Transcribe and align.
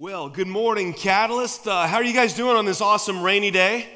Well, 0.00 0.30
good 0.30 0.46
morning, 0.46 0.94
Catalyst. 0.94 1.68
Uh, 1.68 1.86
how 1.86 1.96
are 1.98 2.02
you 2.02 2.14
guys 2.14 2.32
doing 2.32 2.56
on 2.56 2.64
this 2.64 2.80
awesome 2.80 3.20
rainy 3.22 3.50
day? 3.50 3.86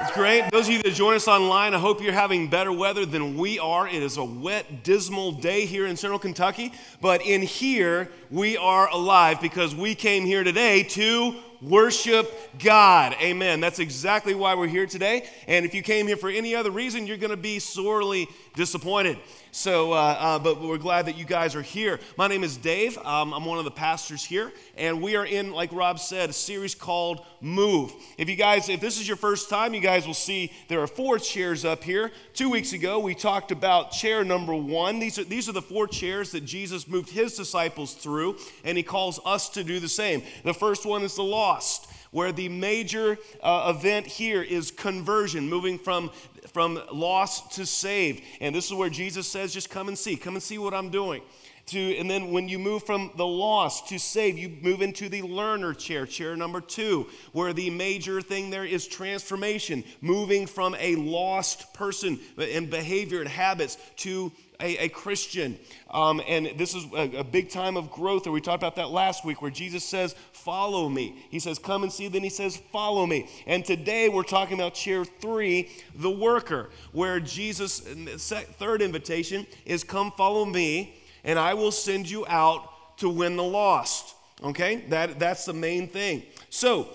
It's 0.00 0.12
great. 0.12 0.48
Those 0.52 0.68
of 0.68 0.74
you 0.74 0.82
that 0.84 0.94
join 0.94 1.16
us 1.16 1.26
online, 1.26 1.74
I 1.74 1.78
hope 1.78 2.00
you're 2.00 2.12
having 2.12 2.46
better 2.46 2.70
weather 2.70 3.04
than 3.04 3.36
we 3.36 3.58
are. 3.58 3.88
It 3.88 4.00
is 4.00 4.16
a 4.16 4.22
wet, 4.22 4.84
dismal 4.84 5.32
day 5.32 5.66
here 5.66 5.88
in 5.88 5.96
central 5.96 6.20
Kentucky, 6.20 6.72
but 7.00 7.20
in 7.26 7.42
here, 7.42 8.12
we 8.30 8.56
are 8.56 8.88
alive 8.90 9.40
because 9.40 9.74
we 9.74 9.96
came 9.96 10.24
here 10.24 10.44
today 10.44 10.84
to 10.84 11.34
worship 11.68 12.30
God. 12.58 13.14
Amen. 13.20 13.60
That's 13.60 13.78
exactly 13.78 14.34
why 14.34 14.54
we're 14.54 14.68
here 14.68 14.86
today. 14.86 15.28
And 15.46 15.64
if 15.64 15.74
you 15.74 15.82
came 15.82 16.06
here 16.06 16.16
for 16.16 16.30
any 16.30 16.54
other 16.54 16.70
reason, 16.70 17.06
you're 17.06 17.16
going 17.16 17.30
to 17.30 17.36
be 17.36 17.58
sorely 17.58 18.28
disappointed. 18.54 19.18
So, 19.54 19.92
uh, 19.92 20.16
uh, 20.18 20.38
but 20.40 20.60
we're 20.60 20.78
glad 20.78 21.06
that 21.06 21.16
you 21.16 21.24
guys 21.24 21.54
are 21.54 21.62
here. 21.62 22.00
My 22.18 22.26
name 22.26 22.42
is 22.42 22.56
Dave. 22.56 22.98
Um, 22.98 23.32
I'm 23.32 23.44
one 23.44 23.58
of 23.58 23.64
the 23.64 23.70
pastors 23.70 24.24
here, 24.24 24.50
and 24.76 25.00
we 25.00 25.14
are 25.14 25.24
in, 25.24 25.52
like 25.52 25.72
Rob 25.72 26.00
said, 26.00 26.30
a 26.30 26.32
series 26.32 26.74
called 26.74 27.24
Move. 27.40 27.92
If 28.18 28.28
you 28.28 28.34
guys, 28.34 28.68
if 28.68 28.80
this 28.80 28.98
is 28.98 29.06
your 29.06 29.16
first 29.16 29.48
time, 29.48 29.72
you 29.72 29.80
guys 29.80 30.08
will 30.08 30.12
see 30.14 30.52
there 30.66 30.80
are 30.80 30.88
four 30.88 31.20
chairs 31.20 31.64
up 31.64 31.84
here. 31.84 32.10
Two 32.32 32.50
weeks 32.50 32.72
ago, 32.72 32.98
we 32.98 33.14
talked 33.14 33.52
about 33.52 33.92
chair 33.92 34.24
number 34.24 34.56
one. 34.56 34.98
These 34.98 35.20
are 35.20 35.24
these 35.24 35.48
are 35.48 35.52
the 35.52 35.62
four 35.62 35.86
chairs 35.86 36.32
that 36.32 36.44
Jesus 36.44 36.88
moved 36.88 37.10
his 37.10 37.36
disciples 37.36 37.94
through, 37.94 38.38
and 38.64 38.76
he 38.76 38.82
calls 38.82 39.20
us 39.24 39.48
to 39.50 39.62
do 39.62 39.78
the 39.78 39.88
same. 39.88 40.24
The 40.42 40.54
first 40.54 40.84
one 40.84 41.02
is 41.02 41.14
the 41.14 41.22
lost 41.54 41.90
where 42.10 42.30
the 42.30 42.48
major 42.48 43.18
uh, 43.42 43.74
event 43.76 44.06
here 44.06 44.40
is 44.40 44.70
conversion, 44.70 45.48
moving 45.48 45.76
from, 45.76 46.12
from 46.52 46.80
lost 46.92 47.50
to 47.50 47.66
saved. 47.66 48.22
And 48.40 48.54
this 48.54 48.66
is 48.66 48.72
where 48.72 48.88
Jesus 48.88 49.26
says, 49.26 49.52
just 49.52 49.68
come 49.68 49.88
and 49.88 49.98
see, 49.98 50.16
come 50.16 50.34
and 50.34 50.42
see 50.42 50.56
what 50.56 50.74
I'm 50.74 50.90
doing. 50.90 51.22
To, 51.68 51.96
and 51.96 52.08
then 52.08 52.30
when 52.30 52.48
you 52.48 52.60
move 52.60 52.84
from 52.84 53.10
the 53.16 53.26
lost 53.26 53.88
to 53.88 53.98
saved, 53.98 54.38
you 54.38 54.48
move 54.60 54.80
into 54.80 55.08
the 55.08 55.22
learner 55.22 55.74
chair, 55.74 56.06
chair 56.06 56.36
number 56.36 56.60
two, 56.60 57.08
where 57.32 57.52
the 57.52 57.68
major 57.70 58.22
thing 58.22 58.50
there 58.50 58.64
is 58.64 58.86
transformation, 58.86 59.82
moving 60.00 60.46
from 60.46 60.76
a 60.78 60.94
lost 60.94 61.74
person 61.74 62.20
in 62.38 62.70
behavior 62.70 63.20
and 63.20 63.28
habits 63.28 63.76
to 63.96 64.30
a, 64.60 64.84
a 64.84 64.88
Christian. 64.88 65.58
Um, 65.90 66.20
and 66.28 66.52
this 66.56 66.74
is 66.74 66.84
a, 66.92 67.18
a, 67.18 67.24
big 67.24 67.50
time 67.50 67.76
of 67.76 67.90
growth. 67.90 68.24
And 68.24 68.32
we 68.32 68.40
talked 68.40 68.62
about 68.62 68.76
that 68.76 68.90
last 68.90 69.24
week 69.24 69.42
where 69.42 69.50
Jesus 69.50 69.84
says, 69.84 70.14
Follow 70.44 70.90
me. 70.90 71.16
He 71.30 71.38
says, 71.38 71.58
Come 71.58 71.84
and 71.84 71.92
see. 71.92 72.08
Then 72.08 72.22
he 72.22 72.28
says, 72.28 72.58
Follow 72.70 73.06
me. 73.06 73.28
And 73.46 73.64
today 73.64 74.10
we're 74.10 74.22
talking 74.22 74.58
about 74.58 74.74
chair 74.74 75.04
three, 75.04 75.70
the 75.94 76.10
worker, 76.10 76.70
where 76.92 77.18
Jesus' 77.18 77.80
third 77.80 78.82
invitation 78.82 79.46
is, 79.64 79.82
Come 79.82 80.12
follow 80.12 80.44
me, 80.44 80.96
and 81.24 81.38
I 81.38 81.54
will 81.54 81.72
send 81.72 82.10
you 82.10 82.26
out 82.28 82.98
to 82.98 83.08
win 83.08 83.36
the 83.36 83.42
lost. 83.42 84.14
Okay? 84.42 84.84
That, 84.90 85.18
that's 85.18 85.46
the 85.46 85.54
main 85.54 85.88
thing. 85.88 86.22
So, 86.50 86.88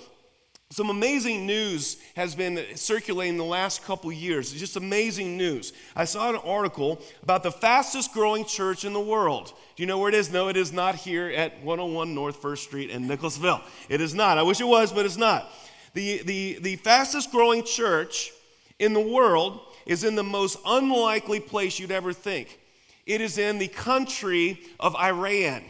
some 0.72 0.92
amazing 0.92 1.48
news 1.48 1.98
has 2.16 2.36
been 2.36 2.64
circulating 2.76 3.38
the 3.38 3.44
last 3.44 3.84
couple 3.84 4.12
years. 4.12 4.52
It's 4.52 4.60
just 4.60 4.76
amazing 4.76 5.36
news. 5.36 5.74
I 5.96 6.06
saw 6.06 6.30
an 6.30 6.36
article 6.36 7.02
about 7.24 7.42
the 7.42 7.52
fastest 7.52 8.14
growing 8.14 8.46
church 8.46 8.86
in 8.86 8.94
the 8.94 9.00
world. 9.00 9.52
Do 9.76 9.82
you 9.82 9.88
know 9.88 9.98
where 9.98 10.10
it 10.10 10.14
is? 10.14 10.32
No, 10.32 10.48
it 10.48 10.56
is 10.56 10.72
not 10.72 10.94
here 10.94 11.28
at 11.28 11.64
101 11.64 12.14
North 12.14 12.40
1st 12.40 12.58
Street 12.60 12.90
in 12.92 13.08
Nicholasville. 13.08 13.62
It 13.90 14.00
is 14.00 14.14
not. 14.14 14.38
I 14.38 14.44
wish 14.44 14.62
it 14.62 14.68
was, 14.68 14.94
but 14.94 15.08
it's 15.08 15.18
not. 15.18 15.52
The, 15.96 16.22
the, 16.22 16.60
the 16.62 16.76
fastest 16.76 17.32
growing 17.32 17.64
church 17.64 18.32
in 18.78 18.94
the 18.94 19.02
world 19.02 19.60
is 19.88 20.04
in 20.04 20.14
the 20.14 20.24
most 20.24 20.60
unlikely 20.68 21.40
place 21.40 21.80
you'd 21.80 21.92
ever 21.92 22.14
think. 22.14 22.60
It 23.08 23.22
is 23.22 23.40
in 23.40 23.58
the 23.58 23.70
country 23.70 24.60
of 24.80 24.96
Iran 24.96 25.64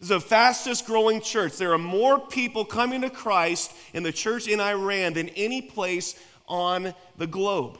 the 0.00 0.20
fastest 0.20 0.86
growing 0.86 1.20
church. 1.20 1.56
There 1.56 1.72
are 1.72 1.78
more 1.78 2.18
people 2.18 2.64
coming 2.64 3.02
to 3.02 3.10
Christ 3.10 3.72
in 3.92 4.02
the 4.02 4.12
church 4.12 4.48
in 4.48 4.60
Iran 4.60 5.12
than 5.12 5.28
any 5.30 5.60
place 5.60 6.18
on 6.48 6.94
the 7.16 7.26
globe. 7.26 7.78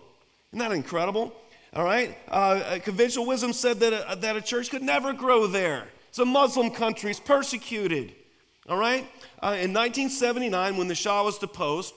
Isn't 0.52 0.58
that 0.58 0.72
incredible? 0.72 1.32
All 1.74 1.84
right? 1.84 2.16
Uh, 2.28 2.78
conventional 2.82 3.26
wisdom 3.26 3.52
said 3.52 3.80
that 3.80 3.92
a, 3.92 4.16
that 4.16 4.36
a 4.36 4.42
church 4.42 4.70
could 4.70 4.82
never 4.82 5.12
grow 5.12 5.46
there. 5.46 5.88
It's 6.08 6.18
a 6.18 6.24
Muslim 6.24 6.70
country, 6.70 7.10
it's 7.10 7.20
persecuted. 7.20 8.12
All 8.68 8.76
right? 8.76 9.04
Uh, 9.42 9.56
in 9.58 9.72
1979, 9.72 10.76
when 10.76 10.88
the 10.88 10.94
Shah 10.94 11.24
was 11.24 11.38
deposed, 11.38 11.94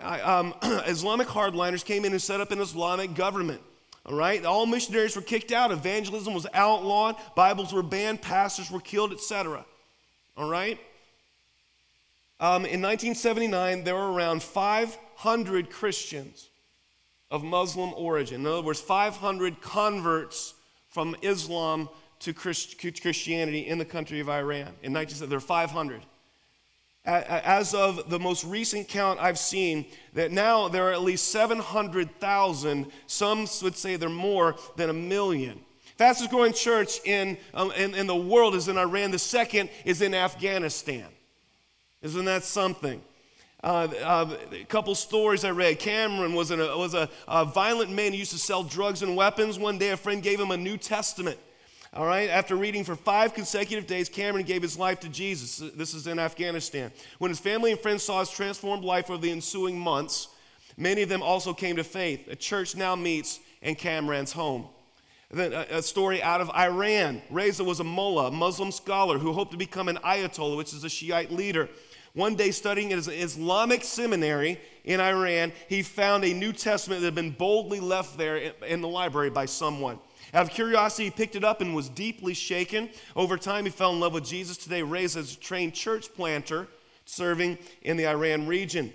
um, 0.00 0.54
Islamic 0.62 1.28
hardliners 1.28 1.84
came 1.84 2.04
in 2.04 2.12
and 2.12 2.22
set 2.22 2.40
up 2.40 2.52
an 2.52 2.60
Islamic 2.60 3.14
government. 3.14 3.60
All 4.06 4.16
right? 4.16 4.44
All 4.44 4.66
missionaries 4.66 5.16
were 5.16 5.22
kicked 5.22 5.52
out, 5.52 5.70
evangelism 5.70 6.34
was 6.34 6.46
outlawed, 6.54 7.16
Bibles 7.34 7.72
were 7.72 7.82
banned, 7.82 8.22
pastors 8.22 8.70
were 8.70 8.80
killed, 8.80 9.12
etc. 9.12 9.64
All 10.36 10.48
right? 10.48 10.78
Um, 12.40 12.64
in 12.64 12.80
1979, 12.80 13.84
there 13.84 13.96
were 13.96 14.12
around 14.12 14.42
500 14.42 15.70
Christians 15.70 16.48
of 17.30 17.42
Muslim 17.42 17.92
origin. 17.94 18.42
In 18.42 18.46
other 18.46 18.62
words, 18.62 18.80
500 18.80 19.60
converts 19.60 20.54
from 20.88 21.16
Islam 21.22 21.88
to 22.20 22.32
Christianity 22.32 23.66
in 23.66 23.78
the 23.78 23.84
country 23.84 24.20
of 24.20 24.28
Iran. 24.28 24.74
In 24.82 24.92
1970, 24.92 25.28
there 25.28 25.36
were 25.36 25.40
500 25.40 26.02
as 27.08 27.74
of 27.74 28.10
the 28.10 28.18
most 28.18 28.44
recent 28.44 28.88
count 28.88 29.18
I've 29.20 29.38
seen, 29.38 29.86
that 30.12 30.30
now 30.30 30.68
there 30.68 30.88
are 30.88 30.92
at 30.92 31.02
least 31.02 31.30
700,000. 31.30 32.86
Some 33.06 33.46
would 33.62 33.76
say 33.76 33.96
they're 33.96 34.08
more 34.08 34.56
than 34.76 34.90
a 34.90 34.94
million. 34.94 35.60
Fastest 35.96 36.30
growing 36.30 36.52
church 36.52 37.00
in, 37.04 37.36
um, 37.54 37.72
in, 37.72 37.94
in, 37.94 38.06
the 38.06 38.14
world 38.14 38.54
is 38.54 38.68
in 38.68 38.78
Iran. 38.78 39.10
The 39.10 39.18
second 39.18 39.68
is 39.84 40.00
in 40.00 40.14
Afghanistan. 40.14 41.06
Isn't 42.02 42.26
that 42.26 42.44
something? 42.44 43.02
Uh, 43.64 43.88
uh, 44.04 44.36
a 44.52 44.64
couple 44.64 44.94
stories 44.94 45.44
I 45.44 45.50
read. 45.50 45.80
Cameron 45.80 46.34
was, 46.34 46.52
a, 46.52 46.56
was 46.56 46.94
a, 46.94 47.08
a 47.26 47.44
violent 47.44 47.90
man 47.90 48.12
who 48.12 48.18
used 48.18 48.30
to 48.30 48.38
sell 48.38 48.62
drugs 48.62 49.02
and 49.02 49.16
weapons. 49.16 49.58
One 49.58 49.78
day, 49.78 49.90
a 49.90 49.96
friend 49.96 50.22
gave 50.22 50.38
him 50.38 50.52
a 50.52 50.56
New 50.56 50.76
Testament. 50.76 51.38
All 51.98 52.06
right, 52.06 52.30
after 52.30 52.54
reading 52.54 52.84
for 52.84 52.94
five 52.94 53.34
consecutive 53.34 53.88
days, 53.88 54.08
Cameron 54.08 54.44
gave 54.44 54.62
his 54.62 54.78
life 54.78 55.00
to 55.00 55.08
Jesus. 55.08 55.68
This 55.74 55.94
is 55.94 56.06
in 56.06 56.20
Afghanistan. 56.20 56.92
When 57.18 57.28
his 57.28 57.40
family 57.40 57.72
and 57.72 57.80
friends 57.80 58.04
saw 58.04 58.20
his 58.20 58.30
transformed 58.30 58.84
life 58.84 59.10
over 59.10 59.20
the 59.20 59.32
ensuing 59.32 59.76
months, 59.76 60.28
many 60.76 61.02
of 61.02 61.08
them 61.08 61.24
also 61.24 61.52
came 61.52 61.74
to 61.74 61.82
faith. 61.82 62.28
A 62.28 62.36
church 62.36 62.76
now 62.76 62.94
meets 62.94 63.40
in 63.62 63.74
Cameron's 63.74 64.30
home. 64.30 64.66
Then 65.32 65.52
uh, 65.52 65.64
a, 65.72 65.82
story 65.82 66.22
out 66.22 66.40
of 66.40 66.50
Iran. 66.50 67.20
Reza 67.30 67.64
was 67.64 67.80
a 67.80 67.84
mullah, 67.84 68.28
a 68.28 68.30
Muslim 68.30 68.70
scholar 68.70 69.18
who 69.18 69.32
hoped 69.32 69.50
to 69.50 69.58
become 69.58 69.88
an 69.88 69.96
ayatollah, 69.96 70.56
which 70.56 70.72
is 70.72 70.84
a 70.84 70.88
Shiite 70.88 71.32
leader. 71.32 71.68
One 72.14 72.36
day, 72.36 72.52
studying 72.52 72.92
at 72.92 73.08
an 73.08 73.12
Islamic 73.12 73.82
seminary 73.82 74.60
in 74.84 75.00
Iran, 75.00 75.50
he 75.68 75.82
found 75.82 76.22
a 76.22 76.32
New 76.32 76.52
Testament 76.52 77.00
that 77.00 77.08
had 77.08 77.14
been 77.16 77.32
boldly 77.32 77.80
left 77.80 78.16
there 78.16 78.36
in 78.36 78.82
the 78.82 78.88
library 78.88 79.30
by 79.30 79.46
someone. 79.46 79.98
Out 80.34 80.42
of 80.42 80.50
curiosity, 80.50 81.04
he 81.04 81.10
picked 81.10 81.36
it 81.36 81.44
up 81.44 81.60
and 81.60 81.74
was 81.74 81.88
deeply 81.88 82.34
shaken. 82.34 82.90
Over 83.16 83.36
time, 83.36 83.64
he 83.64 83.70
fell 83.70 83.92
in 83.92 84.00
love 84.00 84.12
with 84.12 84.26
Jesus, 84.26 84.56
today 84.56 84.82
raised 84.82 85.16
as 85.16 85.34
a 85.34 85.38
trained 85.38 85.74
church 85.74 86.12
planter 86.14 86.68
serving 87.06 87.58
in 87.82 87.96
the 87.96 88.06
Iran 88.06 88.46
region. 88.46 88.92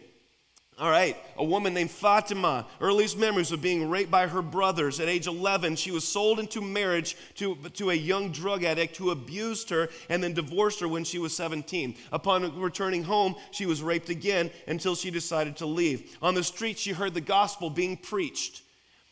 All 0.80 0.90
right, 0.90 1.16
a 1.38 1.44
woman 1.44 1.76
named 1.76 1.92
Fatima, 1.92 2.66
earliest 2.82 3.18
memories 3.18 3.52
of 3.52 3.62
being 3.62 3.92
raped 3.92 4.10
by 4.10 4.26
her 4.26 4.42
brothers. 4.42 5.00
At 5.00 5.08
age 5.08 5.28
11, 5.28 5.76
she 5.76 5.92
was 5.92 6.08
sold 6.08 6.40
into 6.40 6.62
marriage 6.62 7.16
to, 7.36 7.56
to 7.76 7.92
a 7.92 7.96
young 7.96 8.32
drug 8.32 8.64
addict 8.64 8.98
who 8.98 9.12
abused 9.12 9.70
her 9.70 9.90
and 10.10 10.24
then 10.24 10.34
divorced 10.34 10.80
her 10.80 10.88
when 10.88 11.04
she 11.04 11.20
was 11.20 11.36
17. 11.36 11.96
Upon 12.12 12.60
returning 12.60 13.04
home, 13.04 13.36
she 13.52 13.68
was 13.68 13.84
raped 13.84 14.10
again 14.10 14.50
until 14.68 14.96
she 14.96 15.12
decided 15.12 15.58
to 15.58 15.68
leave. 15.68 16.18
On 16.24 16.34
the 16.34 16.44
street, 16.44 16.80
she 16.80 16.92
heard 16.92 17.14
the 17.14 17.22
gospel 17.22 17.70
being 17.70 17.96
preached 17.96 18.63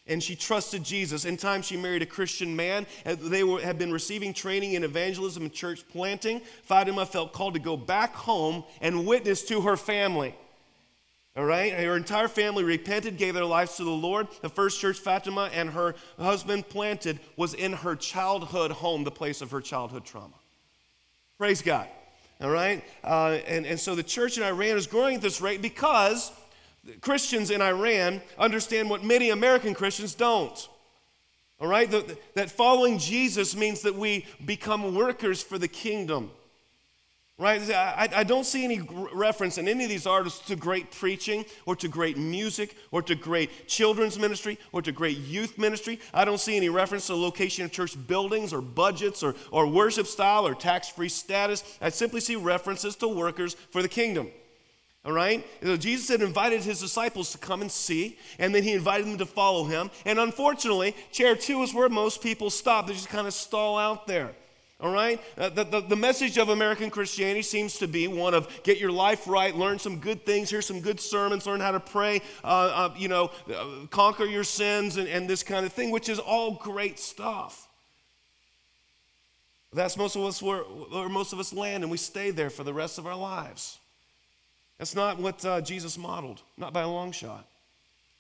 and 0.07 0.21
she 0.21 0.35
trusted 0.35 0.83
Jesus. 0.83 1.25
In 1.25 1.37
time, 1.37 1.61
she 1.61 1.77
married 1.77 2.01
a 2.01 2.07
Christian 2.07 2.55
man. 2.55 2.85
They 3.05 3.43
were, 3.43 3.61
had 3.61 3.77
been 3.77 3.91
receiving 3.91 4.33
training 4.33 4.73
in 4.73 4.83
evangelism 4.83 5.43
and 5.43 5.53
church 5.53 5.87
planting. 5.89 6.41
Fatima 6.63 7.05
felt 7.05 7.33
called 7.33 7.53
to 7.53 7.59
go 7.59 7.77
back 7.77 8.13
home 8.13 8.63
and 8.81 9.05
witness 9.05 9.43
to 9.45 9.61
her 9.61 9.77
family. 9.77 10.35
All 11.37 11.45
right? 11.45 11.71
Her 11.71 11.95
entire 11.95 12.27
family 12.27 12.63
repented, 12.63 13.17
gave 13.17 13.35
their 13.35 13.45
lives 13.45 13.77
to 13.77 13.83
the 13.83 13.89
Lord. 13.89 14.27
The 14.41 14.49
first 14.49 14.81
church 14.81 14.99
Fatima 14.99 15.49
and 15.53 15.69
her 15.69 15.95
husband 16.19 16.67
planted 16.67 17.19
was 17.37 17.53
in 17.53 17.71
her 17.71 17.95
childhood 17.95 18.71
home, 18.71 19.03
the 19.05 19.11
place 19.11 19.41
of 19.41 19.51
her 19.51 19.61
childhood 19.61 20.03
trauma. 20.03 20.35
Praise 21.37 21.61
God. 21.61 21.87
All 22.41 22.49
right? 22.49 22.83
Uh, 23.03 23.37
and, 23.47 23.65
and 23.65 23.79
so 23.79 23.95
the 23.95 24.03
church 24.03 24.37
in 24.37 24.43
Iran 24.43 24.75
is 24.75 24.87
growing 24.87 25.15
at 25.15 25.21
this 25.21 25.41
rate 25.41 25.61
because 25.61 26.31
Christians 26.99 27.51
in 27.51 27.61
Iran 27.61 28.21
understand 28.37 28.89
what 28.89 29.03
many 29.03 29.29
American 29.29 29.73
Christians 29.73 30.15
don't. 30.15 30.67
All 31.59 31.67
right? 31.67 31.89
That 32.33 32.49
following 32.49 32.97
Jesus 32.97 33.55
means 33.55 33.81
that 33.81 33.93
we 33.93 34.25
become 34.43 34.95
workers 34.95 35.43
for 35.43 35.59
the 35.59 35.67
kingdom. 35.67 36.31
right? 37.41 37.61
I, 37.71 38.09
I 38.17 38.23
don't 38.23 38.45
see 38.45 38.63
any 38.63 38.81
reference 39.13 39.57
in 39.57 39.67
any 39.67 39.83
of 39.83 39.89
these 39.89 40.05
artists 40.05 40.45
to 40.47 40.55
great 40.55 40.91
preaching 40.91 41.43
or 41.65 41.75
to 41.77 41.87
great 41.87 42.17
music 42.17 42.75
or 42.91 43.01
to 43.03 43.15
great 43.15 43.67
children's 43.67 44.19
ministry 44.19 44.59
or 44.71 44.81
to 44.83 44.91
great 44.91 45.17
youth 45.17 45.57
ministry. 45.57 45.99
I 46.13 46.23
don't 46.23 46.39
see 46.39 46.55
any 46.55 46.69
reference 46.69 47.07
to 47.07 47.13
the 47.13 47.19
location 47.19 47.65
of 47.65 47.71
church 47.71 47.95
buildings 48.07 48.53
or 48.53 48.61
budgets 48.61 49.23
or, 49.23 49.35
or 49.51 49.67
worship 49.67 50.05
style 50.07 50.47
or 50.47 50.53
tax 50.53 50.89
free 50.89 51.09
status. 51.09 51.63
I 51.81 51.89
simply 51.89 52.21
see 52.21 52.35
references 52.35 52.95
to 52.97 53.07
workers 53.07 53.55
for 53.71 53.81
the 53.81 53.89
kingdom. 53.89 54.29
All 55.03 55.11
right? 55.11 55.45
So 55.63 55.77
Jesus 55.77 56.09
had 56.09 56.21
invited 56.21 56.61
his 56.61 56.79
disciples 56.79 57.31
to 57.31 57.39
come 57.39 57.61
and 57.61 57.71
see, 57.71 58.19
and 58.37 58.53
then 58.53 58.61
he 58.61 58.73
invited 58.73 59.07
them 59.07 59.17
to 59.17 59.25
follow 59.25 59.65
him. 59.65 59.89
And 60.05 60.19
unfortunately, 60.19 60.95
chair 61.11 61.35
two 61.35 61.63
is 61.63 61.73
where 61.73 61.89
most 61.89 62.21
people 62.21 62.49
stop. 62.49 62.87
They 62.87 62.93
just 62.93 63.09
kind 63.09 63.25
of 63.25 63.33
stall 63.33 63.79
out 63.79 64.05
there. 64.05 64.31
All 64.79 64.91
right? 64.91 65.21
Uh, 65.37 65.49
the, 65.49 65.63
the, 65.63 65.81
the, 65.81 65.95
message 65.95 66.39
of 66.39 66.49
American 66.49 66.89
Christianity 66.89 67.43
seems 67.43 67.77
to 67.77 67.87
be 67.87 68.07
one 68.07 68.33
of 68.33 68.47
get 68.63 68.79
your 68.79 68.91
life 68.91 69.27
right, 69.27 69.55
learn 69.55 69.77
some 69.77 69.99
good 69.99 70.25
things, 70.25 70.49
hear 70.49 70.61
some 70.61 70.81
good 70.81 70.99
sermons, 70.99 71.45
learn 71.45 71.59
how 71.59 71.71
to 71.71 71.79
pray, 71.79 72.21
uh, 72.43 72.47
uh, 72.47 72.93
you 72.97 73.07
know, 73.07 73.29
uh, 73.53 73.85
conquer 73.91 74.25
your 74.25 74.43
sins, 74.43 74.97
and, 74.97 75.07
and 75.07 75.29
this 75.29 75.43
kind 75.43 75.67
of 75.67 75.73
thing, 75.73 75.91
which 75.91 76.09
is 76.09 76.17
all 76.17 76.55
great 76.55 76.97
stuff. 76.97 77.67
That's 79.71 79.97
most 79.97 80.15
of 80.15 80.23
us 80.23 80.41
where, 80.41 80.63
where 80.63 81.09
most 81.09 81.31
of 81.31 81.39
us 81.39 81.53
land, 81.53 81.83
and 81.83 81.91
we 81.91 81.97
stay 81.97 82.31
there 82.31 82.49
for 82.49 82.63
the 82.63 82.73
rest 82.73 82.97
of 82.97 83.05
our 83.05 83.15
lives. 83.15 83.77
That's 84.81 84.95
not 84.95 85.19
what 85.19 85.45
uh, 85.45 85.61
Jesus 85.61 85.95
modeled, 85.95 86.41
not 86.57 86.73
by 86.73 86.81
a 86.81 86.89
long 86.89 87.11
shot, 87.11 87.47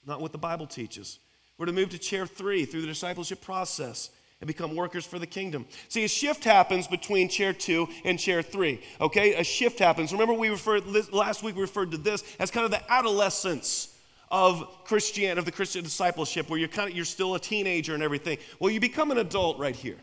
not 0.05 0.21
what 0.21 0.31
the 0.31 0.37
Bible 0.37 0.67
teaches. 0.67 1.17
We're 1.57 1.65
to 1.65 1.73
move 1.73 1.89
to 1.89 1.97
chair 1.97 2.27
three 2.27 2.65
through 2.65 2.81
the 2.81 2.87
discipleship 2.87 3.41
process 3.41 4.11
and 4.39 4.47
become 4.47 4.75
workers 4.75 5.03
for 5.03 5.17
the 5.17 5.25
kingdom. 5.25 5.65
See, 5.89 6.03
a 6.03 6.07
shift 6.07 6.43
happens 6.43 6.85
between 6.85 7.29
chair 7.29 7.51
two 7.51 7.89
and 8.05 8.19
chair 8.19 8.43
three. 8.43 8.79
Okay, 9.01 9.33
a 9.33 9.43
shift 9.43 9.79
happens. 9.79 10.11
Remember, 10.11 10.35
we 10.35 10.49
referred 10.49 10.85
last 11.11 11.41
week. 11.41 11.55
We 11.55 11.63
referred 11.63 11.89
to 11.93 11.97
this 11.97 12.23
as 12.37 12.51
kind 12.51 12.65
of 12.65 12.69
the 12.69 12.93
adolescence 12.93 13.97
of 14.29 14.63
Christian 14.83 15.39
of 15.39 15.45
the 15.45 15.51
Christian 15.51 15.83
discipleship, 15.83 16.47
where 16.47 16.59
you're 16.59 16.69
kind 16.69 16.91
of 16.91 16.95
you're 16.95 17.05
still 17.05 17.33
a 17.33 17.39
teenager 17.39 17.95
and 17.95 18.03
everything. 18.03 18.37
Well, 18.59 18.69
you 18.69 18.79
become 18.79 19.09
an 19.09 19.17
adult 19.17 19.57
right 19.57 19.75
here. 19.75 19.97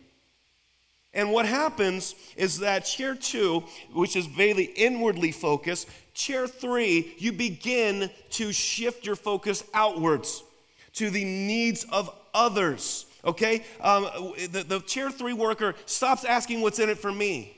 And 1.19 1.33
what 1.33 1.47
happens 1.47 2.15
is 2.37 2.61
that 2.61 2.85
chair 2.85 3.17
two, 3.17 3.65
which 3.93 4.15
is 4.15 4.27
very 4.27 4.65
inwardly 4.65 5.33
focused, 5.33 5.89
chair 6.15 6.47
three, 6.47 7.15
you 7.19 7.33
begin 7.33 8.09
to 8.31 8.53
shift 8.53 9.05
your 9.05 9.17
focus 9.17 9.65
outwards 9.75 10.45
to 10.95 11.11
the 11.11 11.25
needs 11.25 11.85
of 11.91 12.09
others 12.33 13.05
okay? 13.25 13.65
Um, 13.81 14.05
the, 14.53 14.65
the 14.67 14.81
chair 14.81 15.11
three 15.11 15.33
worker 15.33 15.75
stops 15.87 16.25
asking 16.25 16.61
what's 16.61 16.79
in 16.79 16.89
it 16.89 16.99
for 16.99 17.13
me 17.13 17.57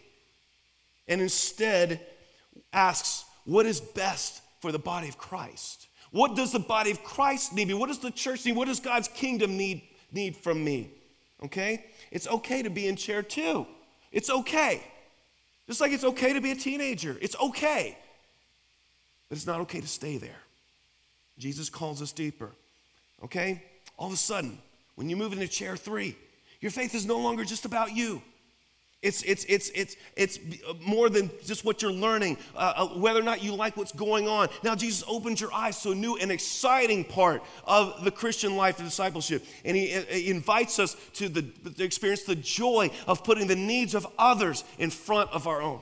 and 1.06 1.20
instead 1.20 2.00
asks, 2.72 3.24
what 3.44 3.66
is 3.66 3.80
best 3.80 4.42
for 4.60 4.72
the 4.72 4.78
body 4.78 5.08
of 5.08 5.18
Christ? 5.18 5.86
What 6.12 6.34
does 6.34 6.52
the 6.52 6.58
body 6.58 6.90
of 6.90 7.04
Christ 7.04 7.52
need 7.52 7.68
me? 7.68 7.74
What 7.74 7.88
does 7.88 7.98
the 7.98 8.10
church 8.10 8.44
need? 8.46 8.56
What 8.56 8.68
does 8.68 8.80
God's 8.80 9.08
kingdom 9.08 9.56
need, 9.56 9.82
need 10.12 10.36
from 10.36 10.64
me? 10.64 10.90
Okay? 11.44 11.84
It's 12.10 12.26
okay 12.26 12.62
to 12.62 12.70
be 12.70 12.86
in 12.86 12.96
chair 12.96 13.22
two. 13.22 13.66
It's 14.12 14.30
okay. 14.30 14.82
Just 15.66 15.80
like 15.80 15.92
it's 15.92 16.04
okay 16.04 16.32
to 16.32 16.40
be 16.40 16.50
a 16.50 16.56
teenager. 16.56 17.16
It's 17.20 17.36
okay. 17.40 17.96
But 19.28 19.36
it's 19.36 19.46
not 19.46 19.60
okay 19.60 19.80
to 19.80 19.86
stay 19.86 20.18
there. 20.18 20.40
Jesus 21.38 21.70
calls 21.70 22.02
us 22.02 22.12
deeper. 22.12 22.50
Okay? 23.24 23.62
All 23.96 24.08
of 24.08 24.12
a 24.12 24.16
sudden, 24.16 24.58
when 24.96 25.08
you 25.08 25.16
move 25.16 25.32
into 25.32 25.46
chair 25.46 25.76
three, 25.76 26.16
your 26.60 26.70
faith 26.70 26.94
is 26.94 27.06
no 27.06 27.18
longer 27.18 27.44
just 27.44 27.64
about 27.64 27.94
you. 27.94 28.20
It's, 29.02 29.22
it's, 29.22 29.44
it's, 29.44 29.70
it's, 29.70 29.96
it's 30.14 30.38
more 30.80 31.08
than 31.08 31.30
just 31.46 31.64
what 31.64 31.80
you're 31.80 31.90
learning, 31.90 32.36
uh, 32.54 32.74
uh, 32.76 32.86
whether 32.88 33.18
or 33.18 33.22
not 33.22 33.42
you 33.42 33.54
like 33.54 33.74
what's 33.78 33.92
going 33.92 34.28
on. 34.28 34.48
Now, 34.62 34.74
Jesus 34.74 35.02
opens 35.08 35.40
your 35.40 35.52
eyes 35.54 35.80
to 35.82 35.92
a 35.92 35.94
new 35.94 36.18
and 36.18 36.30
exciting 36.30 37.04
part 37.04 37.42
of 37.64 38.04
the 38.04 38.10
Christian 38.10 38.56
life 38.56 38.78
and 38.78 38.86
discipleship. 38.86 39.42
And 39.64 39.74
he, 39.74 39.94
uh, 39.94 40.02
he 40.02 40.30
invites 40.30 40.78
us 40.78 40.96
to, 41.14 41.30
the, 41.30 41.50
experience 41.82 42.24
the 42.24 42.34
joy 42.34 42.90
of 43.06 43.24
putting 43.24 43.46
the 43.46 43.56
needs 43.56 43.94
of 43.94 44.06
others 44.18 44.64
in 44.78 44.90
front 44.90 45.30
of 45.30 45.46
our 45.46 45.62
own. 45.62 45.80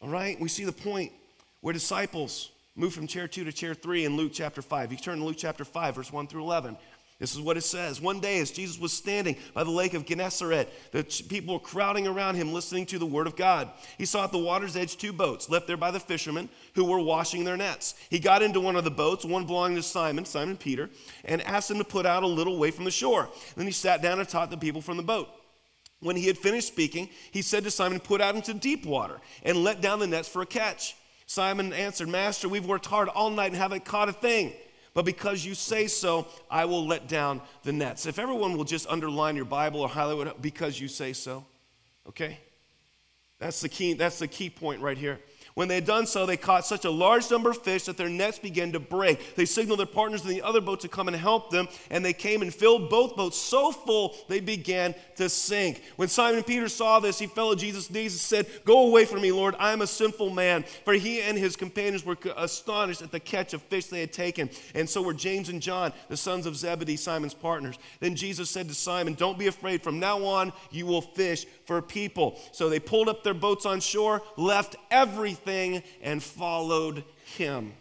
All 0.00 0.08
right? 0.08 0.40
We 0.40 0.48
see 0.48 0.64
the 0.64 0.72
point 0.72 1.12
where 1.60 1.74
disciples 1.74 2.50
move 2.76 2.94
from 2.94 3.06
chair 3.06 3.28
two 3.28 3.44
to 3.44 3.52
chair 3.52 3.74
three 3.74 4.06
in 4.06 4.16
Luke 4.16 4.32
chapter 4.32 4.62
5. 4.62 4.90
You 4.90 4.96
turn 4.96 5.18
to 5.18 5.24
Luke 5.24 5.36
chapter 5.38 5.66
5, 5.66 5.96
verse 5.96 6.10
1 6.10 6.28
through 6.28 6.42
11. 6.44 6.78
This 7.20 7.32
is 7.34 7.40
what 7.40 7.56
it 7.56 7.62
says. 7.62 8.00
One 8.00 8.18
day, 8.18 8.40
as 8.40 8.50
Jesus 8.50 8.78
was 8.78 8.92
standing 8.92 9.36
by 9.54 9.62
the 9.62 9.70
lake 9.70 9.94
of 9.94 10.04
Gennesaret, 10.04 10.68
the 10.90 11.04
people 11.28 11.54
were 11.54 11.60
crowding 11.60 12.08
around 12.08 12.34
him 12.34 12.52
listening 12.52 12.86
to 12.86 12.98
the 12.98 13.06
word 13.06 13.28
of 13.28 13.36
God. 13.36 13.70
He 13.96 14.04
saw 14.04 14.24
at 14.24 14.32
the 14.32 14.38
water's 14.38 14.76
edge 14.76 14.96
two 14.96 15.12
boats 15.12 15.48
left 15.48 15.68
there 15.68 15.76
by 15.76 15.92
the 15.92 16.00
fishermen 16.00 16.48
who 16.74 16.84
were 16.84 16.98
washing 16.98 17.44
their 17.44 17.56
nets. 17.56 17.94
He 18.10 18.18
got 18.18 18.42
into 18.42 18.60
one 18.60 18.74
of 18.74 18.82
the 18.82 18.90
boats, 18.90 19.24
one 19.24 19.46
belonging 19.46 19.76
to 19.76 19.82
Simon, 19.82 20.24
Simon 20.24 20.56
Peter, 20.56 20.90
and 21.24 21.40
asked 21.42 21.70
him 21.70 21.78
to 21.78 21.84
put 21.84 22.04
out 22.04 22.24
a 22.24 22.26
little 22.26 22.58
way 22.58 22.72
from 22.72 22.84
the 22.84 22.90
shore. 22.90 23.28
Then 23.56 23.66
he 23.66 23.72
sat 23.72 24.02
down 24.02 24.18
and 24.18 24.28
taught 24.28 24.50
the 24.50 24.56
people 24.56 24.80
from 24.80 24.96
the 24.96 25.02
boat. 25.04 25.28
When 26.00 26.16
he 26.16 26.26
had 26.26 26.36
finished 26.36 26.66
speaking, 26.66 27.08
he 27.30 27.42
said 27.42 27.62
to 27.62 27.70
Simon, 27.70 28.00
Put 28.00 28.20
out 28.20 28.34
into 28.34 28.54
deep 28.54 28.84
water 28.84 29.20
and 29.44 29.58
let 29.58 29.80
down 29.80 30.00
the 30.00 30.06
nets 30.08 30.28
for 30.28 30.42
a 30.42 30.46
catch. 30.46 30.96
Simon 31.26 31.72
answered, 31.72 32.08
Master, 32.08 32.48
we've 32.48 32.66
worked 32.66 32.86
hard 32.86 33.08
all 33.08 33.30
night 33.30 33.52
and 33.52 33.56
haven't 33.56 33.84
caught 33.84 34.08
a 34.08 34.12
thing 34.12 34.52
but 34.94 35.04
because 35.04 35.44
you 35.44 35.54
say 35.54 35.88
so, 35.88 36.26
I 36.48 36.64
will 36.64 36.86
let 36.86 37.08
down 37.08 37.42
the 37.64 37.72
nets. 37.72 38.06
If 38.06 38.18
everyone 38.18 38.56
will 38.56 38.64
just 38.64 38.86
underline 38.86 39.34
your 39.36 39.44
Bible 39.44 39.80
or 39.80 39.88
highlight 39.88 40.28
it, 40.28 40.40
because 40.40 40.80
you 40.80 40.86
say 40.86 41.12
so, 41.12 41.44
okay? 42.08 42.38
That's 43.40 43.60
the 43.60 43.68
key, 43.68 43.94
that's 43.94 44.20
the 44.20 44.28
key 44.28 44.48
point 44.48 44.80
right 44.80 44.96
here. 44.96 45.18
When 45.54 45.68
they 45.68 45.76
had 45.76 45.84
done 45.84 46.06
so, 46.06 46.26
they 46.26 46.36
caught 46.36 46.66
such 46.66 46.84
a 46.84 46.90
large 46.90 47.30
number 47.30 47.50
of 47.50 47.62
fish 47.62 47.84
that 47.84 47.96
their 47.96 48.08
nets 48.08 48.40
began 48.40 48.72
to 48.72 48.80
break. 48.80 49.36
They 49.36 49.44
signaled 49.44 49.78
their 49.78 49.86
partners 49.86 50.22
in 50.22 50.28
the 50.28 50.42
other 50.42 50.60
boat 50.60 50.80
to 50.80 50.88
come 50.88 51.06
and 51.06 51.16
help 51.16 51.50
them, 51.50 51.68
and 51.90 52.04
they 52.04 52.12
came 52.12 52.42
and 52.42 52.52
filled 52.52 52.90
both 52.90 53.14
boats 53.14 53.38
so 53.38 53.70
full 53.70 54.16
they 54.28 54.40
began 54.40 54.96
to 55.14 55.28
sink. 55.28 55.84
When 55.94 56.08
Simon 56.08 56.42
Peter 56.42 56.68
saw 56.68 56.98
this, 56.98 57.20
he 57.20 57.28
fell 57.28 57.52
at 57.52 57.58
Jesus' 57.58 57.88
knees 57.88 58.14
and 58.14 58.20
said, 58.20 58.64
Go 58.64 58.88
away 58.88 59.04
from 59.04 59.22
me, 59.22 59.30
Lord, 59.30 59.54
I 59.60 59.72
am 59.72 59.80
a 59.80 59.86
sinful 59.86 60.30
man. 60.30 60.64
For 60.84 60.94
he 60.94 61.22
and 61.22 61.38
his 61.38 61.54
companions 61.54 62.04
were 62.04 62.18
astonished 62.36 63.02
at 63.02 63.12
the 63.12 63.20
catch 63.20 63.54
of 63.54 63.62
fish 63.62 63.86
they 63.86 64.00
had 64.00 64.12
taken, 64.12 64.50
and 64.74 64.90
so 64.90 65.02
were 65.02 65.14
James 65.14 65.50
and 65.50 65.62
John, 65.62 65.92
the 66.08 66.16
sons 66.16 66.46
of 66.46 66.56
Zebedee, 66.56 66.96
Simon's 66.96 67.32
partners. 67.32 67.78
Then 68.00 68.16
Jesus 68.16 68.50
said 68.50 68.66
to 68.66 68.74
Simon, 68.74 69.14
Don't 69.14 69.38
be 69.38 69.46
afraid. 69.46 69.84
From 69.84 70.00
now 70.00 70.24
on, 70.24 70.52
you 70.72 70.84
will 70.84 71.00
fish 71.00 71.46
for 71.64 71.80
people. 71.80 72.40
So 72.50 72.68
they 72.68 72.80
pulled 72.80 73.08
up 73.08 73.22
their 73.22 73.34
boats 73.34 73.66
on 73.66 73.78
shore, 73.78 74.20
left 74.36 74.74
everything, 74.90 75.43
and 76.02 76.22
followed 76.22 77.04
him. 77.36 77.72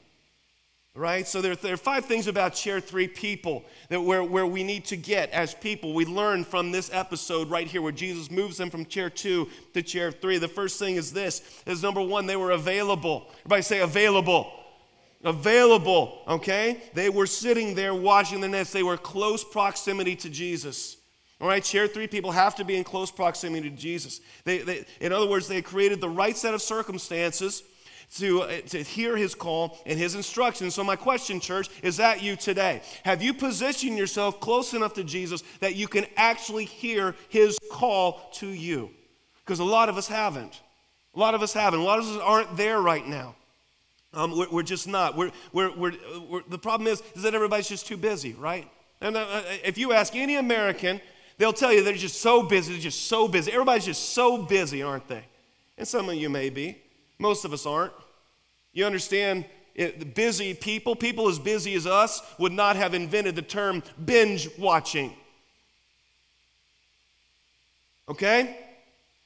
Right? 0.95 1.27
So 1.27 1.41
there, 1.41 1.55
there, 1.55 1.73
are 1.73 1.77
five 1.77 2.05
things 2.05 2.27
about 2.27 2.53
chair 2.53 2.79
three 2.79 3.07
people 3.07 3.65
that 3.89 3.99
where, 3.99 4.23
where 4.23 4.45
we 4.45 4.63
need 4.63 4.85
to 4.85 4.95
get 4.95 5.31
as 5.31 5.55
people. 5.55 5.95
We 5.95 6.05
learn 6.05 6.43
from 6.43 6.71
this 6.71 6.91
episode 6.93 7.49
right 7.49 7.65
here 7.65 7.81
where 7.81 7.91
Jesus 7.91 8.29
moves 8.29 8.57
them 8.57 8.69
from 8.69 8.85
chair 8.85 9.09
two 9.09 9.49
to 9.73 9.81
chair 9.81 10.11
three. 10.11 10.37
The 10.37 10.47
first 10.47 10.77
thing 10.77 10.95
is 10.95 11.11
this 11.11 11.41
is 11.65 11.81
number 11.81 12.01
one, 12.01 12.27
they 12.27 12.35
were 12.35 12.51
available. 12.51 13.25
Everybody 13.39 13.63
say 13.63 13.79
available. 13.79 14.51
Available, 15.23 16.21
okay? 16.27 16.83
They 16.93 17.09
were 17.09 17.27
sitting 17.27 17.75
there 17.75 17.95
watching 17.95 18.41
the 18.41 18.49
nets. 18.49 18.71
They 18.71 18.83
were 18.83 18.97
close 18.97 19.43
proximity 19.43 20.15
to 20.17 20.29
Jesus. 20.29 20.97
All 21.43 21.49
right, 21.49 21.61
chair 21.61 21.87
three 21.87 22.07
people 22.07 22.31
have 22.31 22.55
to 22.55 22.63
be 22.63 22.77
in 22.77 22.85
close 22.85 23.11
proximity 23.11 23.69
to 23.69 23.75
Jesus. 23.75 24.21
They, 24.45 24.59
they, 24.59 24.85
in 25.01 25.11
other 25.11 25.27
words, 25.27 25.49
they 25.49 25.61
created 25.61 25.99
the 25.99 26.07
right 26.07 26.37
set 26.37 26.53
of 26.53 26.61
circumstances 26.61 27.63
to, 28.15 28.43
uh, 28.43 28.61
to 28.67 28.81
hear 28.81 29.17
his 29.17 29.35
call 29.35 29.77
and 29.85 29.99
his 29.99 30.15
instructions. 30.15 30.73
So, 30.73 30.85
my 30.85 30.95
question, 30.95 31.41
church, 31.41 31.67
is 31.81 31.97
that 31.97 32.23
you 32.23 32.37
today? 32.37 32.81
Have 33.03 33.21
you 33.21 33.33
positioned 33.33 33.97
yourself 33.97 34.39
close 34.39 34.73
enough 34.73 34.93
to 34.93 35.03
Jesus 35.03 35.43
that 35.59 35.75
you 35.75 35.85
can 35.89 36.05
actually 36.15 36.63
hear 36.63 37.13
his 37.27 37.59
call 37.69 38.21
to 38.35 38.47
you? 38.47 38.91
Because 39.43 39.59
a 39.59 39.65
lot 39.65 39.89
of 39.89 39.97
us 39.97 40.07
haven't. 40.07 40.61
A 41.13 41.19
lot 41.19 41.35
of 41.35 41.41
us 41.41 41.51
haven't. 41.51 41.81
A 41.81 41.83
lot 41.83 41.99
of 41.99 42.05
us 42.05 42.21
aren't 42.21 42.55
there 42.55 42.79
right 42.79 43.05
now. 43.05 43.35
Um, 44.13 44.37
we're, 44.37 44.49
we're, 44.49 44.63
just 44.63 44.87
not. 44.87 45.17
We're, 45.17 45.31
we're, 45.51 45.75
we're, 45.75 46.43
the 46.47 46.57
problem 46.57 46.87
is, 46.87 47.03
is 47.15 47.23
that 47.23 47.35
everybody's 47.35 47.67
just 47.67 47.85
too 47.85 47.97
busy, 47.97 48.31
right? 48.31 48.69
And 49.01 49.17
uh, 49.17 49.41
if 49.65 49.77
you 49.77 49.91
ask 49.91 50.15
any 50.15 50.37
American, 50.37 51.01
They'll 51.37 51.53
tell 51.53 51.73
you 51.73 51.83
they're 51.83 51.93
just 51.93 52.21
so 52.21 52.43
busy, 52.43 52.73
they're 52.73 52.81
just 52.81 53.07
so 53.07 53.27
busy. 53.27 53.51
Everybody's 53.51 53.85
just 53.85 54.09
so 54.09 54.43
busy, 54.43 54.83
aren't 54.83 55.07
they? 55.07 55.23
And 55.77 55.87
some 55.87 56.09
of 56.09 56.15
you 56.15 56.29
may 56.29 56.49
be. 56.49 56.77
Most 57.19 57.45
of 57.45 57.53
us 57.53 57.65
aren't. 57.65 57.93
You 58.73 58.85
understand, 58.85 59.45
it, 59.75 60.15
busy 60.15 60.53
people, 60.53 60.95
people 60.95 61.27
as 61.27 61.39
busy 61.39 61.73
as 61.75 61.87
us, 61.87 62.21
would 62.37 62.51
not 62.51 62.75
have 62.75 62.93
invented 62.93 63.35
the 63.35 63.41
term 63.41 63.83
binge 64.03 64.49
watching. 64.57 65.13
Okay? 68.07 68.57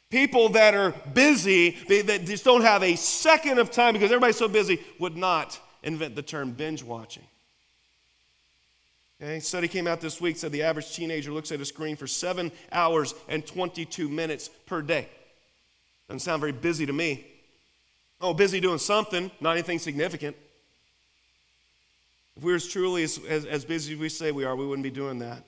People 0.10 0.50
that 0.50 0.74
are 0.74 0.92
busy, 1.14 1.72
they, 1.88 2.02
that 2.02 2.26
just 2.26 2.46
don't 2.46 2.62
have 2.62 2.84
a 2.84 2.96
second 2.96 3.60
of 3.60 3.72
time 3.72 3.94
because 3.94 4.12
everybody's 4.12 4.38
so 4.38 4.48
busy, 4.48 4.80
would 5.00 5.18
not 5.18 5.60
invent 5.84 6.16
the 6.16 6.22
term 6.22 6.52
binge 6.52 6.84
watching. 6.84 7.24
Okay, 9.20 9.40
study 9.40 9.68
came 9.68 9.88
out 9.88 10.00
this 10.00 10.22
week 10.22 10.38
said 10.38 10.52
the 10.52 10.62
average 10.62 10.96
teenager 10.96 11.32
looks 11.32 11.52
at 11.52 11.60
a 11.60 11.66
screen 11.66 11.96
for 11.96 12.06
seven 12.06 12.52
hours 12.72 13.16
and 13.28 13.46
22 13.46 14.08
minutes 14.10 14.50
per 14.68 14.82
day. 14.84 15.08
Doesn't 16.08 16.20
sound 16.20 16.40
very 16.40 16.52
busy 16.52 16.86
to 16.86 16.94
me. 16.94 17.26
Oh, 18.22 18.34
busy 18.34 18.60
doing 18.60 18.78
something, 18.78 19.32
not 19.42 19.52
anything 19.52 19.80
significant. 19.80 20.36
If 22.36 22.44
we 22.44 22.52
were 22.52 22.60
truly 22.60 23.04
as, 23.04 23.20
as, 23.28 23.46
as 23.46 23.66
busy 23.66 23.94
as 23.94 24.00
we 24.00 24.10
say 24.10 24.32
we 24.32 24.46
are, 24.46 24.56
we 24.56 24.68
wouldn't 24.68 24.84
be 24.84 24.92
doing 24.92 25.18
that. 25.20 25.44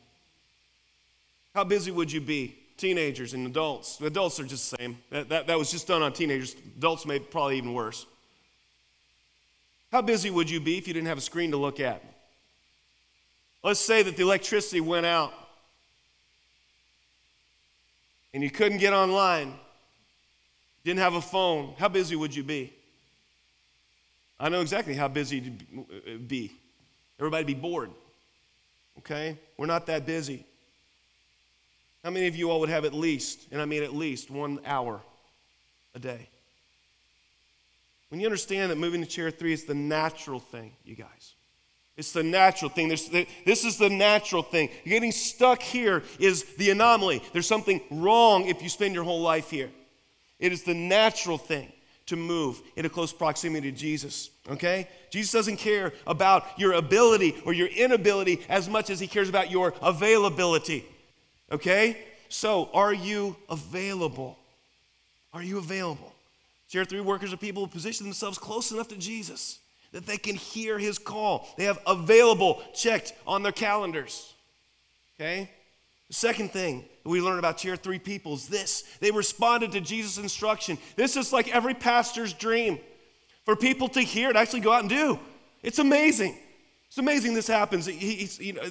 How 1.54 1.64
busy 1.64 1.92
would 1.92 2.12
you 2.12 2.22
be? 2.22 2.56
Teenagers 2.78 3.34
and 3.34 3.46
adults. 3.46 4.00
Adults 4.02 4.40
are 4.40 4.46
just 4.46 4.72
the 4.72 4.78
same. 4.78 4.98
That, 5.12 5.30
that, 5.30 5.48
that 5.48 5.60
was 5.60 5.70
just 5.70 5.88
done 5.88 6.02
on 6.02 6.14
teenagers. 6.14 6.56
Adults 6.78 7.06
may 7.06 7.20
probably 7.20 7.58
even 7.58 7.74
worse. 7.74 8.08
How 9.92 10.02
busy 10.02 10.32
would 10.32 10.50
you 10.50 10.60
be 10.60 10.78
if 10.78 10.88
you 10.88 10.94
didn't 10.94 11.08
have 11.08 11.18
a 11.18 11.22
screen 11.22 11.52
to 11.52 11.58
look 11.58 11.80
at? 11.80 12.02
Let's 13.64 13.80
say 13.80 14.04
that 14.04 14.16
the 14.16 14.24
electricity 14.24 14.80
went 14.82 15.06
out 15.06 15.34
and 18.34 18.42
you 18.42 18.50
couldn't 18.50 18.78
get 18.78 18.94
online, 18.94 19.54
didn't 20.86 21.00
have 21.00 21.16
a 21.16 21.22
phone. 21.22 21.74
How 21.78 21.90
busy 21.90 22.16
would 22.16 22.34
you 22.34 22.44
be? 22.44 22.74
I 24.40 24.48
know 24.50 24.62
exactly 24.62 24.94
how 24.94 25.10
busy 25.10 25.42
to 25.42 25.52
uh, 25.80 26.18
be. 26.26 26.52
Everybody 27.20 27.44
be 27.44 27.54
bored. 27.54 27.92
Okay? 29.00 29.38
We're 29.58 29.66
not 29.66 29.86
that 29.88 30.06
busy. 30.06 30.46
How 32.04 32.12
many 32.12 32.28
of 32.28 32.36
you 32.36 32.50
all 32.50 32.62
would 32.62 32.70
have 32.70 32.86
at 32.86 32.94
least, 32.94 33.48
and 33.52 33.62
I 33.62 33.66
mean 33.66 33.84
at 33.84 33.94
least, 33.94 34.32
one 34.32 34.60
hour 34.66 35.02
a 35.94 36.00
day? 36.00 36.30
When 38.08 38.22
you 38.22 38.28
understand 38.28 38.72
that 38.72 38.78
moving 38.78 39.02
to 39.02 39.08
chair 39.08 39.30
three 39.32 39.52
is 39.52 39.66
the 39.66 39.76
natural 39.76 40.40
thing, 40.40 40.72
you 40.86 40.96
guys. 40.96 41.34
It's 42.00 42.14
the 42.14 42.24
natural 42.24 42.70
thing. 42.70 42.88
There's, 42.88 43.10
this 43.10 43.66
is 43.66 43.78
the 43.78 43.90
natural 43.90 44.42
thing. 44.42 44.70
Getting 44.86 45.12
stuck 45.12 45.62
here 45.62 46.02
is 46.18 46.46
the 46.56 46.70
anomaly. 46.70 47.22
There's 47.34 47.46
something 47.46 47.82
wrong 47.92 48.48
if 48.48 48.64
you 48.64 48.70
spend 48.70 48.96
your 48.96 49.04
whole 49.04 49.22
life 49.22 49.50
here. 49.50 49.70
It 50.40 50.54
is 50.54 50.64
the 50.64 50.74
natural 50.74 51.38
thing 51.38 51.70
to 52.06 52.16
move 52.16 52.62
into 52.78 52.90
close 52.90 53.12
proximity 53.12 53.70
to 53.70 53.78
Jesus, 53.78 54.30
okay? 54.50 54.88
Jesus 55.10 55.34
doesn't 55.34 55.58
care 55.58 55.92
about 56.08 56.46
your 56.58 56.74
ability 56.74 57.36
or 57.46 57.52
your 57.52 57.68
inability 57.68 58.40
as 58.48 58.70
much 58.70 58.90
as 58.90 59.02
he 59.02 59.06
cares 59.06 59.28
about 59.28 59.52
your 59.52 59.74
availability, 59.82 60.86
okay? 61.52 61.98
So, 62.30 62.70
are 62.74 62.94
you 62.94 63.36
available? 63.50 64.40
Are 65.34 65.44
you 65.44 65.58
available? 65.58 66.14
Chair 66.70 66.86
three 66.86 67.02
workers 67.02 67.34
are 67.34 67.38
people 67.38 67.66
who 67.66 67.70
position 67.70 68.06
themselves 68.06 68.38
close 68.38 68.72
enough 68.72 68.88
to 68.88 68.96
Jesus 68.96 69.60
that 69.92 70.06
they 70.06 70.18
can 70.18 70.36
hear 70.36 70.78
his 70.78 70.98
call. 70.98 71.48
They 71.58 71.66
have 71.66 71.80
available 71.88 72.62
checked 72.74 73.14
on 73.26 73.44
their 73.44 73.52
calendars, 73.52 74.34
okay? 75.16 75.50
The 76.08 76.14
second 76.14 76.52
thing 76.52 76.86
we 77.04 77.22
learn 77.22 77.40
about 77.40 77.58
chair 77.58 77.76
three 77.76 78.00
people 78.00 78.34
is 78.34 78.48
this 78.48 78.84
they 79.00 79.12
responded 79.12 79.72
to 79.74 79.82
Jesus' 79.82 80.18
instruction. 80.18 80.78
This 80.96 81.16
is 81.16 81.34
like 81.34 81.54
every 81.54 81.74
pastor's 81.74 82.34
dream 82.34 82.80
for 83.46 83.56
people 83.56 83.88
to 83.90 84.02
hear 84.02 84.30
and 84.30 84.38
actually 84.38 84.60
go 84.60 84.72
out 84.72 84.82
and 84.82 84.90
do. 84.90 85.20
It's 85.64 85.80
amazing. 85.80 86.38
It's 86.88 86.98
amazing 86.98 87.36
this 87.36 87.48
happens. 87.48 87.88
You 87.88 88.54
know, 88.54 88.64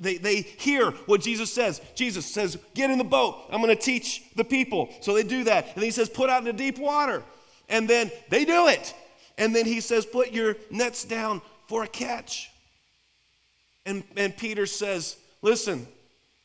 they, 0.00 0.16
they 0.16 0.42
hear 0.42 0.90
what 1.06 1.20
Jesus 1.20 1.52
says. 1.52 1.80
Jesus 1.94 2.26
says, 2.26 2.58
Get 2.74 2.90
in 2.90 2.98
the 2.98 3.04
boat. 3.04 3.44
I'm 3.50 3.62
going 3.62 3.74
to 3.74 3.80
teach 3.80 4.24
the 4.34 4.44
people. 4.44 4.88
So 5.02 5.14
they 5.14 5.22
do 5.22 5.44
that. 5.44 5.74
And 5.76 5.84
he 5.84 5.92
says, 5.92 6.08
Put 6.08 6.30
out 6.30 6.40
into 6.40 6.52
deep 6.52 6.78
water. 6.78 7.22
And 7.68 7.88
then 7.88 8.10
they 8.28 8.44
do 8.44 8.66
it. 8.66 8.92
And 9.40 9.56
then 9.56 9.64
he 9.64 9.80
says, 9.80 10.06
Put 10.06 10.30
your 10.30 10.54
nets 10.70 11.04
down 11.04 11.40
for 11.66 11.82
a 11.82 11.88
catch. 11.88 12.52
And, 13.86 14.04
and 14.16 14.36
Peter 14.36 14.66
says, 14.66 15.16
Listen, 15.42 15.88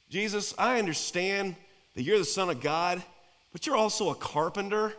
Jesus, 0.10 0.56
I 0.58 0.80
understand 0.80 1.56
that 1.94 2.04
you're 2.04 2.18
the 2.18 2.26
Son 2.26 2.50
of 2.50 2.62
God, 2.62 3.04
but 3.52 3.68
you're 3.68 3.76
also 3.76 4.10
a 4.10 4.16
carpenter, 4.16 4.94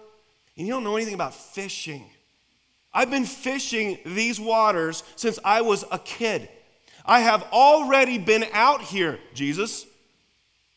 and 0.56 0.66
you 0.66 0.72
don't 0.72 0.84
know 0.84 0.96
anything 0.96 1.14
about 1.14 1.34
fishing. 1.34 2.04
I've 2.92 3.10
been 3.10 3.24
fishing 3.24 3.98
these 4.04 4.38
waters 4.38 5.02
since 5.16 5.38
I 5.44 5.62
was 5.62 5.84
a 5.90 5.98
kid. 5.98 6.48
I 7.04 7.20
have 7.20 7.44
already 7.52 8.18
been 8.18 8.44
out 8.52 8.82
here, 8.82 9.18
Jesus. 9.32 9.86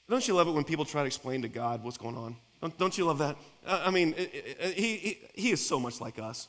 Don't 0.09 0.25
you 0.27 0.35
love 0.35 0.47
it 0.47 0.51
when 0.51 0.63
people 0.63 0.85
try 0.85 1.01
to 1.01 1.07
explain 1.07 1.41
to 1.41 1.49
God 1.49 1.83
what's 1.83 1.97
going 1.97 2.15
on? 2.15 2.35
Don't, 2.61 2.77
don't 2.77 2.97
you 2.97 3.05
love 3.05 3.17
that? 3.19 3.35
Uh, 3.65 3.83
I 3.85 3.91
mean, 3.91 4.13
he, 4.13 4.95
he, 4.95 5.17
he 5.33 5.51
is 5.51 5.65
so 5.65 5.79
much 5.79 5.99
like 6.01 6.19
us. 6.19 6.47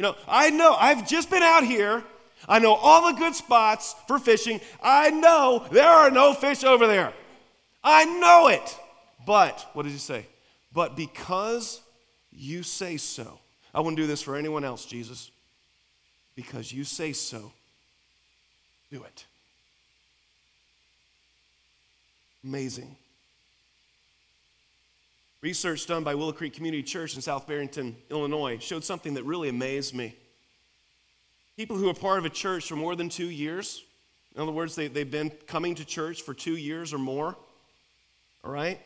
You 0.00 0.06
know, 0.06 0.16
I 0.26 0.48
know, 0.48 0.74
I've 0.80 1.06
just 1.06 1.28
been 1.28 1.42
out 1.42 1.62
here. 1.62 2.02
I 2.48 2.58
know 2.58 2.72
all 2.72 3.12
the 3.12 3.18
good 3.18 3.34
spots 3.34 3.94
for 4.08 4.18
fishing. 4.18 4.62
I 4.82 5.10
know 5.10 5.66
there 5.70 5.90
are 5.90 6.10
no 6.10 6.32
fish 6.32 6.64
over 6.64 6.86
there. 6.86 7.12
I 7.84 8.06
know 8.06 8.48
it. 8.48 8.78
But, 9.26 9.68
what 9.74 9.82
did 9.82 9.92
he 9.92 9.98
say? 9.98 10.24
But 10.72 10.96
because 10.96 11.82
you 12.32 12.62
say 12.62 12.96
so. 12.96 13.40
I 13.74 13.80
wouldn't 13.80 13.98
do 13.98 14.06
this 14.06 14.22
for 14.22 14.36
anyone 14.36 14.64
else, 14.64 14.86
Jesus. 14.86 15.30
Because 16.34 16.72
you 16.72 16.84
say 16.84 17.12
so, 17.12 17.52
do 18.90 19.02
it. 19.02 19.26
Amazing. 22.42 22.96
Research 25.42 25.86
done 25.86 26.04
by 26.04 26.14
Willow 26.14 26.32
Creek 26.32 26.52
Community 26.52 26.82
Church 26.82 27.14
in 27.14 27.22
South 27.22 27.46
Barrington, 27.46 27.96
Illinois, 28.10 28.58
showed 28.58 28.84
something 28.84 29.14
that 29.14 29.24
really 29.24 29.48
amazed 29.48 29.94
me. 29.94 30.14
People 31.56 31.76
who 31.76 31.88
are 31.88 31.94
part 31.94 32.18
of 32.18 32.26
a 32.26 32.30
church 32.30 32.68
for 32.68 32.76
more 32.76 32.94
than 32.94 33.08
two 33.08 33.30
years, 33.30 33.82
in 34.34 34.42
other 34.42 34.52
words, 34.52 34.74
they, 34.74 34.88
they've 34.88 35.10
been 35.10 35.30
coming 35.46 35.74
to 35.76 35.84
church 35.84 36.22
for 36.22 36.34
two 36.34 36.56
years 36.56 36.92
or 36.92 36.98
more, 36.98 37.36
all 38.44 38.52
right? 38.52 38.78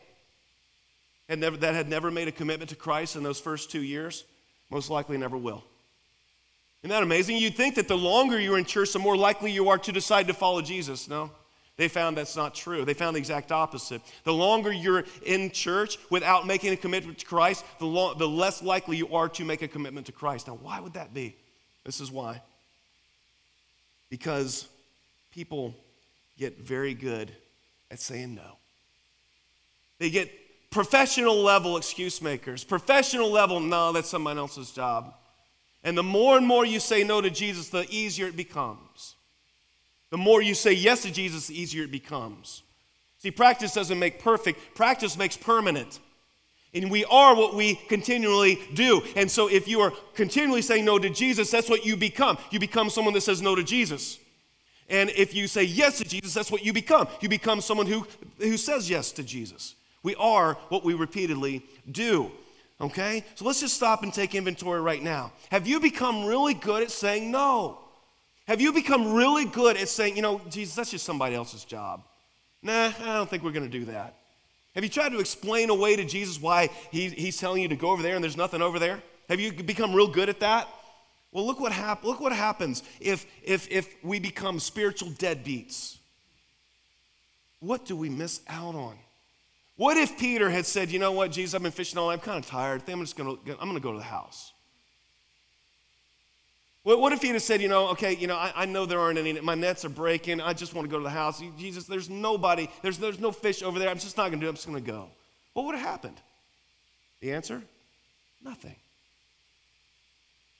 Had 1.27 1.39
never, 1.39 1.57
that 1.57 1.75
had 1.75 1.89
never 1.89 2.09
made 2.09 2.29
a 2.29 2.31
commitment 2.31 2.69
to 2.69 2.75
Christ 2.75 3.17
in 3.17 3.23
those 3.23 3.39
first 3.39 3.69
two 3.69 3.81
years, 3.81 4.23
most 4.69 4.89
likely 4.89 5.17
never 5.17 5.37
will. 5.37 5.63
Isn't 6.83 6.91
that 6.91 7.03
amazing? 7.03 7.37
You'd 7.37 7.55
think 7.55 7.75
that 7.75 7.87
the 7.89 7.97
longer 7.97 8.39
you're 8.39 8.57
in 8.57 8.65
church, 8.65 8.93
the 8.93 8.99
more 8.99 9.17
likely 9.17 9.51
you 9.51 9.69
are 9.69 9.77
to 9.79 9.91
decide 9.91 10.27
to 10.27 10.33
follow 10.33 10.61
Jesus. 10.61 11.09
No? 11.09 11.31
They 11.77 11.89
found 11.89 12.17
that's 12.17 12.37
not 12.37 12.55
true. 12.55 12.85
They 12.85 12.93
found 12.93 13.15
the 13.15 13.19
exact 13.19 13.51
opposite. 13.51 14.01
The 14.23 14.33
longer 14.33 14.71
you're 14.71 15.03
in 15.25 15.51
church 15.51 15.97
without 16.09 16.47
making 16.47 16.71
a 16.71 16.77
commitment 16.77 17.17
to 17.19 17.25
Christ, 17.25 17.65
the, 17.79 17.85
lo- 17.85 18.13
the 18.13 18.27
less 18.27 18.63
likely 18.63 18.95
you 18.95 19.13
are 19.13 19.27
to 19.29 19.43
make 19.43 19.61
a 19.61 19.67
commitment 19.67 20.05
to 20.05 20.13
Christ. 20.13 20.47
Now, 20.47 20.55
why 20.55 20.79
would 20.79 20.93
that 20.93 21.13
be? 21.13 21.35
This 21.83 21.99
is 21.99 22.09
why. 22.09 22.41
Because 24.09 24.69
people 25.31 25.75
get 26.37 26.59
very 26.59 26.93
good 26.93 27.31
at 27.91 27.99
saying 27.99 28.35
no. 28.35 28.57
They 29.99 30.09
get 30.09 30.31
professional 30.69 31.41
level 31.41 31.75
excuse 31.77 32.21
makers, 32.21 32.63
professional 32.63 33.29
level, 33.29 33.59
no, 33.59 33.91
that's 33.91 34.09
someone 34.09 34.37
else's 34.37 34.71
job. 34.71 35.13
And 35.83 35.97
the 35.97 36.03
more 36.03 36.37
and 36.37 36.47
more 36.47 36.65
you 36.65 36.79
say 36.79 37.03
no 37.03 37.21
to 37.21 37.29
Jesus, 37.29 37.69
the 37.69 37.85
easier 37.89 38.27
it 38.27 38.37
becomes. 38.37 39.14
The 40.11 40.17
more 40.17 40.41
you 40.41 40.53
say 40.53 40.73
yes 40.73 41.01
to 41.03 41.11
Jesus, 41.11 41.47
the 41.47 41.59
easier 41.59 41.83
it 41.83 41.91
becomes. 41.91 42.63
See, 43.17 43.31
practice 43.31 43.73
doesn't 43.73 43.97
make 43.97 44.19
perfect, 44.19 44.75
practice 44.75 45.17
makes 45.17 45.35
permanent. 45.35 45.99
And 46.73 46.91
we 46.91 47.05
are 47.05 47.33
what 47.35 47.55
we 47.55 47.75
continually 47.75 48.59
do. 48.73 49.01
And 49.15 49.31
so 49.31 49.47
if 49.47 49.67
you 49.67 49.79
are 49.79 49.93
continually 50.13 50.61
saying 50.61 50.83
no 50.83 50.99
to 50.99 51.09
Jesus, 51.09 51.49
that's 51.49 51.69
what 51.69 51.85
you 51.85 51.95
become. 51.95 52.37
You 52.51 52.59
become 52.59 52.89
someone 52.89 53.13
that 53.13 53.21
says 53.21 53.41
no 53.41 53.55
to 53.55 53.63
Jesus. 53.63 54.19
And 54.89 55.09
if 55.11 55.33
you 55.33 55.47
say 55.47 55.63
yes 55.63 55.97
to 55.99 56.03
Jesus, 56.03 56.33
that's 56.33 56.51
what 56.51 56.63
you 56.63 56.73
become. 56.73 57.07
You 57.21 57.29
become 57.29 57.61
someone 57.61 57.87
who, 57.87 58.05
who 58.37 58.57
says 58.57 58.89
yes 58.89 59.11
to 59.13 59.23
Jesus. 59.23 59.75
We 60.03 60.15
are 60.15 60.55
what 60.69 60.83
we 60.83 60.93
repeatedly 60.93 61.63
do. 61.89 62.29
Okay? 62.79 63.23
So 63.35 63.45
let's 63.45 63.61
just 63.61 63.73
stop 63.73 64.03
and 64.03 64.13
take 64.13 64.35
inventory 64.35 64.81
right 64.81 65.01
now. 65.01 65.31
Have 65.49 65.65
you 65.65 65.79
become 65.79 66.25
really 66.25 66.53
good 66.53 66.83
at 66.83 66.91
saying 66.91 67.31
no? 67.31 67.79
Have 68.47 68.61
you 68.61 68.73
become 68.73 69.13
really 69.13 69.45
good 69.45 69.75
at 69.77 69.89
saying, 69.89 70.15
you 70.15 70.21
know, 70.21 70.39
Jesus, 70.49 70.75
that's 70.75 70.91
just 70.91 71.05
somebody 71.05 71.35
else's 71.35 71.65
job? 71.65 72.03
Nah, 72.61 72.91
I 72.99 73.15
don't 73.15 73.29
think 73.29 73.43
we're 73.43 73.51
going 73.51 73.69
to 73.69 73.79
do 73.79 73.85
that. 73.85 74.15
Have 74.75 74.83
you 74.83 74.89
tried 74.89 75.09
to 75.09 75.19
explain 75.19 75.69
away 75.69 75.95
to 75.95 76.05
Jesus 76.05 76.39
why 76.39 76.69
he, 76.91 77.09
he's 77.09 77.37
telling 77.37 77.61
you 77.61 77.67
to 77.69 77.75
go 77.75 77.89
over 77.89 78.03
there 78.03 78.15
and 78.15 78.23
there's 78.23 78.37
nothing 78.37 78.61
over 78.61 78.77
there? 78.77 79.01
Have 79.29 79.39
you 79.39 79.51
become 79.51 79.93
real 79.93 80.07
good 80.07 80.29
at 80.29 80.41
that? 80.41 80.67
Well, 81.31 81.45
look 81.45 81.59
what, 81.59 81.71
hap- 81.71 82.03
look 82.03 82.19
what 82.19 82.31
happens 82.31 82.83
if, 82.99 83.25
if, 83.43 83.69
if 83.71 83.93
we 84.03 84.19
become 84.19 84.59
spiritual 84.59 85.09
deadbeats. 85.09 85.97
What 87.59 87.85
do 87.85 87.95
we 87.95 88.09
miss 88.09 88.41
out 88.47 88.75
on? 88.75 88.95
What 89.75 89.97
if 89.97 90.17
Peter 90.17 90.49
had 90.49 90.65
said, 90.65 90.91
you 90.91 90.99
know 90.99 91.11
what, 91.11 91.31
Jesus, 91.31 91.53
I've 91.53 91.63
been 91.63 91.71
fishing 91.71 91.97
all 91.97 92.07
night. 92.07 92.13
I'm 92.13 92.19
kind 92.19 92.37
of 92.37 92.49
tired. 92.49 92.81
I 92.81 92.85
think 92.85 92.97
I'm 92.97 93.03
just 93.03 93.17
going 93.17 93.37
to, 93.37 93.51
I'm 93.53 93.67
going 93.67 93.73
to 93.73 93.79
go 93.79 93.91
to 93.91 93.97
the 93.97 94.03
house. 94.03 94.53
What 96.85 97.11
if 97.13 97.21
he'd 97.21 97.29
have 97.29 97.41
said, 97.41 97.61
you 97.61 97.67
know, 97.67 97.89
okay, 97.89 98.15
you 98.15 98.27
know, 98.27 98.35
I, 98.35 98.53
I, 98.55 98.65
know 98.65 98.85
there 98.85 98.99
aren't 98.99 99.17
any, 99.17 99.33
my 99.41 99.55
nets 99.55 99.83
are 99.83 99.89
breaking. 99.89 100.39
I 100.39 100.53
just 100.53 100.73
want 100.75 100.87
to 100.87 100.91
go 100.91 100.99
to 100.99 101.03
the 101.03 101.09
house. 101.09 101.41
Jesus, 101.57 101.85
there's 101.85 102.09
nobody, 102.09 102.69
there's, 102.83 102.99
there's 102.99 103.19
no 103.19 103.31
fish 103.31 103.63
over 103.63 103.79
there. 103.79 103.89
I'm 103.89 103.97
just 103.97 104.17
not 104.17 104.29
going 104.29 104.39
to 104.39 104.45
do 104.45 104.45
it. 104.45 104.49
I'm 104.49 104.55
just 104.55 104.67
going 104.67 104.83
to 104.83 104.91
go. 104.91 105.09
What 105.53 105.65
would 105.65 105.75
have 105.75 105.83
happened? 105.83 106.17
The 107.21 107.33
answer? 107.33 107.61
Nothing. 108.43 108.75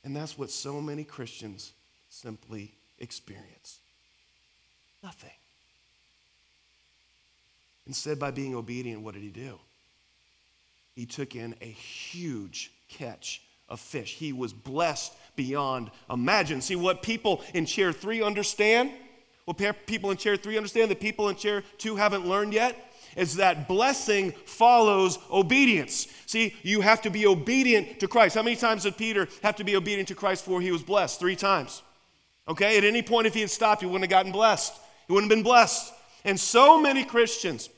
And 0.03 0.15
that's 0.15 0.35
what 0.35 0.49
so 0.49 0.81
many 0.81 1.03
Christians 1.03 1.73
simply 2.09 2.73
experience. 2.97 3.79
Nothing. 5.03 5.29
Instead, 7.85 8.17
by 8.17 8.31
being 8.31 8.55
obedient, 8.55 9.01
what 9.01 9.13
did 9.13 9.21
he 9.21 9.29
do? 9.29 9.59
he 10.95 11.05
took 11.05 11.35
in 11.35 11.53
a 11.61 11.65
huge 11.65 12.71
catch 12.87 13.41
of 13.67 13.79
fish. 13.79 14.15
He 14.15 14.31
was 14.31 14.53
blessed 14.53 15.13
beyond 15.35 15.91
imagine. 16.09 16.61
See 16.61 16.75
what 16.75 17.01
people 17.01 17.41
in 17.53 17.65
chair 17.65 17.91
three 17.91 18.21
understand? 18.21 18.91
What 19.45 19.57
people 19.85 20.11
in 20.11 20.17
chair 20.17 20.35
three 20.37 20.57
understand 20.57 20.89
that 20.91 20.99
people 20.99 21.29
in 21.29 21.35
chair 21.35 21.63
two 21.77 21.95
haven't 21.95 22.27
learned 22.27 22.53
yet? 22.53 22.93
Is 23.15 23.35
that 23.35 23.67
blessing 23.67 24.33
follows 24.45 25.19
obedience. 25.31 26.07
See, 26.25 26.53
you 26.63 26.81
have 26.81 27.01
to 27.03 27.09
be 27.09 27.25
obedient 27.25 27.99
to 28.01 28.07
Christ. 28.07 28.35
How 28.35 28.43
many 28.43 28.57
times 28.57 28.83
did 28.83 28.97
Peter 28.97 29.27
have 29.41 29.55
to 29.55 29.63
be 29.63 29.75
obedient 29.75 30.09
to 30.09 30.15
Christ 30.15 30.43
before 30.43 30.61
he 30.61 30.71
was 30.71 30.83
blessed? 30.83 31.19
Three 31.19 31.35
times. 31.35 31.81
Okay, 32.47 32.77
at 32.77 32.83
any 32.83 33.01
point, 33.01 33.25
if 33.25 33.33
he 33.33 33.39
had 33.39 33.49
stopped, 33.49 33.81
he 33.81 33.87
wouldn't 33.87 34.03
have 34.03 34.09
gotten 34.09 34.31
blessed. 34.31 34.73
He 35.07 35.13
wouldn't 35.13 35.31
have 35.31 35.37
been 35.37 35.43
blessed. 35.43 35.93
And 36.25 36.39
so 36.39 36.81
many 36.81 37.05
Christians 37.05 37.69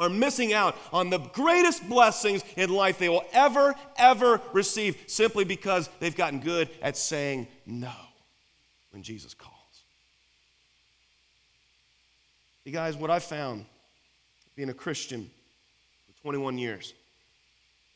are 0.00 0.08
missing 0.08 0.52
out 0.52 0.76
on 0.92 1.10
the 1.10 1.18
greatest 1.18 1.88
blessings 1.88 2.42
in 2.56 2.70
life 2.70 2.98
they 2.98 3.08
will 3.08 3.24
ever, 3.32 3.74
ever 3.96 4.40
receive 4.52 4.96
simply 5.06 5.44
because 5.44 5.88
they've 6.00 6.16
gotten 6.16 6.40
good 6.40 6.68
at 6.82 6.96
saying 6.96 7.46
no 7.66 7.92
when 8.90 9.02
Jesus 9.02 9.34
calls. 9.34 9.54
You 12.64 12.72
guys, 12.72 12.96
what 12.96 13.10
I 13.10 13.18
found 13.18 13.66
being 14.56 14.70
a 14.70 14.74
Christian 14.74 15.30
for 16.06 16.22
21 16.22 16.58
years 16.58 16.94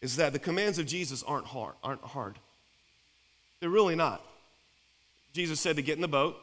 is 0.00 0.16
that 0.16 0.32
the 0.32 0.38
commands 0.38 0.78
of 0.78 0.86
Jesus 0.86 1.22
aren't 1.22 1.46
hard, 1.46 1.74
aren't 1.82 2.02
hard. 2.02 2.38
They're 3.60 3.70
really 3.70 3.96
not. 3.96 4.22
Jesus 5.32 5.58
said 5.60 5.76
to 5.76 5.82
get 5.82 5.96
in 5.96 6.02
the 6.02 6.08
boat. 6.08 6.36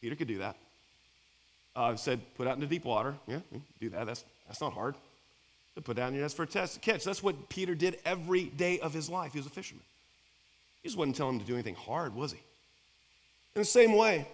Peter 0.00 0.16
could 0.16 0.28
do 0.28 0.38
that. 0.38 0.56
Uh, 1.76 1.96
said 1.96 2.20
put 2.36 2.46
out 2.46 2.54
into 2.54 2.66
deep 2.66 2.84
water. 2.84 3.14
Yeah, 3.26 3.40
do 3.80 3.90
that. 3.90 4.06
That's, 4.06 4.24
that's 4.46 4.60
not 4.60 4.72
hard. 4.72 4.94
To 5.74 5.80
put 5.80 5.96
down 5.96 6.12
your 6.14 6.22
nets 6.22 6.34
for 6.34 6.44
a 6.44 6.46
test, 6.46 6.80
catch. 6.82 7.02
That's 7.02 7.22
what 7.22 7.48
Peter 7.48 7.74
did 7.74 7.98
every 8.04 8.44
day 8.44 8.78
of 8.78 8.92
his 8.92 9.08
life. 9.10 9.32
He 9.32 9.38
was 9.38 9.46
a 9.46 9.50
fisherman. 9.50 9.82
He 10.82 10.88
just 10.88 10.96
wasn't 10.96 11.16
telling 11.16 11.34
him 11.34 11.40
to 11.40 11.46
do 11.46 11.54
anything 11.54 11.74
hard, 11.74 12.14
was 12.14 12.30
he? 12.30 12.38
In 13.56 13.62
the 13.62 13.64
same 13.64 13.96
way, 13.96 14.28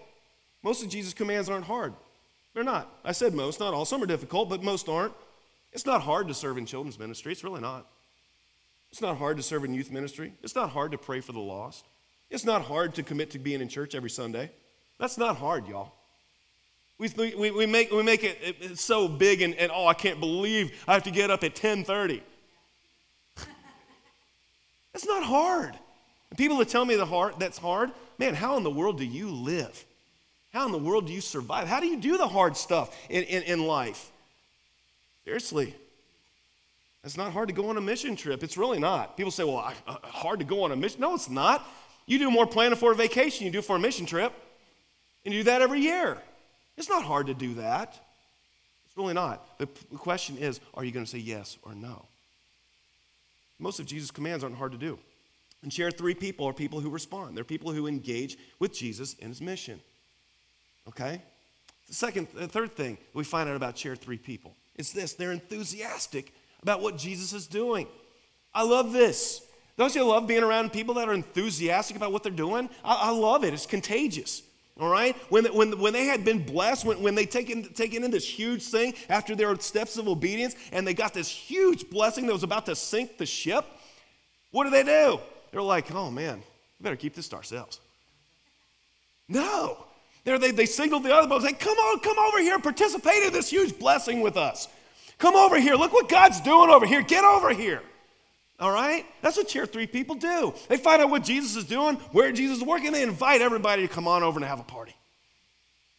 most 0.63 0.83
of 0.83 0.91
Jesus' 0.91 1.15
commands 1.15 1.49
aren't 1.49 1.65
hard. 1.65 1.95
They're 2.53 2.65
not. 2.65 2.93
I 3.05 3.13
said 3.13 3.33
most, 3.33 3.61
not 3.61 3.73
all. 3.73 3.85
Some 3.85 4.03
are 4.03 4.07
difficult, 4.07 4.51
but 4.51 4.63
most 4.63 4.89
aren't. 4.89 5.15
It's 5.73 5.87
not 5.87 6.03
hard 6.03 6.29
to 6.29 6.35
serve 6.35 6.59
in 6.59 6.67
children's 6.67 6.99
ministry. 6.99 7.33
It's 7.33 7.45
really 7.45 7.61
not. 7.61 7.87
It's 8.91 9.01
not 9.01 9.17
hard 9.19 9.37
to 9.37 9.43
serve 9.43 9.65
in 9.65 9.73
youth 9.73 9.91
ministry. 9.91 10.33
It's 10.43 10.57
not 10.57 10.71
hard 10.71 10.93
to 10.93 10.99
pray 10.99 11.21
for 11.21 11.33
the 11.33 11.39
lost. 11.39 11.87
It's 12.29 12.45
not 12.45 12.63
hard 12.63 12.95
to 12.97 13.03
commit 13.03 13.31
to 13.31 13.39
being 13.39 13.61
in 13.61 13.69
church 13.69 13.95
every 13.95 14.11
Sunday. 14.11 14.51
That's 14.99 15.17
not 15.17 15.37
hard, 15.37 15.69
y'all. 15.69 15.93
We, 17.01 17.09
we, 17.35 17.51
we, 17.51 17.65
make, 17.65 17.91
we 17.91 18.03
make 18.03 18.23
it 18.23 18.79
so 18.79 19.09
big 19.09 19.41
and, 19.41 19.55
and, 19.55 19.73
oh, 19.75 19.87
I 19.87 19.95
can't 19.95 20.21
believe 20.21 20.85
I 20.87 20.93
have 20.93 21.05
to 21.05 21.11
get 21.11 21.31
up 21.31 21.43
at 21.43 21.53
1030. 21.53 22.23
that's 24.93 25.07
not 25.07 25.23
hard. 25.23 25.79
People 26.37 26.59
that 26.59 26.69
tell 26.69 26.85
me 26.85 26.97
the 26.97 27.07
hard, 27.07 27.37
that's 27.39 27.57
hard, 27.57 27.91
man, 28.19 28.35
how 28.35 28.59
in 28.59 28.65
the 28.65 28.71
world 28.71 28.99
do 28.99 29.07
you 29.07 29.31
live? 29.31 29.83
How 30.53 30.67
in 30.67 30.73
the 30.73 30.79
world 30.79 31.07
do 31.07 31.15
you 31.15 31.23
survive? 31.23 31.69
How 31.69 31.81
do 31.81 31.87
you 31.87 31.99
do 31.99 32.19
the 32.19 32.29
hard 32.29 32.55
stuff 32.55 32.95
in, 33.09 33.23
in, 33.25 33.45
in 33.45 33.67
life? 33.67 34.13
Seriously. 35.25 35.75
It's 37.03 37.17
not 37.17 37.33
hard 37.33 37.49
to 37.49 37.55
go 37.55 37.71
on 37.71 37.79
a 37.79 37.81
mission 37.81 38.15
trip. 38.15 38.45
It's 38.45 38.59
really 38.59 38.79
not. 38.79 39.17
People 39.17 39.31
say, 39.31 39.45
well, 39.45 39.57
I, 39.57 39.75
uh, 39.87 39.97
hard 40.03 40.41
to 40.41 40.45
go 40.45 40.65
on 40.65 40.73
a 40.73 40.77
mission. 40.77 41.01
No, 41.01 41.15
it's 41.15 41.31
not. 41.31 41.67
You 42.05 42.19
do 42.19 42.31
more 42.31 42.47
planning 42.47 42.77
for 42.77 42.93
a 42.93 42.95
vacation 42.95 43.47
you 43.47 43.53
do 43.53 43.63
for 43.63 43.77
a 43.77 43.79
mission 43.79 44.05
trip. 44.05 44.35
And 45.25 45.33
you 45.33 45.41
do 45.41 45.45
that 45.45 45.63
every 45.63 45.81
year. 45.81 46.19
It's 46.81 46.89
not 46.89 47.03
hard 47.03 47.27
to 47.27 47.35
do 47.35 47.53
that. 47.57 48.01
It's 48.87 48.97
really 48.97 49.13
not. 49.13 49.59
The 49.59 49.67
question 49.99 50.39
is 50.39 50.61
are 50.73 50.83
you 50.83 50.93
going 50.93 51.05
to 51.05 51.11
say 51.11 51.19
yes 51.19 51.59
or 51.63 51.75
no? 51.75 52.07
Most 53.59 53.81
of 53.81 53.85
Jesus' 53.85 54.11
commands 54.11 54.43
aren't 54.43 54.57
hard 54.57 54.73
to 54.73 54.79
do. 54.79 54.99
And 55.63 55.71
chair 55.71 55.91
three 55.91 56.15
people 56.15 56.49
are 56.49 56.55
people 56.55 56.81
who 56.81 56.89
respond. 56.89 57.37
They're 57.37 57.45
people 57.45 57.71
who 57.71 57.87
engage 57.87 58.39
with 58.59 58.73
Jesus 58.73 59.15
and 59.21 59.29
his 59.29 59.43
mission. 59.43 59.79
Okay? 60.89 61.21
The 61.87 61.95
second, 61.95 62.29
the 62.33 62.49
third 62.49 62.75
thing 62.75 62.97
we 63.13 63.25
find 63.25 63.47
out 63.51 63.57
about 63.57 63.75
chair 63.75 63.95
three 63.95 64.17
people 64.17 64.57
is 64.77 64.91
this 64.95 65.13
they're 65.13 65.33
enthusiastic 65.33 66.33
about 66.63 66.81
what 66.81 66.97
Jesus 66.97 67.35
is 67.35 67.47
doing. 67.47 67.89
I 68.55 68.63
love 68.63 68.93
this. 68.93 69.43
Don't 69.77 69.95
you 69.95 70.03
love 70.03 70.27
being 70.27 70.43
around 70.43 70.73
people 70.73 70.95
that 70.95 71.11
are 71.11 71.15
enthusiastic 71.15 71.99
about 71.99 72.11
what 72.11 72.23
they're 72.23 72.33
doing? 72.33 72.71
I, 72.83 72.95
I 72.95 73.11
love 73.11 73.45
it. 73.45 73.53
It's 73.53 73.67
contagious. 73.67 74.45
All 74.81 74.89
right? 74.89 75.15
When, 75.29 75.45
when, 75.55 75.79
when 75.79 75.93
they 75.93 76.07
had 76.07 76.25
been 76.25 76.43
blessed, 76.43 76.87
when, 76.87 77.03
when 77.03 77.15
they 77.15 77.27
taken, 77.27 77.65
taken 77.75 78.03
in 78.03 78.11
this 78.11 78.27
huge 78.27 78.63
thing 78.63 78.95
after 79.11 79.37
their 79.37 79.55
steps 79.61 79.99
of 79.99 80.09
obedience, 80.09 80.57
and 80.73 80.87
they 80.87 80.95
got 80.95 81.13
this 81.13 81.29
huge 81.29 81.91
blessing 81.91 82.27
that 82.27 82.33
was 82.33 82.43
about 82.43 82.65
to 82.67 82.75
sink 82.75 83.19
the 83.19 83.27
ship, 83.27 83.67
what 84.53 84.65
do 84.65 84.71
they 84.71 84.83
do? 84.83 85.21
They're 85.53 85.61
like, 85.61 85.93
oh 85.95 86.11
man, 86.11 86.39
we 86.79 86.85
better 86.85 86.97
keep 86.97 87.15
this 87.15 87.29
to 87.29 87.37
ourselves. 87.37 87.79
No. 89.29 89.85
They're, 90.25 90.39
they, 90.39 90.51
they 90.51 90.67
signaled 90.67 91.05
the 91.05 91.15
other 91.15 91.29
boats, 91.29 91.45
say, 91.45 91.53
come 91.53 91.77
on, 91.77 92.01
come 92.01 92.19
over 92.19 92.39
here, 92.39 92.59
participate 92.59 93.23
in 93.23 93.33
this 93.33 93.51
huge 93.51 93.79
blessing 93.79 94.23
with 94.23 94.37
us. 94.37 94.67
Come 95.19 95.37
over 95.37 95.61
here. 95.61 95.75
Look 95.75 95.93
what 95.93 96.09
God's 96.09 96.41
doing 96.41 96.71
over 96.71 96.87
here. 96.87 97.03
Get 97.03 97.25
over 97.25 97.53
here. 97.53 97.83
All 98.61 98.71
right? 98.71 99.07
That's 99.23 99.39
what 99.39 99.49
chair 99.49 99.65
three 99.65 99.87
people 99.87 100.15
do. 100.15 100.53
They 100.69 100.77
find 100.77 101.01
out 101.01 101.11
what 101.11 101.25
Jesus 101.25 101.57
is 101.57 101.65
doing, 101.65 101.97
where 102.13 102.31
Jesus 102.31 102.59
is 102.59 102.65
working, 102.65 102.93
they 102.93 103.03
invite 103.03 103.41
everybody 103.41 103.87
to 103.87 103.93
come 103.93 104.07
on 104.07 104.23
over 104.23 104.39
and 104.39 104.47
have 104.47 104.61
a 104.61 104.65
party. 104.65 104.95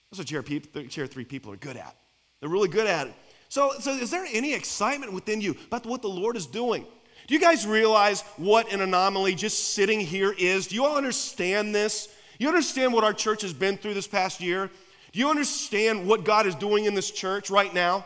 That's 0.10 0.20
what 0.20 0.28
chair, 0.28 0.44
people, 0.44 0.84
chair 0.84 1.08
three 1.08 1.26
people 1.26 1.52
are 1.52 1.58
good 1.58 1.78
at. 1.78 1.96
They're 2.40 2.50
really 2.50 2.68
good 2.68 2.88
at 2.88 3.08
it. 3.08 3.14
So, 3.50 3.72
so, 3.80 3.92
is 3.92 4.12
there 4.12 4.26
any 4.32 4.54
excitement 4.54 5.12
within 5.12 5.42
you 5.42 5.56
about 5.68 5.86
what 5.86 6.02
the 6.02 6.08
Lord 6.08 6.38
is 6.38 6.46
doing? 6.46 6.86
Do 7.28 7.34
you 7.34 7.40
guys 7.40 7.66
realize 7.68 8.22
what 8.38 8.72
an 8.72 8.82
anomaly 8.82 9.36
just 9.36 9.74
sitting 9.74 10.00
here 10.00 10.34
is? 10.38 10.68
Do 10.68 10.76
you 10.76 10.86
all 10.86 10.98
understand 10.98 11.74
this? 11.74 12.08
You 12.40 12.48
understand 12.48 12.94
what 12.94 13.04
our 13.04 13.14
church 13.14 13.42
has 13.42 13.54
been 13.54 13.78
through 13.78 13.94
this 13.94 14.08
past 14.08 14.42
year? 14.42 14.70
Do 15.12 15.20
you 15.20 15.30
understand 15.30 16.08
what 16.08 16.24
God 16.24 16.48
is 16.48 16.56
doing 16.56 16.86
in 16.86 16.96
this 16.96 17.12
church 17.12 17.50
right 17.50 17.74
now? 17.74 18.06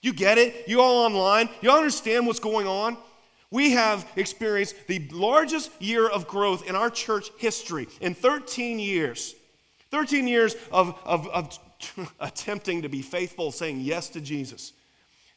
You 0.00 0.12
get 0.12 0.38
it? 0.38 0.68
You 0.68 0.80
all 0.80 1.04
online? 1.04 1.48
You 1.60 1.70
all 1.70 1.78
understand 1.78 2.26
what's 2.26 2.38
going 2.38 2.66
on? 2.66 2.96
We 3.54 3.70
have 3.70 4.04
experienced 4.16 4.74
the 4.88 4.98
largest 5.12 5.70
year 5.80 6.08
of 6.08 6.26
growth 6.26 6.68
in 6.68 6.74
our 6.74 6.90
church 6.90 7.30
history 7.38 7.86
in 8.00 8.12
13 8.12 8.80
years. 8.80 9.36
13 9.92 10.26
years 10.26 10.56
of, 10.72 10.98
of, 11.04 11.28
of 11.28 11.56
attempting 12.20 12.82
to 12.82 12.88
be 12.88 13.00
faithful, 13.00 13.52
saying 13.52 13.78
yes 13.78 14.08
to 14.08 14.20
Jesus. 14.20 14.72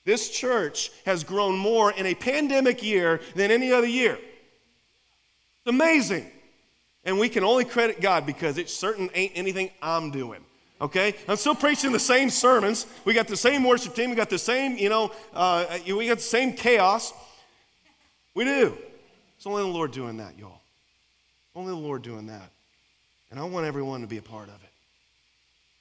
This 0.03 0.31
church 0.31 0.89
has 1.05 1.23
grown 1.23 1.59
more 1.59 1.91
in 1.91 2.07
a 2.07 2.15
pandemic 2.15 2.81
year 2.81 3.21
than 3.35 3.51
any 3.51 3.71
other 3.71 3.85
year. 3.85 4.15
It's 4.15 5.67
amazing. 5.67 6.25
And 7.03 7.19
we 7.19 7.29
can 7.29 7.43
only 7.43 7.65
credit 7.65 8.01
God 8.01 8.25
because 8.25 8.57
it 8.57 8.67
certain 8.67 9.11
ain't 9.13 9.33
anything 9.35 9.69
I'm 9.79 10.09
doing. 10.09 10.43
Okay? 10.81 11.13
I'm 11.27 11.35
still 11.35 11.53
preaching 11.53 11.91
the 11.91 11.99
same 11.99 12.31
sermons. 12.31 12.87
We 13.05 13.13
got 13.13 13.27
the 13.27 13.37
same 13.37 13.63
worship 13.63 13.93
team. 13.93 14.09
We 14.09 14.15
got 14.15 14.31
the 14.31 14.39
same, 14.39 14.75
you 14.75 14.89
know, 14.89 15.11
uh, 15.35 15.77
we 15.85 16.07
got 16.07 16.17
the 16.17 16.23
same 16.23 16.53
chaos. 16.53 17.13
We 18.37 18.45
do. 18.45 18.77
It's 19.35 19.47
only 19.47 19.63
the 19.63 19.67
Lord 19.67 19.91
doing 19.91 20.17
that, 20.17 20.37
y'all. 20.37 20.61
Only 21.55 21.71
the 21.71 21.77
Lord 21.79 22.03
doing 22.03 22.27
that. 22.27 22.51
And 23.31 23.39
I 23.39 23.43
want 23.45 23.65
everyone 23.65 24.01
to 24.01 24.07
be 24.07 24.17
a 24.17 24.21
part 24.21 24.47
of 24.47 24.63
it. 24.63 24.66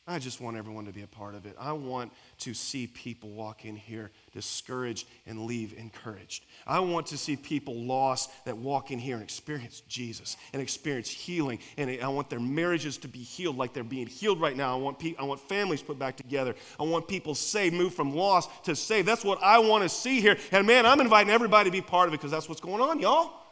I 0.09 0.21
just 0.21 0.41
want 0.41 0.57
everyone 0.57 0.85
to 0.85 0.93
be 0.93 1.03
a 1.03 1.07
part 1.09 1.35
of 1.35 1.47
it. 1.47 1.57
I 1.59 1.73
want 1.73 2.13
to 2.39 2.55
see 2.55 2.87
people 2.87 3.31
walk 3.31 3.65
in 3.65 3.75
here 3.75 4.13
discouraged 4.33 5.09
and 5.27 5.47
leave 5.47 5.77
encouraged. 5.77 6.45
I 6.65 6.79
want 6.79 7.09
to 7.09 7.19
see 7.19 7.35
people 7.35 7.75
lost 7.75 8.31
that 8.45 8.57
walk 8.57 8.93
in 8.93 9.01
here 9.01 9.17
and 9.17 9.25
experience 9.25 9.83
Jesus 9.89 10.37
and 10.53 10.63
experience 10.63 11.11
healing. 11.11 11.59
And 11.77 11.91
I 12.01 12.07
want 12.07 12.31
their 12.31 12.39
marriages 12.39 12.99
to 12.99 13.09
be 13.09 13.19
healed 13.19 13.59
like 13.59 13.73
they're 13.73 13.83
being 13.83 14.07
healed 14.07 14.41
right 14.41 14.57
now. 14.57 14.79
I 14.79 14.81
want, 14.81 15.01
pe- 15.01 15.17
I 15.19 15.25
want 15.25 15.41
families 15.41 15.83
put 15.83 15.99
back 15.99 16.17
together. 16.17 16.55
I 16.79 16.85
want 16.85 17.09
people 17.09 17.35
saved, 17.35 17.75
moved 17.75 17.97
from 17.97 18.15
lost 18.15 18.49
to 18.67 18.77
saved. 18.77 19.09
That's 19.09 19.25
what 19.25 19.43
I 19.43 19.59
want 19.59 19.83
to 19.83 19.89
see 19.89 20.21
here. 20.21 20.37
And 20.53 20.69
man, 20.69 20.87
I'm 20.87 21.01
inviting 21.01 21.33
everybody 21.33 21.69
to 21.69 21.73
be 21.73 21.81
part 21.81 22.07
of 22.07 22.15
it 22.15 22.19
because 22.19 22.31
that's 22.31 22.49
what's 22.49 22.61
going 22.61 22.81
on, 22.81 23.01
y'all. 23.01 23.46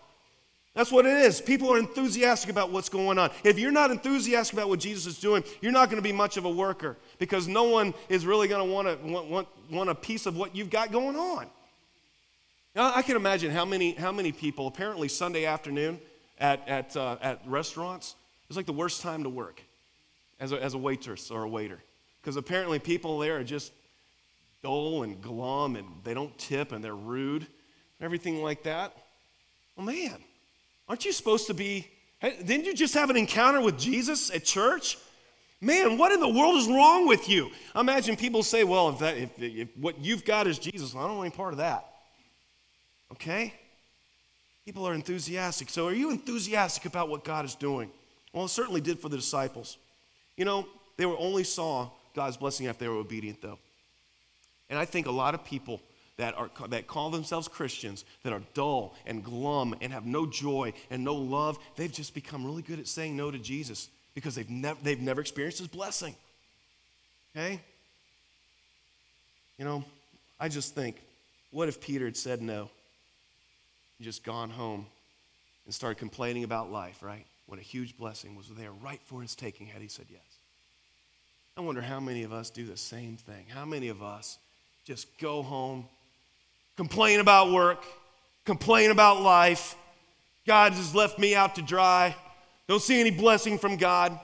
That's 0.74 0.90
what 0.90 1.06
it 1.06 1.16
is. 1.16 1.40
People 1.40 1.72
are 1.72 1.78
enthusiastic 1.78 2.50
about 2.50 2.70
what's 2.70 2.88
going 2.88 3.16
on. 3.16 3.30
If 3.44 3.60
you're 3.60 3.70
not 3.70 3.92
enthusiastic 3.92 4.54
about 4.54 4.68
what 4.68 4.80
Jesus 4.80 5.06
is 5.06 5.20
doing, 5.20 5.44
you're 5.60 5.72
not 5.72 5.88
going 5.88 6.02
to 6.02 6.02
be 6.02 6.12
much 6.12 6.36
of 6.36 6.44
a 6.44 6.50
worker 6.50 6.96
because 7.18 7.46
no 7.46 7.64
one 7.64 7.94
is 8.08 8.26
really 8.26 8.48
going 8.48 8.66
to 8.66 8.72
want, 8.72 8.88
to, 8.88 9.06
want, 9.06 9.28
want, 9.28 9.48
want 9.70 9.90
a 9.90 9.94
piece 9.94 10.26
of 10.26 10.36
what 10.36 10.56
you've 10.56 10.70
got 10.70 10.90
going 10.90 11.14
on. 11.14 11.46
Now, 12.74 12.92
I 12.92 13.02
can 13.02 13.14
imagine 13.14 13.52
how 13.52 13.64
many, 13.64 13.92
how 13.92 14.10
many 14.10 14.32
people, 14.32 14.66
apparently 14.66 15.06
Sunday 15.06 15.44
afternoon 15.46 16.00
at, 16.40 16.68
at, 16.68 16.96
uh, 16.96 17.18
at 17.22 17.40
restaurants, 17.46 18.16
is 18.50 18.56
like 18.56 18.66
the 18.66 18.72
worst 18.72 19.00
time 19.00 19.22
to 19.22 19.28
work 19.28 19.62
as 20.40 20.50
a, 20.50 20.60
as 20.60 20.74
a 20.74 20.78
waitress 20.78 21.30
or 21.30 21.44
a 21.44 21.48
waiter. 21.48 21.78
Because 22.20 22.36
apparently 22.36 22.80
people 22.80 23.20
there 23.20 23.36
are 23.36 23.44
just 23.44 23.72
dull 24.60 25.04
and 25.04 25.22
glum 25.22 25.76
and 25.76 25.86
they 26.02 26.14
don't 26.14 26.36
tip 26.36 26.72
and 26.72 26.82
they're 26.82 26.96
rude, 26.96 27.46
everything 28.00 28.42
like 28.42 28.64
that. 28.64 28.96
Well, 29.76 29.86
man, 29.86 30.16
Aren't 30.88 31.04
you 31.04 31.12
supposed 31.12 31.46
to 31.46 31.54
be? 31.54 31.88
Didn't 32.20 32.64
you 32.64 32.74
just 32.74 32.94
have 32.94 33.10
an 33.10 33.16
encounter 33.16 33.60
with 33.60 33.78
Jesus 33.78 34.30
at 34.30 34.44
church? 34.44 34.98
Man, 35.60 35.96
what 35.96 36.12
in 36.12 36.20
the 36.20 36.28
world 36.28 36.56
is 36.56 36.66
wrong 36.66 37.06
with 37.06 37.28
you? 37.28 37.50
I 37.74 37.80
imagine 37.80 38.16
people 38.16 38.42
say, 38.42 38.64
well, 38.64 38.90
if, 38.90 38.98
that, 38.98 39.16
if, 39.16 39.30
if 39.38 39.68
what 39.76 39.98
you've 39.98 40.24
got 40.24 40.46
is 40.46 40.58
Jesus, 40.58 40.94
well, 40.94 41.04
I 41.04 41.08
don't 41.08 41.16
want 41.16 41.28
any 41.28 41.36
part 41.36 41.54
of 41.54 41.58
that. 41.58 41.86
Okay? 43.12 43.54
People 44.64 44.86
are 44.86 44.94
enthusiastic. 44.94 45.70
So, 45.70 45.86
are 45.86 45.94
you 45.94 46.10
enthusiastic 46.10 46.86
about 46.86 47.08
what 47.08 47.24
God 47.24 47.44
is 47.44 47.54
doing? 47.54 47.90
Well, 48.32 48.46
it 48.46 48.48
certainly 48.48 48.80
did 48.80 48.98
for 48.98 49.08
the 49.08 49.16
disciples. 49.16 49.78
You 50.36 50.44
know, 50.44 50.66
they 50.96 51.06
were 51.06 51.18
only 51.18 51.44
saw 51.44 51.90
God's 52.14 52.36
blessing 52.36 52.66
after 52.66 52.84
they 52.84 52.88
were 52.88 52.96
obedient, 52.96 53.40
though. 53.40 53.58
And 54.70 54.78
I 54.78 54.84
think 54.84 55.06
a 55.06 55.10
lot 55.10 55.34
of 55.34 55.44
people 55.44 55.80
that, 56.16 56.34
are, 56.36 56.50
that 56.68 56.86
call 56.86 57.10
themselves 57.10 57.48
Christians, 57.48 58.04
that 58.22 58.32
are 58.32 58.42
dull 58.54 58.94
and 59.06 59.24
glum 59.24 59.74
and 59.80 59.92
have 59.92 60.06
no 60.06 60.26
joy 60.26 60.72
and 60.90 61.02
no 61.02 61.14
love, 61.14 61.58
they've 61.76 61.92
just 61.92 62.14
become 62.14 62.44
really 62.44 62.62
good 62.62 62.78
at 62.78 62.86
saying 62.86 63.16
no 63.16 63.30
to 63.30 63.38
Jesus 63.38 63.88
because 64.14 64.34
they've, 64.34 64.50
nev- 64.50 64.82
they've 64.82 65.00
never 65.00 65.20
experienced 65.20 65.58
his 65.58 65.68
blessing. 65.68 66.14
Okay? 67.36 67.60
You 69.58 69.64
know, 69.64 69.84
I 70.38 70.48
just 70.48 70.74
think, 70.74 71.02
what 71.50 71.68
if 71.68 71.80
Peter 71.80 72.04
had 72.04 72.16
said 72.16 72.42
no? 72.42 72.70
And 73.98 74.04
just 74.04 74.24
gone 74.24 74.50
home 74.50 74.86
and 75.64 75.74
started 75.74 75.98
complaining 75.98 76.44
about 76.44 76.70
life, 76.70 77.02
right? 77.02 77.26
What 77.46 77.58
a 77.58 77.62
huge 77.62 77.96
blessing 77.96 78.36
was 78.36 78.48
there 78.48 78.70
right 78.70 79.00
for 79.04 79.22
his 79.22 79.34
taking 79.34 79.66
had 79.66 79.82
he 79.82 79.88
said 79.88 80.06
yes. 80.10 80.20
I 81.56 81.60
wonder 81.60 81.82
how 81.82 82.00
many 82.00 82.24
of 82.24 82.32
us 82.32 82.50
do 82.50 82.64
the 82.64 82.76
same 82.76 83.16
thing. 83.16 83.46
How 83.48 83.64
many 83.64 83.88
of 83.88 84.02
us 84.02 84.38
just 84.84 85.18
go 85.18 85.42
home, 85.42 85.86
complain 86.76 87.20
about 87.20 87.52
work, 87.52 87.84
complain 88.44 88.90
about 88.90 89.20
life. 89.20 89.76
God 90.46 90.72
has 90.72 90.94
left 90.94 91.18
me 91.18 91.34
out 91.34 91.54
to 91.56 91.62
dry. 91.62 92.14
Don't 92.68 92.82
see 92.82 93.00
any 93.00 93.10
blessing 93.10 93.58
from 93.58 93.76
God. 93.76 94.18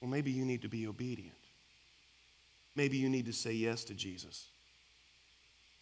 Well, 0.00 0.10
maybe 0.10 0.30
you 0.30 0.44
need 0.44 0.62
to 0.62 0.68
be 0.68 0.86
obedient. 0.86 1.32
Maybe 2.76 2.96
you 2.96 3.08
need 3.08 3.26
to 3.26 3.32
say 3.32 3.52
yes 3.52 3.84
to 3.84 3.94
Jesus 3.94 4.48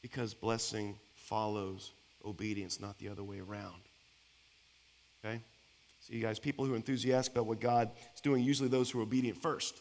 because 0.03 0.35
blessing 0.35 0.97
follows 1.15 1.93
obedience, 2.25 2.81
not 2.81 2.99
the 2.99 3.09
other 3.09 3.23
way 3.23 3.41
around. 3.41 3.81
Okay? 5.25 5.41
So, 6.01 6.15
you 6.15 6.21
guys, 6.21 6.39
people 6.39 6.65
who 6.65 6.73
are 6.73 6.77
enthusiastic 6.77 7.35
about 7.35 7.47
what 7.47 7.61
God 7.61 7.91
is 8.15 8.21
doing, 8.21 8.43
usually 8.43 8.69
those 8.69 8.91
who 8.91 8.99
are 8.99 9.03
obedient 9.03 9.41
first. 9.41 9.81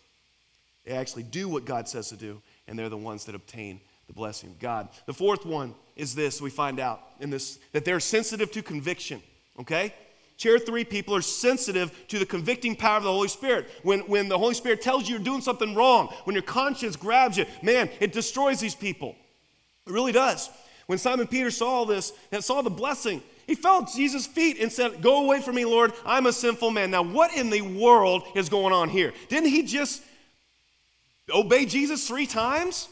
They 0.86 0.94
actually 0.94 1.24
do 1.24 1.50
what 1.50 1.66
God 1.66 1.88
says 1.88 2.10
to 2.10 2.16
do, 2.16 2.42
and 2.68 2.78
they're 2.78 2.90
the 2.90 2.98
ones 2.98 3.26
that 3.26 3.36
obtain 3.36 3.82
the 4.12 4.18
blessing 4.18 4.50
of 4.50 4.60
God. 4.60 4.90
The 5.06 5.14
fourth 5.14 5.46
one 5.46 5.74
is 5.96 6.14
this 6.14 6.42
we 6.42 6.50
find 6.50 6.82
out 6.82 7.02
in 7.22 7.30
this 7.30 7.60
that 7.72 7.86
they're 7.86 8.02
sensitive 8.02 8.52
to 8.52 8.62
conviction, 8.62 9.22
okay? 9.58 9.94
Chair 10.36 10.60
three 10.60 10.84
people 10.84 11.16
are 11.16 11.22
sensitive 11.22 12.08
to 12.10 12.20
the 12.20 12.26
convicting 12.26 12.76
power 12.76 12.98
of 12.98 13.04
the 13.04 13.12
Holy 13.12 13.30
Spirit. 13.30 13.70
When, 13.84 14.02
when 14.02 14.28
the 14.28 14.38
Holy 14.38 14.54
Spirit 14.54 14.82
tells 14.82 15.08
you 15.08 15.16
you're 15.16 15.24
doing 15.24 15.40
something 15.40 15.76
wrong, 15.76 16.08
when 16.26 16.34
your 16.34 16.44
conscience 16.44 16.98
grabs 16.98 17.38
you, 17.38 17.46
man, 17.62 17.90
it 18.02 18.12
destroys 18.12 18.60
these 18.60 18.76
people. 18.76 19.16
It 19.88 19.94
really 19.94 20.12
does. 20.12 20.50
When 20.88 20.98
Simon 20.98 21.28
Peter 21.28 21.52
saw 21.52 21.86
this 21.86 22.12
and 22.34 22.44
saw 22.44 22.62
the 22.62 22.70
blessing, 22.70 23.24
he 23.48 23.56
fell 23.56 23.84
at 23.84 23.94
Jesus' 23.96 24.28
feet 24.28 24.60
and 24.60 24.70
said, 24.70 25.02
Go 25.02 25.24
away 25.24 25.40
from 25.42 25.56
me, 25.56 25.64
Lord. 25.64 25.94
I'm 26.06 26.26
a 26.26 26.34
sinful 26.34 26.72
man. 26.72 26.92
Now, 26.92 27.04
what 27.04 27.34
in 27.34 27.50
the 27.50 27.62
world 27.62 28.24
is 28.36 28.50
going 28.50 28.74
on 28.74 28.90
here? 28.90 29.14
Didn't 29.30 29.50
he 29.50 29.64
just 29.64 30.04
obey 31.34 31.66
Jesus 31.66 32.06
three 32.06 32.28
times? 32.28 32.90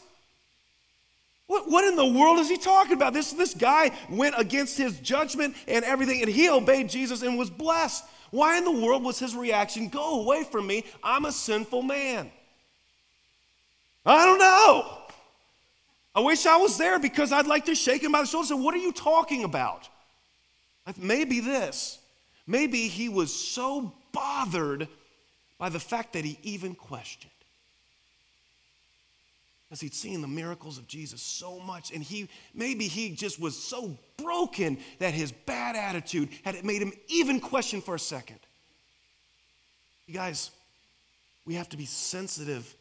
What, 1.50 1.68
what 1.68 1.84
in 1.84 1.96
the 1.96 2.06
world 2.06 2.38
is 2.38 2.48
he 2.48 2.56
talking 2.56 2.92
about? 2.92 3.12
This, 3.12 3.32
this 3.32 3.54
guy 3.54 3.90
went 4.08 4.36
against 4.38 4.78
his 4.78 5.00
judgment 5.00 5.56
and 5.66 5.84
everything, 5.84 6.22
and 6.22 6.30
he 6.30 6.48
obeyed 6.48 6.88
Jesus 6.88 7.22
and 7.22 7.36
was 7.36 7.50
blessed. 7.50 8.04
Why 8.30 8.56
in 8.56 8.64
the 8.64 8.70
world 8.70 9.02
was 9.02 9.18
his 9.18 9.34
reaction, 9.34 9.88
Go 9.88 10.20
away 10.20 10.44
from 10.44 10.68
me, 10.68 10.84
I'm 11.02 11.24
a 11.24 11.32
sinful 11.32 11.82
man? 11.82 12.30
I 14.06 14.24
don't 14.26 14.38
know. 14.38 14.98
I 16.14 16.20
wish 16.20 16.46
I 16.46 16.56
was 16.56 16.78
there 16.78 17.00
because 17.00 17.32
I'd 17.32 17.48
like 17.48 17.64
to 17.64 17.74
shake 17.74 18.04
him 18.04 18.12
by 18.12 18.20
the 18.20 18.28
shoulder 18.28 18.52
and 18.52 18.60
say, 18.60 18.64
What 18.64 18.74
are 18.76 18.78
you 18.78 18.92
talking 18.92 19.42
about? 19.42 19.88
Maybe 20.96 21.40
this. 21.40 21.98
Maybe 22.46 22.86
he 22.86 23.08
was 23.08 23.34
so 23.34 23.92
bothered 24.12 24.86
by 25.58 25.68
the 25.68 25.80
fact 25.80 26.12
that 26.12 26.24
he 26.24 26.38
even 26.44 26.76
questioned 26.76 27.32
because 29.70 29.80
he'd 29.80 29.94
seen 29.94 30.20
the 30.20 30.26
miracles 30.26 30.78
of 30.78 30.88
Jesus 30.88 31.22
so 31.22 31.60
much. 31.60 31.92
And 31.92 32.02
he 32.02 32.28
maybe 32.52 32.88
he 32.88 33.14
just 33.14 33.38
was 33.38 33.56
so 33.56 33.96
broken 34.16 34.78
that 34.98 35.14
his 35.14 35.30
bad 35.30 35.76
attitude 35.76 36.28
had 36.44 36.64
made 36.64 36.82
him 36.82 36.92
even 37.06 37.38
question 37.38 37.80
for 37.80 37.94
a 37.94 37.98
second. 37.98 38.40
You 40.08 40.14
guys, 40.14 40.50
we 41.46 41.54
have 41.54 41.68
to 41.68 41.76
be 41.76 41.84
sensitive 41.84 42.74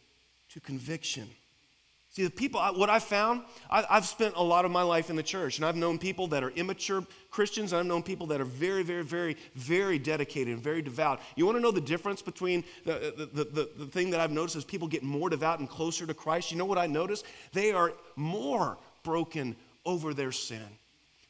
to 0.49 0.59
conviction. 0.59 1.29
See, 2.11 2.23
the 2.23 2.31
people, 2.31 2.59
what 2.59 2.89
I've 2.89 3.03
found, 3.03 3.43
I, 3.69 3.85
have 3.87 4.05
spent 4.05 4.33
a 4.35 4.41
lot 4.41 4.65
of 4.65 4.71
my 4.71 4.81
life 4.81 5.11
in 5.11 5.15
the 5.15 5.21
church, 5.21 5.57
and 5.57 5.65
I've 5.65 5.75
known 5.75 5.99
people 5.99 6.27
that 6.29 6.43
are 6.43 6.49
immature 6.49 7.05
Christians, 7.29 7.71
and 7.71 7.79
I've 7.79 7.85
known 7.85 8.01
people 8.01 8.25
that 8.27 8.41
are 8.41 8.45
very, 8.45 8.81
very, 8.81 9.03
very, 9.03 9.37
very 9.53 9.99
dedicated 9.99 10.55
and 10.55 10.63
very 10.63 10.81
devout. 10.81 11.21
You 11.35 11.45
want 11.45 11.59
to 11.59 11.61
know 11.61 11.69
the 11.69 11.79
difference 11.79 12.23
between 12.23 12.63
the, 12.83 13.29
the, 13.31 13.43
the, 13.43 13.69
the 13.77 13.85
thing 13.85 14.09
that 14.09 14.19
I've 14.19 14.31
noticed 14.31 14.55
is 14.55 14.65
people 14.65 14.87
get 14.87 15.03
more 15.03 15.29
devout 15.29 15.59
and 15.59 15.69
closer 15.69 16.07
to 16.07 16.13
Christ? 16.15 16.51
You 16.51 16.57
know 16.57 16.65
what 16.65 16.79
I 16.79 16.87
notice? 16.87 17.23
They 17.53 17.73
are 17.73 17.93
more 18.15 18.79
broken 19.03 19.55
over 19.85 20.15
their 20.15 20.31
sin. 20.31 20.65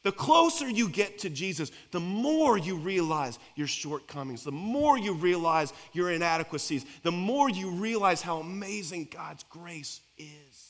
The 0.02 0.12
closer 0.12 0.66
you 0.66 0.88
get 0.88 1.18
to 1.18 1.28
Jesus, 1.28 1.70
the 1.90 2.00
more 2.00 2.56
you 2.56 2.76
realize 2.76 3.38
your 3.54 3.66
shortcomings, 3.66 4.44
the 4.44 4.50
more 4.50 4.96
you 4.96 5.12
realize 5.12 5.74
your 5.92 6.10
inadequacies, 6.10 6.86
the 7.02 7.12
more 7.12 7.50
you 7.50 7.72
realize 7.72 8.22
how 8.22 8.38
amazing 8.38 9.08
God's 9.12 9.44
grace 9.50 10.00
is 10.16 10.69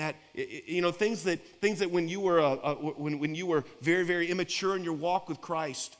that 0.00 0.16
you 0.34 0.80
know 0.80 0.90
things 0.90 1.22
that 1.24 1.44
things 1.60 1.78
that 1.78 1.90
when 1.90 2.08
you 2.08 2.20
were 2.20 2.40
uh, 2.40 2.54
uh, 2.54 2.74
when, 2.74 3.18
when 3.18 3.34
you 3.34 3.46
were 3.46 3.64
very 3.80 4.04
very 4.04 4.30
immature 4.30 4.74
in 4.74 4.82
your 4.82 4.94
walk 4.94 5.28
with 5.28 5.40
christ 5.40 5.96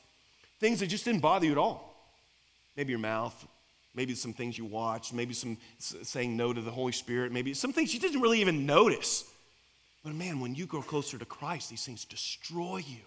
things 0.59 0.79
that 0.79 0.87
just 0.87 1.05
didn't 1.05 1.21
bother 1.21 1.45
you 1.45 1.51
at 1.51 1.57
all. 1.57 1.95
Maybe 2.75 2.91
your 2.91 2.99
mouth 2.99 3.47
maybe 3.93 4.15
some 4.15 4.31
things 4.31 4.57
you 4.57 4.65
watched 4.65 5.13
maybe 5.13 5.33
some 5.33 5.57
saying 5.77 6.37
no 6.37 6.53
to 6.53 6.61
the 6.61 6.71
holy 6.71 6.93
spirit 6.93 7.31
maybe 7.31 7.53
some 7.53 7.73
things 7.73 7.93
you 7.93 7.99
didn't 7.99 8.21
really 8.21 8.41
even 8.41 8.65
notice. 8.65 9.25
But 10.03 10.15
man 10.15 10.39
when 10.39 10.55
you 10.55 10.65
grow 10.65 10.81
closer 10.81 11.17
to 11.17 11.25
christ 11.25 11.69
these 11.69 11.85
things 11.85 12.05
destroy 12.05 12.77
you. 12.77 13.05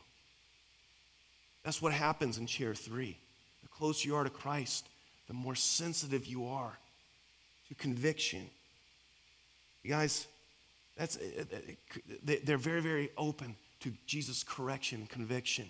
That's 1.65 1.81
what 1.81 1.95
happens 1.95 2.37
in 2.37 2.47
chair 2.47 2.75
three. 2.75 3.17
The 3.63 3.69
closer 3.69 4.07
you 4.09 4.17
are 4.17 4.25
to 4.25 4.31
christ 4.31 4.87
the 5.27 5.35
more 5.35 5.55
sensitive 5.55 6.27
you 6.27 6.47
are 6.47 6.79
to 7.69 7.75
conviction. 7.75 8.43
You 9.83 9.91
guys 9.91 10.27
that's, 10.97 11.17
uh, 11.17 11.45
uh, 11.53 12.35
they're 12.45 12.57
very, 12.57 12.81
very 12.81 13.11
open 13.17 13.57
to 13.81 13.93
Jesus' 14.07 14.43
correction 14.43 15.01
and 15.01 15.09
conviction. 15.09 15.67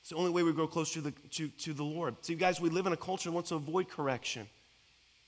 It's 0.00 0.10
the 0.10 0.16
only 0.16 0.30
way 0.30 0.42
we 0.42 0.52
grow 0.52 0.66
closer 0.66 0.94
to 0.94 1.00
the, 1.00 1.10
to, 1.30 1.48
to 1.48 1.72
the 1.72 1.84
Lord. 1.84 2.16
See, 2.22 2.34
guys, 2.34 2.60
we 2.60 2.70
live 2.70 2.86
in 2.86 2.92
a 2.92 2.96
culture 2.96 3.28
that 3.28 3.34
wants 3.34 3.48
to 3.50 3.56
avoid 3.56 3.88
correction. 3.88 4.46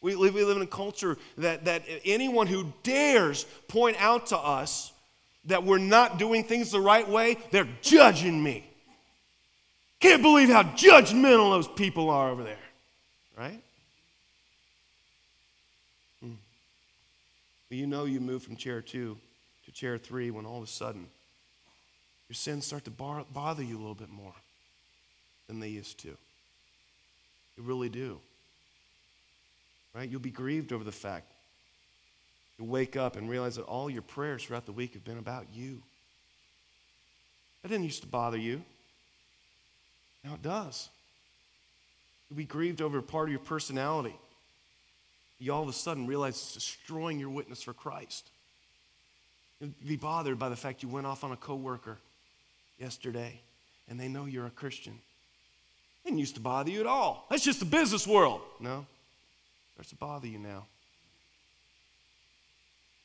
We 0.00 0.14
live, 0.14 0.34
we 0.34 0.44
live 0.44 0.56
in 0.56 0.62
a 0.62 0.66
culture 0.66 1.18
that, 1.38 1.64
that 1.64 1.82
anyone 2.04 2.46
who 2.46 2.72
dares 2.82 3.44
point 3.66 3.96
out 3.98 4.28
to 4.28 4.38
us 4.38 4.92
that 5.46 5.64
we're 5.64 5.78
not 5.78 6.18
doing 6.18 6.44
things 6.44 6.70
the 6.70 6.80
right 6.80 7.08
way, 7.08 7.38
they're 7.50 7.68
judging 7.80 8.42
me. 8.42 8.64
Can't 10.00 10.22
believe 10.22 10.48
how 10.48 10.62
judgmental 10.62 11.50
those 11.50 11.66
people 11.66 12.10
are 12.10 12.30
over 12.30 12.44
there, 12.44 12.56
right? 13.36 13.60
Hmm. 16.22 16.34
you 17.70 17.86
know 17.86 18.04
you 18.04 18.20
moved 18.20 18.44
from 18.44 18.54
chair 18.54 18.80
two 18.80 19.16
to 19.68 19.74
chair 19.74 19.98
three 19.98 20.30
when 20.30 20.46
all 20.46 20.56
of 20.56 20.64
a 20.64 20.66
sudden 20.66 21.06
your 22.28 22.34
sins 22.34 22.64
start 22.64 22.84
to 22.86 22.90
bar- 22.90 23.26
bother 23.32 23.62
you 23.62 23.76
a 23.76 23.80
little 23.80 23.94
bit 23.94 24.08
more 24.08 24.32
than 25.46 25.60
they 25.60 25.68
used 25.68 25.98
to. 26.00 26.16
They 27.56 27.62
really 27.62 27.90
do. 27.90 28.18
Right? 29.94 30.08
You'll 30.08 30.20
be 30.20 30.30
grieved 30.30 30.72
over 30.72 30.84
the 30.84 30.92
fact. 30.92 31.32
You'll 32.58 32.68
wake 32.68 32.96
up 32.96 33.16
and 33.16 33.28
realize 33.28 33.56
that 33.56 33.64
all 33.64 33.90
your 33.90 34.02
prayers 34.02 34.44
throughout 34.44 34.64
the 34.64 34.72
week 34.72 34.94
have 34.94 35.04
been 35.04 35.18
about 35.18 35.46
you. 35.52 35.82
That 37.62 37.68
didn't 37.68 37.84
used 37.84 38.02
to 38.02 38.08
bother 38.08 38.38
you. 38.38 38.62
Now 40.24 40.34
it 40.34 40.42
does. 40.42 40.88
You'll 42.28 42.38
be 42.38 42.44
grieved 42.44 42.80
over 42.80 42.98
a 42.98 43.02
part 43.02 43.28
of 43.28 43.32
your 43.32 43.40
personality. 43.40 44.16
You 45.38 45.52
all 45.52 45.62
of 45.62 45.68
a 45.68 45.74
sudden 45.74 46.06
realize 46.06 46.34
it's 46.36 46.54
destroying 46.54 47.20
your 47.20 47.30
witness 47.30 47.62
for 47.62 47.74
Christ 47.74 48.30
be 49.86 49.96
bothered 49.96 50.38
by 50.38 50.48
the 50.48 50.56
fact 50.56 50.82
you 50.82 50.88
went 50.88 51.06
off 51.06 51.24
on 51.24 51.32
a 51.32 51.36
coworker 51.36 51.98
yesterday 52.78 53.40
and 53.88 53.98
they 53.98 54.08
know 54.08 54.26
you're 54.26 54.46
a 54.46 54.50
Christian. 54.50 54.92
It 54.92 56.08
didn't 56.08 56.20
used 56.20 56.36
to 56.36 56.40
bother 56.40 56.70
you 56.70 56.80
at 56.80 56.86
all. 56.86 57.26
That's 57.30 57.44
just 57.44 57.58
the 57.58 57.66
business 57.66 58.06
world. 58.06 58.40
No, 58.60 58.80
it 58.80 59.72
starts 59.74 59.90
to 59.90 59.96
bother 59.96 60.26
you 60.26 60.38
now. 60.38 60.66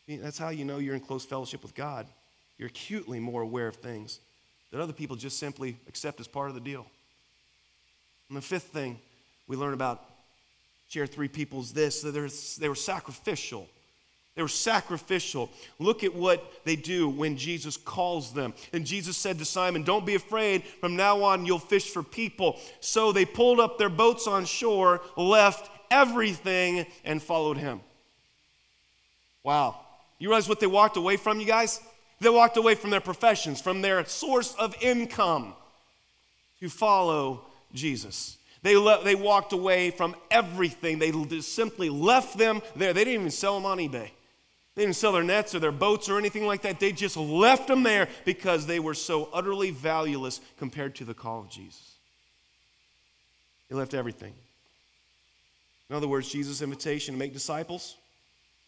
That's 0.07 0.37
how 0.37 0.49
you 0.49 0.65
know 0.65 0.77
you're 0.77 0.95
in 0.95 1.01
close 1.01 1.25
fellowship 1.25 1.63
with 1.63 1.73
God. 1.73 2.07
You're 2.57 2.67
acutely 2.67 3.19
more 3.19 3.41
aware 3.41 3.67
of 3.67 3.77
things 3.77 4.19
that 4.71 4.81
other 4.81 4.93
people 4.93 5.15
just 5.15 5.39
simply 5.39 5.77
accept 5.87 6.19
as 6.19 6.27
part 6.27 6.49
of 6.49 6.55
the 6.55 6.61
deal. 6.61 6.85
And 8.29 8.37
the 8.37 8.41
fifth 8.41 8.65
thing 8.65 8.99
we 9.47 9.55
learn 9.55 9.73
about 9.73 10.03
chair 10.89 11.07
three 11.07 11.27
people 11.27 11.61
is 11.61 11.73
this 11.73 12.01
that 12.01 12.11
they 12.59 12.69
were 12.69 12.75
sacrificial 12.75 13.67
They 14.35 14.41
were 14.41 14.47
sacrificial. 14.47 15.51
Look 15.77 16.03
at 16.03 16.15
what 16.15 16.65
they 16.65 16.75
do 16.75 17.07
when 17.07 17.37
Jesus 17.37 17.77
calls 17.77 18.33
them. 18.33 18.53
And 18.71 18.83
Jesus 18.83 19.15
said 19.15 19.37
to 19.37 19.45
Simon, 19.45 19.83
Don't 19.83 20.05
be 20.05 20.15
afraid. 20.15 20.63
From 20.63 20.95
now 20.95 21.21
on, 21.23 21.45
you'll 21.45 21.59
fish 21.59 21.91
for 21.91 22.01
people. 22.01 22.59
So 22.79 23.11
they 23.11 23.25
pulled 23.25 23.59
up 23.59 23.77
their 23.77 23.89
boats 23.89 24.25
on 24.25 24.45
shore, 24.45 25.01
left 25.15 25.69
everything, 25.91 26.87
and 27.05 27.21
followed 27.21 27.57
him. 27.57 27.81
Wow. 29.43 29.79
You 30.17 30.29
realize 30.29 30.49
what 30.49 30.59
they 30.59 30.67
walked 30.67 30.97
away 30.97 31.17
from, 31.17 31.39
you 31.39 31.45
guys? 31.45 31.79
They 32.19 32.29
walked 32.29 32.57
away 32.57 32.73
from 32.73 32.89
their 32.89 33.01
professions, 33.01 33.61
from 33.61 33.81
their 33.81 34.03
source 34.05 34.55
of 34.55 34.73
income 34.81 35.53
to 36.59 36.69
follow 36.69 37.41
Jesus. 37.73 38.37
They, 38.63 38.77
le- 38.77 39.03
they 39.03 39.15
walked 39.15 39.53
away 39.53 39.91
from 39.91 40.15
everything. 40.31 40.97
They 40.97 41.11
simply 41.41 41.89
left 41.89 42.37
them 42.37 42.61
there. 42.75 42.93
They 42.93 43.03
didn't 43.03 43.19
even 43.19 43.31
sell 43.31 43.55
them 43.55 43.65
on 43.65 43.77
eBay. 43.77 44.09
They 44.75 44.83
didn't 44.83 44.95
sell 44.95 45.11
their 45.11 45.23
nets 45.23 45.53
or 45.53 45.59
their 45.59 45.71
boats 45.71 46.09
or 46.09 46.17
anything 46.17 46.47
like 46.47 46.63
that. 46.63 46.79
They 46.79 46.91
just 46.91 47.15
left 47.15 47.67
them 47.67 47.83
there 47.83 48.07
because 48.25 48.65
they 48.65 48.79
were 48.79 48.95
so 48.95 49.29
utterly 49.31 49.69
valueless 49.69 50.41
compared 50.57 50.95
to 50.95 51.05
the 51.05 51.13
call 51.13 51.41
of 51.41 51.49
Jesus. 51.49 51.93
They 53.69 53.75
left 53.75 53.93
everything. 53.93 54.33
In 55.89 55.95
other 55.95 56.07
words, 56.07 56.31
Jesus' 56.31 56.61
invitation 56.61 57.13
to 57.13 57.19
make 57.19 57.33
disciples 57.33 57.97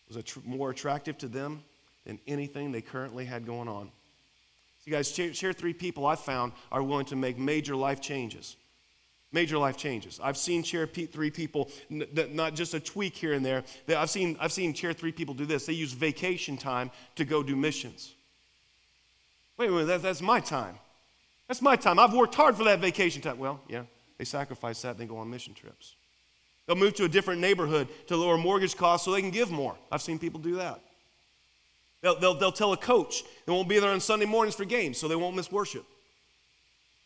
was 0.07 0.23
tr- 0.23 0.39
more 0.45 0.69
attractive 0.69 1.17
to 1.19 1.27
them 1.27 1.63
than 2.05 2.19
anything 2.27 2.71
they 2.71 2.81
currently 2.81 3.25
had 3.25 3.45
going 3.45 3.67
on. 3.67 3.85
So, 3.85 4.91
you 4.91 4.93
guys, 4.93 5.11
share, 5.11 5.53
three 5.53 5.73
people 5.73 6.05
I've 6.05 6.19
found 6.19 6.51
are 6.71 6.83
willing 6.83 7.07
to 7.07 7.15
make 7.15 7.39
major 7.39 7.75
life 7.75 7.99
changes 7.99 8.55
major 9.35 9.57
life 9.59 9.77
changes. 9.77 10.19
I've 10.23 10.37
seen 10.37 10.63
chair 10.63 10.87
three 10.87 11.29
people, 11.29 11.69
not 11.89 12.55
just 12.55 12.73
a 12.73 12.79
tweak 12.79 13.15
here 13.15 13.33
and 13.33 13.45
there. 13.45 13.63
I've 13.89 14.09
seen, 14.09 14.37
I've 14.39 14.53
seen 14.53 14.73
chair 14.73 14.93
three 14.93 15.11
people 15.11 15.35
do 15.35 15.45
this. 15.45 15.67
They 15.67 15.73
use 15.73 15.91
vacation 15.91 16.57
time 16.57 16.89
to 17.17 17.25
go 17.25 17.43
do 17.43 17.55
missions. 17.55 18.15
Wait 19.57 19.69
a 19.69 19.71
minute, 19.71 19.85
that, 19.87 20.01
that's 20.01 20.21
my 20.21 20.39
time. 20.39 20.79
That's 21.47 21.61
my 21.61 21.75
time. 21.75 21.99
I've 21.99 22.13
worked 22.13 22.33
hard 22.33 22.55
for 22.55 22.63
that 22.63 22.79
vacation 22.79 23.21
time. 23.21 23.37
Well, 23.37 23.59
yeah, 23.67 23.83
they 24.17 24.25
sacrifice 24.25 24.81
that 24.81 24.91
and 24.91 24.99
they 24.99 25.05
go 25.05 25.17
on 25.17 25.29
mission 25.29 25.53
trips. 25.53 25.95
They'll 26.65 26.75
move 26.77 26.95
to 26.95 27.03
a 27.03 27.09
different 27.09 27.41
neighborhood 27.41 27.89
to 28.07 28.15
lower 28.15 28.37
mortgage 28.37 28.75
costs 28.75 29.05
so 29.05 29.11
they 29.11 29.21
can 29.21 29.31
give 29.31 29.51
more. 29.51 29.75
I've 29.91 30.01
seen 30.01 30.17
people 30.17 30.39
do 30.39 30.55
that. 30.55 30.79
They'll, 32.01 32.19
they'll, 32.19 32.33
they'll 32.35 32.51
tell 32.51 32.73
a 32.73 32.77
coach 32.77 33.23
they 33.45 33.51
won't 33.51 33.69
be 33.69 33.79
there 33.79 33.91
on 33.91 33.99
Sunday 33.99 34.25
mornings 34.25 34.55
for 34.55 34.65
games 34.65 34.97
so 34.97 35.07
they 35.07 35.15
won't 35.15 35.35
miss 35.35 35.51
worship. 35.51 35.85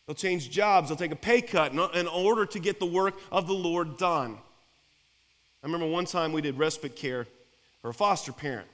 They'll 0.06 0.14
change 0.14 0.50
jobs, 0.50 0.88
they'll 0.88 0.96
take 0.96 1.12
a 1.12 1.16
pay 1.16 1.40
cut 1.40 1.72
in 1.72 2.06
order 2.08 2.46
to 2.46 2.58
get 2.58 2.80
the 2.80 2.86
work 2.86 3.14
of 3.30 3.46
the 3.46 3.54
Lord 3.54 3.96
done. 3.96 4.38
I 5.62 5.66
remember 5.66 5.86
one 5.86 6.06
time 6.06 6.32
we 6.32 6.40
did 6.40 6.58
respite 6.58 6.96
care 6.96 7.26
for 7.82 7.90
a 7.90 7.94
foster 7.94 8.32
parent 8.32 8.66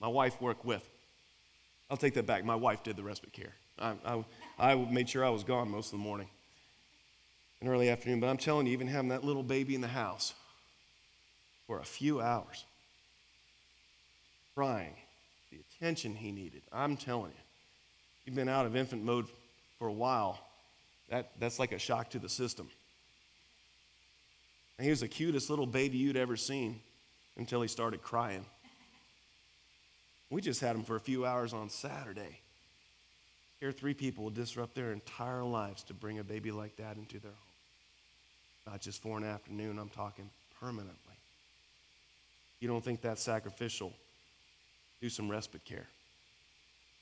my 0.00 0.08
wife 0.08 0.40
worked 0.40 0.64
with. 0.64 0.88
I'll 1.90 1.96
take 1.96 2.14
that 2.14 2.26
back. 2.26 2.44
My 2.44 2.54
wife 2.54 2.82
did 2.82 2.96
the 2.96 3.02
respite 3.02 3.32
care. 3.32 3.54
I, 3.78 3.94
I, 4.04 4.24
I 4.58 4.74
made 4.74 5.08
sure 5.08 5.24
I 5.24 5.30
was 5.30 5.42
gone 5.42 5.70
most 5.70 5.86
of 5.86 5.98
the 5.98 6.04
morning 6.04 6.28
and 7.60 7.68
early 7.68 7.88
afternoon. 7.88 8.20
But 8.20 8.28
I'm 8.28 8.36
telling 8.36 8.66
you, 8.66 8.72
even 8.72 8.86
having 8.88 9.08
that 9.08 9.24
little 9.24 9.42
baby 9.42 9.74
in 9.74 9.80
the 9.80 9.88
house 9.88 10.34
for 11.66 11.80
a 11.80 11.84
few 11.84 12.20
hours, 12.20 12.64
crying, 14.54 14.94
the 15.50 15.58
attention 15.58 16.14
he 16.14 16.30
needed, 16.30 16.62
I'm 16.72 16.96
telling 16.96 17.30
you, 17.30 17.42
he'd 18.24 18.34
been 18.34 18.48
out 18.48 18.66
of 18.66 18.76
infant 18.76 19.02
mode 19.02 19.26
for 19.78 19.88
a 19.88 19.92
while 19.92 20.38
that, 21.10 21.30
that's 21.38 21.58
like 21.58 21.72
a 21.72 21.78
shock 21.78 22.10
to 22.10 22.18
the 22.18 22.28
system. 22.28 22.68
And 24.76 24.84
he 24.84 24.90
was 24.90 25.00
the 25.00 25.08
cutest 25.08 25.50
little 25.50 25.66
baby 25.66 25.98
you'd 25.98 26.16
ever 26.16 26.36
seen 26.36 26.80
until 27.36 27.62
he 27.62 27.68
started 27.68 28.02
crying. 28.02 28.44
We 30.30 30.40
just 30.40 30.60
had 30.60 30.76
him 30.76 30.84
for 30.84 30.96
a 30.96 31.00
few 31.00 31.24
hours 31.24 31.52
on 31.52 31.70
Saturday. 31.70 32.40
Here, 33.60 33.72
three 33.72 33.94
people 33.94 34.24
will 34.24 34.30
disrupt 34.30 34.74
their 34.74 34.92
entire 34.92 35.42
lives 35.42 35.82
to 35.84 35.94
bring 35.94 36.18
a 36.18 36.24
baby 36.24 36.52
like 36.52 36.76
that 36.76 36.96
into 36.96 37.18
their 37.18 37.32
home. 37.32 38.72
Not 38.72 38.80
just 38.80 39.02
for 39.02 39.16
an 39.16 39.24
afternoon, 39.24 39.78
I'm 39.78 39.88
talking 39.88 40.30
permanently. 40.60 40.94
You 42.60 42.68
don't 42.68 42.84
think 42.84 43.00
that's 43.00 43.22
sacrificial? 43.22 43.92
Do 45.00 45.08
some 45.08 45.28
respite 45.28 45.64
care 45.64 45.86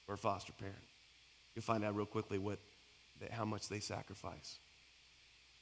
for 0.06 0.12
a 0.12 0.18
foster 0.18 0.52
parent. 0.52 0.76
You'll 1.54 1.62
find 1.62 1.84
out 1.84 1.96
real 1.96 2.06
quickly 2.06 2.38
what 2.38 2.58
how 3.30 3.44
much 3.44 3.68
they 3.68 3.80
sacrifice. 3.80 4.58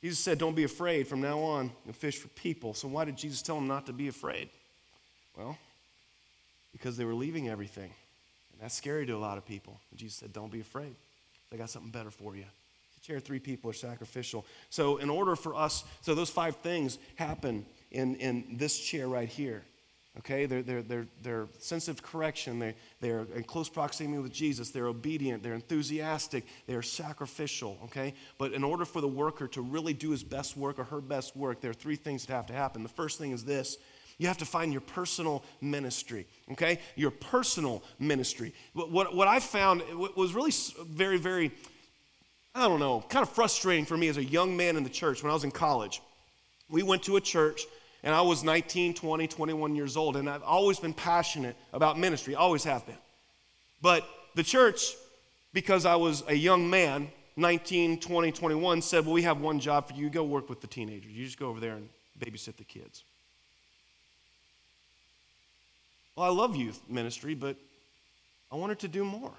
Jesus 0.02 0.18
said, 0.18 0.38
Don't 0.38 0.54
be 0.54 0.64
afraid. 0.64 1.08
From 1.08 1.20
now 1.20 1.38
on, 1.40 1.70
you'll 1.84 1.94
fish 1.94 2.18
for 2.18 2.28
people. 2.28 2.74
So, 2.74 2.88
why 2.88 3.04
did 3.04 3.16
Jesus 3.16 3.40
tell 3.42 3.56
them 3.56 3.66
not 3.66 3.86
to 3.86 3.92
be 3.92 4.08
afraid? 4.08 4.50
Well, 5.36 5.56
because 6.72 6.96
they 6.96 7.04
were 7.04 7.14
leaving 7.14 7.48
everything. 7.48 7.90
And 8.52 8.60
that's 8.60 8.74
scary 8.74 9.06
to 9.06 9.12
a 9.12 9.18
lot 9.18 9.38
of 9.38 9.46
people. 9.46 9.80
And 9.90 9.98
Jesus 9.98 10.18
said, 10.18 10.32
Don't 10.32 10.52
be 10.52 10.60
afraid. 10.60 10.94
I 11.52 11.56
got 11.56 11.70
something 11.70 11.90
better 11.90 12.10
for 12.10 12.36
you. 12.36 12.44
The 12.96 13.06
chair 13.06 13.20
three 13.20 13.38
people 13.38 13.70
are 13.70 13.74
sacrificial. 13.74 14.44
So, 14.70 14.98
in 14.98 15.08
order 15.08 15.36
for 15.36 15.54
us, 15.54 15.84
so 16.02 16.14
those 16.14 16.30
five 16.30 16.56
things 16.56 16.98
happen 17.14 17.64
in, 17.90 18.16
in 18.16 18.44
this 18.58 18.78
chair 18.78 19.08
right 19.08 19.28
here. 19.28 19.62
Okay, 20.20 20.46
they're, 20.46 20.62
they're, 20.62 20.82
they're, 20.82 21.06
they're 21.22 21.48
sensitive 21.58 22.00
correction, 22.00 22.60
they, 22.60 22.76
they're 23.00 23.26
in 23.34 23.42
close 23.42 23.68
proximity 23.68 24.22
with 24.22 24.32
Jesus, 24.32 24.70
they're 24.70 24.86
obedient, 24.86 25.42
they're 25.42 25.54
enthusiastic, 25.54 26.44
they're 26.68 26.82
sacrificial. 26.82 27.78
Okay, 27.86 28.14
but 28.38 28.52
in 28.52 28.62
order 28.62 28.84
for 28.84 29.00
the 29.00 29.08
worker 29.08 29.48
to 29.48 29.60
really 29.60 29.92
do 29.92 30.10
his 30.10 30.22
best 30.22 30.56
work 30.56 30.78
or 30.78 30.84
her 30.84 31.00
best 31.00 31.36
work, 31.36 31.60
there 31.60 31.72
are 31.72 31.74
three 31.74 31.96
things 31.96 32.26
that 32.26 32.32
have 32.32 32.46
to 32.46 32.52
happen. 32.52 32.84
The 32.84 32.88
first 32.88 33.18
thing 33.18 33.32
is 33.32 33.44
this 33.44 33.78
you 34.18 34.28
have 34.28 34.38
to 34.38 34.44
find 34.44 34.72
your 34.72 34.80
personal 34.80 35.44
ministry, 35.60 36.26
okay? 36.52 36.78
Your 36.94 37.10
personal 37.10 37.82
ministry. 37.98 38.54
What, 38.72 38.90
what, 38.90 39.14
what 39.14 39.28
I 39.28 39.40
found 39.40 39.82
was 40.16 40.34
really 40.34 40.52
very, 40.86 41.18
very, 41.18 41.50
I 42.54 42.68
don't 42.68 42.80
know, 42.80 43.04
kind 43.08 43.22
of 43.22 43.30
frustrating 43.30 43.84
for 43.84 43.96
me 43.96 44.08
as 44.08 44.16
a 44.16 44.24
young 44.24 44.56
man 44.56 44.76
in 44.76 44.84
the 44.84 44.90
church 44.90 45.22
when 45.22 45.30
I 45.30 45.34
was 45.34 45.44
in 45.44 45.50
college. 45.50 46.00
We 46.70 46.82
went 46.82 47.02
to 47.04 47.16
a 47.16 47.20
church 47.20 47.62
and 48.04 48.14
I 48.14 48.20
was 48.20 48.44
19, 48.44 48.92
20, 48.92 49.26
21 49.26 49.74
years 49.74 49.96
old, 49.96 50.16
and 50.16 50.28
I've 50.28 50.42
always 50.42 50.78
been 50.78 50.92
passionate 50.92 51.56
about 51.72 51.98
ministry, 51.98 52.34
always 52.34 52.62
have 52.64 52.86
been. 52.86 52.98
But 53.80 54.06
the 54.34 54.42
church, 54.42 54.94
because 55.54 55.86
I 55.86 55.96
was 55.96 56.22
a 56.28 56.34
young 56.34 56.68
man, 56.68 57.10
19, 57.36 58.00
20, 58.00 58.30
21, 58.30 58.82
said, 58.82 59.06
Well, 59.06 59.14
we 59.14 59.22
have 59.22 59.40
one 59.40 59.58
job 59.58 59.88
for 59.88 59.94
you. 59.94 60.10
Go 60.10 60.22
work 60.22 60.50
with 60.50 60.60
the 60.60 60.66
teenagers. 60.66 61.12
You 61.12 61.24
just 61.24 61.38
go 61.38 61.48
over 61.48 61.60
there 61.60 61.76
and 61.76 61.88
babysit 62.20 62.56
the 62.56 62.64
kids. 62.64 63.02
Well, 66.14 66.26
I 66.26 66.30
love 66.30 66.54
youth 66.54 66.80
ministry, 66.88 67.34
but 67.34 67.56
I 68.52 68.56
wanted 68.56 68.80
to 68.80 68.88
do 68.88 69.04
more. 69.04 69.32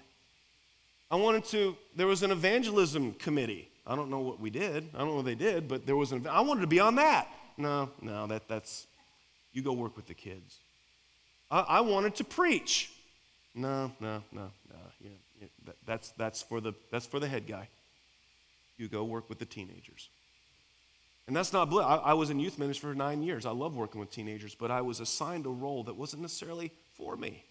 I 1.12 1.18
wanted 1.18 1.46
to, 1.46 1.78
there 1.96 2.08
was 2.08 2.24
an 2.24 2.32
evangelism 2.32 3.14
committee. 3.14 3.70
I 3.86 3.96
don't 3.96 4.10
know 4.10 4.22
what 4.22 4.40
we 4.40 4.50
did. 4.50 4.90
I 4.96 4.98
don't 4.98 5.10
know 5.10 5.16
what 5.18 5.26
they 5.26 5.36
did, 5.36 5.68
but 5.68 5.86
there 5.86 5.96
was 5.96 6.12
an, 6.12 6.26
I 6.28 6.42
wanted 6.42 6.62
to 6.62 6.68
be 6.68 6.80
on 6.80 6.96
that. 6.96 7.28
No, 7.58 7.90
no, 8.02 8.28
that, 8.28 8.48
that's, 8.48 8.88
you 9.54 9.62
go 9.62 9.74
work 9.74 9.96
with 9.96 10.08
the 10.08 10.14
kids. 10.14 10.60
I, 11.50 11.60
I 11.60 11.82
wanted 11.82 12.16
to 12.16 12.24
preach. 12.24 12.92
No, 13.54 13.92
no, 14.00 14.22
no, 14.32 14.52
no. 14.70 14.76
Yeah, 15.02 15.48
that, 15.66 15.76
that's, 15.86 16.10
that's, 16.12 16.42
for 16.42 16.60
the, 16.60 16.74
that's 16.92 17.06
for 17.06 17.20
the 17.20 17.28
head 17.28 17.48
guy. 17.48 17.70
You 18.78 18.88
go 18.88 19.04
work 19.04 19.30
with 19.30 19.40
the 19.40 19.46
teenagers. 19.46 20.10
And 21.28 21.36
that's 21.36 21.54
not, 21.54 21.74
I, 21.74 22.12
I 22.12 22.14
was 22.14 22.30
in 22.30 22.40
youth 22.40 22.60
ministry 22.60 22.92
for 22.92 22.96
nine 22.96 23.24
years. 23.24 23.46
I 23.46 23.52
love 23.52 23.76
working 23.76 24.00
with 24.00 24.12
teenagers, 24.12 24.54
but 24.54 24.70
I 24.70 24.82
was 24.82 25.00
assigned 25.00 25.46
a 25.46 25.50
role 25.50 25.84
that 25.86 25.96
wasn't 25.96 26.22
necessarily 26.22 26.72
for 26.98 27.16
me. 27.16 27.44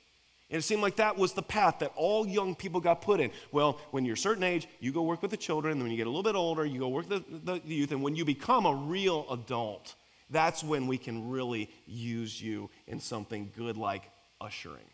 And 0.51 0.59
it 0.59 0.63
seemed 0.63 0.83
like 0.83 0.97
that 0.97 1.17
was 1.17 1.33
the 1.33 1.43
path 1.43 1.79
that 1.81 1.93
all 1.97 2.27
young 2.27 2.55
people 2.55 2.81
got 2.81 3.01
put 3.01 3.19
in. 3.19 3.31
Well, 3.51 3.81
when 3.91 4.05
you're 4.05 4.15
a 4.15 4.19
certain 4.19 4.45
age, 4.45 4.69
you 4.79 4.93
go 4.93 5.03
work 5.03 5.23
with 5.23 5.31
the 5.31 5.37
children. 5.37 5.73
And 5.73 5.83
when 5.83 5.91
you 5.91 5.97
get 5.97 6.07
a 6.07 6.11
little 6.11 6.23
bit 6.23 6.35
older, 6.35 6.65
you 6.65 6.79
go 6.79 6.89
work 6.89 7.09
with 7.09 7.45
the, 7.45 7.61
the 7.61 7.75
youth. 7.75 7.93
And 7.93 8.03
when 8.03 8.15
you 8.15 8.25
become 8.25 8.67
a 8.67 8.75
real 8.75 9.27
adult, 9.31 9.95
that's 10.31 10.63
when 10.63 10.87
we 10.87 10.99
can 10.99 11.31
really 11.31 11.71
use 11.87 12.41
you 12.41 12.71
in 12.87 13.01
something 13.01 13.51
good 13.57 13.77
like 13.77 14.11
ushering. 14.41 14.85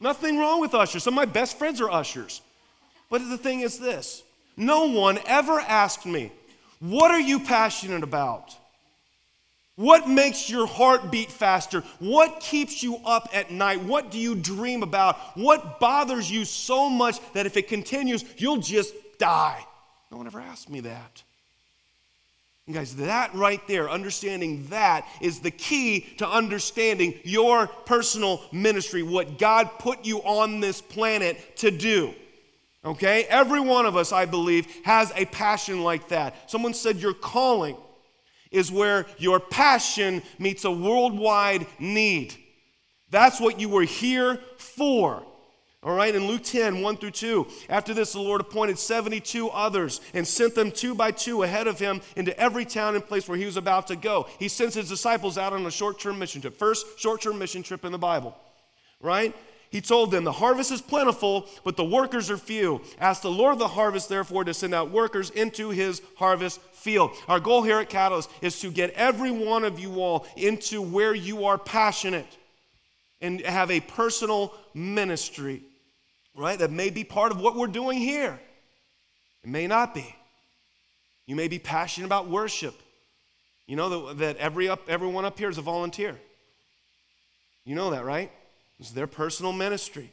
Nothing 0.00 0.38
wrong 0.38 0.60
with 0.60 0.74
ushers. 0.74 1.04
Some 1.04 1.14
of 1.14 1.16
my 1.16 1.24
best 1.24 1.58
friends 1.58 1.80
are 1.80 1.90
ushers. 1.90 2.40
But 3.08 3.18
the 3.28 3.38
thing 3.38 3.60
is 3.60 3.78
this 3.78 4.22
no 4.56 4.86
one 4.86 5.18
ever 5.26 5.60
asked 5.60 6.06
me, 6.06 6.32
What 6.80 7.10
are 7.10 7.20
you 7.20 7.38
passionate 7.38 8.02
about? 8.02 8.56
What 9.82 10.08
makes 10.08 10.48
your 10.48 10.68
heart 10.68 11.10
beat 11.10 11.28
faster? 11.28 11.82
What 11.98 12.38
keeps 12.38 12.84
you 12.84 13.00
up 13.04 13.28
at 13.32 13.50
night? 13.50 13.82
What 13.82 14.12
do 14.12 14.18
you 14.18 14.36
dream 14.36 14.84
about? 14.84 15.16
What 15.36 15.80
bothers 15.80 16.30
you 16.30 16.44
so 16.44 16.88
much 16.88 17.18
that 17.32 17.46
if 17.46 17.56
it 17.56 17.66
continues, 17.66 18.24
you'll 18.36 18.58
just 18.58 18.94
die? 19.18 19.66
No 20.12 20.18
one 20.18 20.28
ever 20.28 20.38
asked 20.38 20.70
me 20.70 20.78
that. 20.80 21.24
And 22.68 22.76
guys, 22.76 22.94
that 22.94 23.34
right 23.34 23.60
there, 23.66 23.90
understanding 23.90 24.68
that 24.68 25.04
is 25.20 25.40
the 25.40 25.50
key 25.50 26.02
to 26.18 26.28
understanding 26.28 27.14
your 27.24 27.66
personal 27.66 28.40
ministry, 28.52 29.02
what 29.02 29.36
God 29.36 29.68
put 29.80 30.04
you 30.04 30.18
on 30.18 30.60
this 30.60 30.80
planet 30.80 31.56
to 31.56 31.72
do. 31.72 32.14
Okay? 32.84 33.24
Every 33.24 33.58
one 33.58 33.86
of 33.86 33.96
us, 33.96 34.12
I 34.12 34.26
believe, 34.26 34.68
has 34.84 35.12
a 35.16 35.24
passion 35.24 35.82
like 35.82 36.06
that. 36.10 36.48
Someone 36.48 36.72
said, 36.72 36.98
Your 36.98 37.14
calling 37.14 37.76
is 38.52 38.70
where 38.70 39.06
your 39.18 39.40
passion 39.40 40.22
meets 40.38 40.64
a 40.64 40.70
worldwide 40.70 41.66
need. 41.78 42.34
That's 43.10 43.40
what 43.40 43.60
you 43.60 43.68
were 43.68 43.82
here 43.82 44.38
for. 44.56 45.22
All 45.84 45.94
right, 45.94 46.14
in 46.14 46.28
Luke 46.28 46.44
10, 46.44 46.80
1 46.80 46.96
through 46.98 47.10
2, 47.10 47.46
after 47.68 47.92
this, 47.92 48.12
the 48.12 48.20
Lord 48.20 48.40
appointed 48.40 48.78
72 48.78 49.48
others 49.48 50.00
and 50.14 50.26
sent 50.26 50.54
them 50.54 50.70
two 50.70 50.94
by 50.94 51.10
two 51.10 51.42
ahead 51.42 51.66
of 51.66 51.80
him 51.80 52.00
into 52.14 52.38
every 52.38 52.64
town 52.64 52.94
and 52.94 53.04
place 53.04 53.28
where 53.28 53.36
he 53.36 53.46
was 53.46 53.56
about 53.56 53.88
to 53.88 53.96
go. 53.96 54.28
He 54.38 54.46
sends 54.46 54.76
his 54.76 54.88
disciples 54.88 55.36
out 55.36 55.52
on 55.52 55.66
a 55.66 55.72
short 55.72 55.98
term 55.98 56.20
mission 56.20 56.40
trip, 56.40 56.56
first 56.56 57.00
short 57.00 57.20
term 57.20 57.36
mission 57.36 57.64
trip 57.64 57.84
in 57.84 57.90
the 57.90 57.98
Bible, 57.98 58.36
right? 59.00 59.34
He 59.70 59.80
told 59.80 60.10
them, 60.12 60.22
The 60.22 60.32
harvest 60.32 60.70
is 60.70 60.82
plentiful, 60.82 61.48
but 61.64 61.76
the 61.76 61.84
workers 61.84 62.30
are 62.30 62.36
few. 62.36 62.82
Ask 63.00 63.22
the 63.22 63.30
Lord 63.30 63.54
of 63.54 63.58
the 63.58 63.68
harvest, 63.68 64.08
therefore, 64.08 64.44
to 64.44 64.54
send 64.54 64.74
out 64.74 64.90
workers 64.90 65.30
into 65.30 65.70
his 65.70 66.00
harvest 66.16 66.60
field. 66.82 67.12
Our 67.28 67.40
goal 67.40 67.62
here 67.62 67.78
at 67.78 67.88
Catalyst 67.88 68.30
is 68.40 68.60
to 68.60 68.70
get 68.70 68.90
every 68.90 69.30
one 69.30 69.64
of 69.64 69.78
you 69.78 70.00
all 70.00 70.26
into 70.36 70.82
where 70.82 71.14
you 71.14 71.46
are 71.46 71.58
passionate 71.58 72.26
and 73.20 73.40
have 73.42 73.70
a 73.70 73.80
personal 73.80 74.52
ministry 74.74 75.62
right? 76.34 76.58
That 76.58 76.70
may 76.70 76.90
be 76.90 77.04
part 77.04 77.32
of 77.32 77.40
what 77.40 77.56
we're 77.56 77.66
doing 77.66 77.98
here. 77.98 78.38
It 79.42 79.50
may 79.50 79.66
not 79.66 79.94
be. 79.94 80.14
You 81.26 81.36
may 81.36 81.48
be 81.48 81.58
passionate 81.58 82.06
about 82.06 82.28
worship. 82.28 82.74
You 83.66 83.76
know 83.76 84.12
that, 84.14 84.36
every 84.36 84.68
up, 84.68 84.88
everyone 84.88 85.24
up 85.24 85.38
here 85.38 85.48
is 85.48 85.58
a 85.58 85.62
volunteer. 85.62 86.18
You 87.64 87.74
know 87.74 87.90
that, 87.90 88.04
right? 88.04 88.30
It's 88.80 88.90
their 88.90 89.06
personal 89.06 89.52
ministry. 89.52 90.10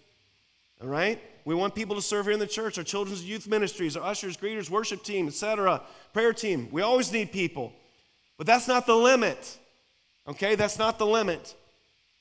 All 0.82 0.88
right? 0.88 1.21
We 1.45 1.56
want 1.56 1.75
people 1.75 1.95
to 1.95 2.02
serve 2.02 2.25
here 2.25 2.34
in 2.34 2.39
the 2.39 2.47
church, 2.47 2.78
our 2.78 2.84
children's 2.84 3.23
youth 3.23 3.47
ministries, 3.47 3.97
our 3.97 4.04
ushers, 4.04 4.38
greeters, 4.38 4.69
worship 4.69 5.04
team, 5.04 5.28
etc., 5.28 5.82
prayer 6.13 6.34
team. 6.34 6.67
We 6.71 6.82
always 6.82 7.12
need 7.12 7.32
people. 7.32 7.73
But 8.38 8.47
that's 8.47 8.67
not 8.67 8.86
the 8.86 8.95
limit. 8.95 9.58
Okay? 10.28 10.56
That's 10.56 10.78
not 10.78 10.99
the 10.99 11.06
limit. 11.06 11.56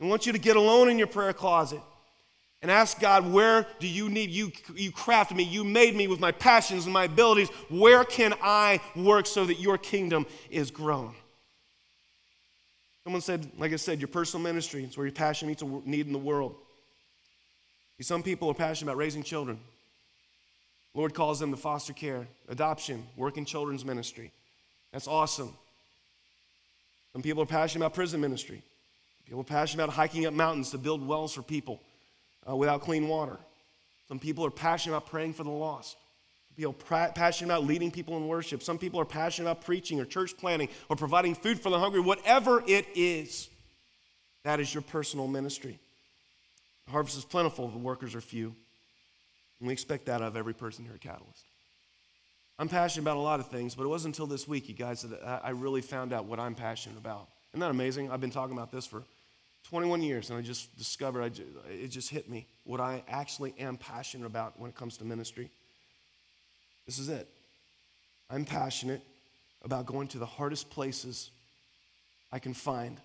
I 0.00 0.06
want 0.06 0.26
you 0.26 0.32
to 0.32 0.38
get 0.38 0.56
alone 0.56 0.88
in 0.88 0.98
your 0.98 1.08
prayer 1.08 1.32
closet 1.32 1.80
and 2.62 2.70
ask 2.70 3.00
God, 3.00 3.30
where 3.30 3.66
do 3.78 3.86
you 3.86 4.08
need, 4.08 4.30
you, 4.30 4.50
you 4.74 4.90
crafted 4.90 5.36
me, 5.36 5.44
you 5.44 5.62
made 5.62 5.94
me 5.94 6.08
with 6.08 6.20
my 6.20 6.32
passions 6.32 6.84
and 6.84 6.92
my 6.92 7.04
abilities. 7.04 7.48
Where 7.68 8.04
can 8.04 8.34
I 8.42 8.80
work 8.96 9.26
so 9.26 9.44
that 9.46 9.60
your 9.60 9.78
kingdom 9.78 10.26
is 10.50 10.70
grown? 10.70 11.14
Someone 13.04 13.22
said, 13.22 13.50
like 13.58 13.72
I 13.72 13.76
said, 13.76 14.00
your 14.00 14.08
personal 14.08 14.42
ministry 14.42 14.84
is 14.84 14.96
where 14.96 15.06
your 15.06 15.14
passion 15.14 15.48
meets 15.48 15.62
a 15.62 15.66
need 15.84 16.06
in 16.06 16.12
the 16.12 16.18
world. 16.18 16.56
Some 18.00 18.22
people 18.22 18.48
are 18.48 18.54
passionate 18.54 18.92
about 18.92 18.98
raising 18.98 19.22
children. 19.22 19.58
Lord 20.94 21.14
calls 21.14 21.40
them 21.40 21.50
to 21.50 21.56
foster 21.56 21.92
care, 21.92 22.26
adoption, 22.48 23.06
work 23.16 23.36
in 23.36 23.44
children's 23.44 23.84
ministry. 23.84 24.32
That's 24.92 25.08
awesome. 25.08 25.52
Some 27.12 27.22
people 27.22 27.42
are 27.42 27.46
passionate 27.46 27.84
about 27.84 27.94
prison 27.94 28.20
ministry. 28.20 28.62
People 29.24 29.40
are 29.40 29.44
passionate 29.44 29.84
about 29.84 29.94
hiking 29.94 30.26
up 30.26 30.32
mountains 30.32 30.70
to 30.70 30.78
build 30.78 31.06
wells 31.06 31.34
for 31.34 31.42
people 31.42 31.80
uh, 32.48 32.56
without 32.56 32.80
clean 32.80 33.08
water. 33.08 33.36
Some 34.06 34.18
people 34.18 34.46
are 34.46 34.50
passionate 34.50 34.96
about 34.96 35.10
praying 35.10 35.34
for 35.34 35.44
the 35.44 35.50
lost. 35.50 35.96
People 36.56 36.74
are 36.90 37.12
passionate 37.12 37.52
about 37.52 37.64
leading 37.64 37.90
people 37.90 38.16
in 38.16 38.26
worship. 38.26 38.62
Some 38.62 38.78
people 38.78 39.00
are 39.00 39.04
passionate 39.04 39.48
about 39.50 39.64
preaching 39.64 40.00
or 40.00 40.04
church 40.04 40.36
planning 40.36 40.68
or 40.88 40.96
providing 40.96 41.36
food 41.36 41.60
for 41.60 41.70
the 41.70 41.78
hungry. 41.78 42.00
Whatever 42.00 42.64
it 42.66 42.86
is, 42.96 43.48
that 44.42 44.58
is 44.58 44.72
your 44.72 44.82
personal 44.82 45.28
ministry. 45.28 45.78
Harvest 46.90 47.18
is 47.18 47.24
plentiful, 47.24 47.68
the 47.68 47.78
workers 47.78 48.14
are 48.14 48.20
few. 48.20 48.54
And 49.60 49.66
we 49.66 49.72
expect 49.72 50.06
that 50.06 50.22
of 50.22 50.36
every 50.36 50.54
person 50.54 50.84
here 50.84 50.94
at 50.94 51.00
Catalyst. 51.00 51.44
I'm 52.58 52.68
passionate 52.68 53.02
about 53.02 53.16
a 53.16 53.20
lot 53.20 53.40
of 53.40 53.48
things, 53.48 53.74
but 53.74 53.84
it 53.84 53.88
wasn't 53.88 54.14
until 54.14 54.26
this 54.26 54.48
week, 54.48 54.68
you 54.68 54.74
guys, 54.74 55.02
that 55.02 55.40
I 55.44 55.50
really 55.50 55.80
found 55.80 56.12
out 56.12 56.24
what 56.24 56.40
I'm 56.40 56.54
passionate 56.54 56.98
about. 56.98 57.28
Isn't 57.52 57.60
that 57.60 57.70
amazing? 57.70 58.10
I've 58.10 58.20
been 58.20 58.30
talking 58.30 58.56
about 58.56 58.72
this 58.72 58.84
for 58.84 59.04
21 59.68 60.02
years, 60.02 60.30
and 60.30 60.38
I 60.38 60.42
just 60.42 60.76
discovered, 60.76 61.22
I 61.22 61.28
just, 61.28 61.48
it 61.70 61.88
just 61.88 62.10
hit 62.10 62.28
me 62.28 62.46
what 62.64 62.80
I 62.80 63.02
actually 63.08 63.54
am 63.58 63.76
passionate 63.76 64.26
about 64.26 64.58
when 64.58 64.70
it 64.70 64.76
comes 64.76 64.96
to 64.98 65.04
ministry. 65.04 65.50
This 66.86 66.98
is 66.98 67.08
it. 67.08 67.28
I'm 68.30 68.44
passionate 68.44 69.02
about 69.62 69.86
going 69.86 70.08
to 70.08 70.18
the 70.18 70.26
hardest 70.26 70.70
places 70.70 71.30
I 72.32 72.38
can 72.38 72.54
find, 72.54 72.98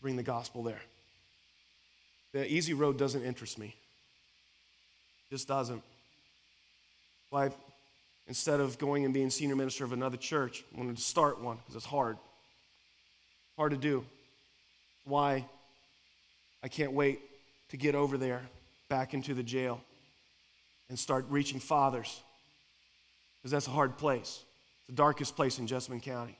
bring 0.00 0.16
the 0.16 0.22
gospel 0.22 0.62
there. 0.62 0.80
The 2.32 2.50
easy 2.52 2.74
road 2.74 2.98
doesn't 2.98 3.22
interest 3.22 3.58
me. 3.58 3.74
Just 5.30 5.48
doesn't. 5.48 5.82
Why, 7.30 7.50
instead 8.26 8.60
of 8.60 8.78
going 8.78 9.04
and 9.04 9.12
being 9.12 9.30
senior 9.30 9.56
minister 9.56 9.84
of 9.84 9.92
another 9.92 10.16
church, 10.16 10.64
I 10.74 10.78
wanted 10.78 10.96
to 10.96 11.02
start 11.02 11.40
one 11.40 11.56
because 11.56 11.76
it's 11.76 11.86
hard. 11.86 12.16
Hard 13.56 13.72
to 13.72 13.76
do. 13.76 14.04
Why 15.04 15.44
I 16.62 16.68
can't 16.68 16.92
wait 16.92 17.20
to 17.70 17.76
get 17.76 17.94
over 17.94 18.16
there 18.16 18.42
back 18.88 19.14
into 19.14 19.34
the 19.34 19.42
jail 19.42 19.80
and 20.88 20.98
start 20.98 21.26
reaching 21.28 21.60
fathers 21.60 22.22
because 23.38 23.50
that's 23.50 23.66
a 23.66 23.70
hard 23.70 23.98
place. 23.98 24.42
It's 24.78 24.86
the 24.88 24.92
darkest 24.94 25.36
place 25.36 25.58
in 25.58 25.66
Jessamine 25.66 26.00
County. 26.00 26.36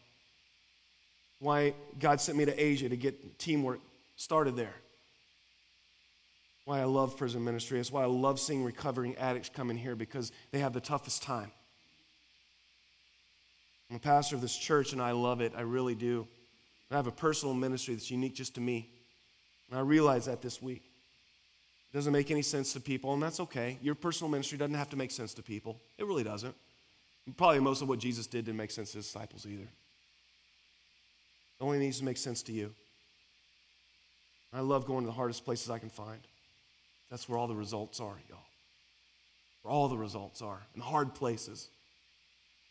Why 1.39 1.75
God 1.99 2.21
sent 2.21 2.37
me 2.37 2.45
to 2.47 2.63
Asia 2.63 2.89
to 2.89 2.97
get 2.97 3.39
teamwork 3.39 3.81
started 4.17 4.57
there. 4.57 4.75
Why 6.69 6.81
I 6.81 6.85
love 6.85 7.17
prison 7.17 7.43
ministry. 7.43 7.79
That's 7.79 7.91
why 7.91 8.03
I 8.03 8.09
love 8.09 8.39
seeing 8.39 8.63
recovering 8.63 9.17
addicts 9.17 9.49
come 9.49 9.71
in 9.71 9.79
here 9.79 9.97
because 9.97 10.33
they 10.51 10.59
have 10.59 10.75
the 10.75 10.83
toughest 10.83 11.23
time. 11.23 11.51
I'm 13.89 13.97
a 13.97 13.99
pastor 13.99 14.37
of 14.37 14.43
this 14.43 14.55
church 14.55 14.93
and 14.93 15.01
I 15.01 15.13
love 15.13 15.41
it. 15.41 15.55
I 15.57 15.63
really 15.63 15.95
do. 15.95 16.27
I 16.91 16.97
have 16.97 17.07
a 17.07 17.11
personal 17.11 17.55
ministry 17.55 17.95
that's 17.95 18.11
unique 18.11 18.35
just 18.35 18.57
to 18.57 18.61
me. 18.61 18.87
And 19.71 19.79
I 19.79 19.81
realized 19.81 20.29
that 20.29 20.43
this 20.43 20.61
week. 20.61 20.83
It 21.91 21.97
doesn't 21.97 22.13
make 22.13 22.31
any 22.31 22.43
sense 22.43 22.75
to 22.75 22.81
people, 22.81 23.15
and 23.15 23.23
that's 23.23 23.41
okay. 23.41 23.79
Your 23.81 23.95
personal 23.95 24.31
ministry 24.31 24.59
doesn't 24.59 24.75
have 24.75 24.91
to 24.91 24.97
make 24.99 25.11
sense 25.11 25.33
to 25.33 25.43
people. 25.43 25.81
It 25.97 26.05
really 26.05 26.23
doesn't. 26.23 26.55
Probably 27.39 27.61
most 27.61 27.81
of 27.81 27.89
what 27.89 27.99
Jesus 27.99 28.27
did 28.27 28.45
didn't 28.45 28.59
make 28.59 28.73
sense 28.73 28.91
to 28.91 28.99
his 28.99 29.07
disciples 29.07 29.47
either. 29.47 29.63
It 29.63 31.63
only 31.63 31.79
needs 31.79 32.01
to 32.01 32.05
make 32.05 32.19
sense 32.19 32.43
to 32.43 32.53
you. 32.53 32.75
I 34.53 34.61
love 34.61 34.85
going 34.85 35.05
to 35.05 35.07
the 35.07 35.13
hardest 35.13 35.47
places 35.47 35.71
I 35.71 35.79
can 35.79 35.89
find. 35.89 36.21
That's 37.11 37.29
where 37.29 37.39
all 37.39 37.47
the 37.47 37.55
results 37.55 38.01
are, 38.01 38.17
y'all. 38.29 38.39
Where 39.63 39.73
all 39.73 39.89
the 39.89 39.97
results 39.97 40.43
are, 40.43 40.61
in 40.75 40.81
hard 40.81 41.15
places. 41.15 41.69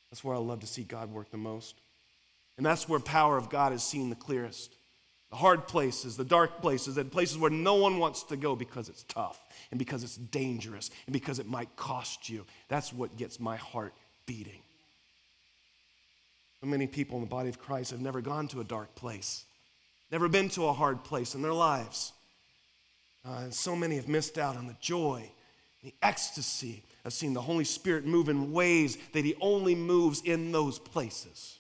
That's 0.10 0.24
where 0.24 0.36
I 0.36 0.40
love 0.40 0.62
to 0.62 0.68
see 0.68 0.84
God 0.84 1.12
work 1.12 1.32
the 1.32 1.38
most. 1.38 1.76
And 2.58 2.66
that's 2.66 2.88
where 2.88 3.00
power 3.00 3.38
of 3.38 3.50
God 3.50 3.74
is 3.74 3.84
seen 3.84 4.10
the 4.10 4.16
clearest 4.16 4.74
the 5.30 5.36
hard 5.36 5.68
places, 5.68 6.16
the 6.16 6.24
dark 6.24 6.62
places, 6.62 6.96
the 6.96 7.04
places 7.04 7.38
where 7.38 7.52
no 7.52 7.76
one 7.76 8.00
wants 8.00 8.24
to 8.24 8.38
go 8.38 8.56
because 8.56 8.88
it's 8.88 9.04
tough 9.04 9.40
and 9.72 9.78
because 9.78 10.04
it's 10.04 10.16
dangerous 10.16 10.90
and 11.06 11.14
because 11.14 11.40
it 11.40 11.48
might 11.48 11.76
cost 11.76 12.30
you. 12.30 12.46
That's 12.70 12.94
what 12.94 13.18
gets 13.18 13.40
my 13.40 13.58
heart 13.58 13.94
beating. 14.26 14.62
So 16.62 16.68
many 16.68 16.88
people 16.88 17.18
in 17.18 17.24
the 17.24 17.30
body 17.30 17.50
of 17.50 17.60
Christ 17.60 17.92
have 17.92 18.02
never 18.02 18.22
gone 18.22 18.48
to 18.50 18.62
a 18.62 18.64
dark 18.64 18.96
place, 18.96 19.44
never 20.12 20.30
been 20.30 20.50
to 20.50 20.68
a 20.68 20.74
hard 20.74 21.04
place 21.04 21.36
in 21.36 21.42
their 21.42 21.54
lives. 21.54 22.14
Uh, 23.26 23.42
and 23.44 23.54
so 23.54 23.76
many 23.76 23.96
have 23.96 24.08
missed 24.08 24.38
out 24.38 24.56
on 24.56 24.68
the 24.68 24.76
joy, 24.80 25.30
the 25.84 25.94
ecstasy 26.02 26.84
of 27.06 27.14
seeing 27.14 27.34
the 27.34 27.42
Holy 27.42 27.64
Spirit 27.64 28.06
move 28.06 28.30
in 28.30 28.52
ways 28.52 28.98
that 29.14 29.26
He 29.26 29.36
only 29.42 29.76
moves 29.76 30.22
in 30.22 30.52
those 30.52 30.80
places. 30.80 31.58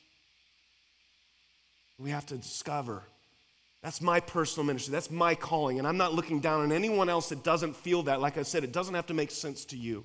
We 1.97 2.11
have 2.11 2.25
to 2.27 2.35
discover 2.35 3.03
that's 3.87 4.01
my 4.01 4.19
personal 4.19 4.65
ministry. 4.65 4.91
That's 4.91 5.11
my 5.11 5.35
calling. 5.35 5.79
And 5.79 5.87
I'm 5.87 5.97
not 5.97 6.13
looking 6.13 6.39
down 6.39 6.61
on 6.61 6.71
anyone 6.71 7.09
else 7.09 7.29
that 7.29 7.43
doesn't 7.43 7.75
feel 7.75 8.03
that. 8.03 8.19
Like 8.19 8.37
I 8.37 8.43
said, 8.43 8.63
it 8.63 8.71
doesn't 8.71 8.93
have 8.93 9.07
to 9.07 9.13
make 9.13 9.31
sense 9.31 9.65
to 9.65 9.77
you. 9.77 10.03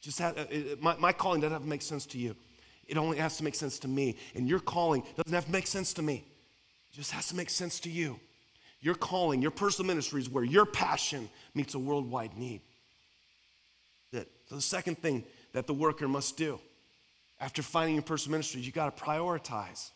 Just 0.00 0.18
have, 0.18 0.36
it, 0.36 0.82
my, 0.82 0.96
my 0.96 1.12
calling 1.12 1.40
doesn't 1.40 1.52
have 1.52 1.62
to 1.62 1.68
make 1.68 1.82
sense 1.82 2.04
to 2.06 2.18
you. 2.18 2.36
It 2.86 2.98
only 2.98 3.16
has 3.18 3.38
to 3.38 3.44
make 3.44 3.54
sense 3.54 3.78
to 3.80 3.88
me. 3.88 4.18
And 4.34 4.48
your 4.48 4.60
calling 4.60 5.04
doesn't 5.16 5.32
have 5.32 5.46
to 5.46 5.52
make 5.52 5.66
sense 5.66 5.94
to 5.94 6.02
me. 6.02 6.24
It 6.92 6.96
just 6.96 7.12
has 7.12 7.28
to 7.28 7.36
make 7.36 7.48
sense 7.48 7.80
to 7.80 7.90
you. 7.90 8.20
Your 8.84 8.94
calling, 8.94 9.40
your 9.40 9.50
personal 9.50 9.86
ministry 9.86 10.20
is 10.20 10.28
where 10.28 10.44
your 10.44 10.66
passion 10.66 11.30
meets 11.54 11.72
a 11.72 11.78
worldwide 11.78 12.36
need. 12.36 12.60
That. 14.12 14.28
So 14.44 14.56
the 14.56 14.60
second 14.60 14.98
thing 14.98 15.24
that 15.54 15.66
the 15.66 15.72
worker 15.72 16.06
must 16.06 16.36
do 16.36 16.60
after 17.40 17.62
finding 17.62 17.94
your 17.94 18.02
personal 18.02 18.32
ministry, 18.32 18.60
you 18.60 18.72
got 18.72 18.94
to 18.94 19.02
prioritize. 19.02 19.90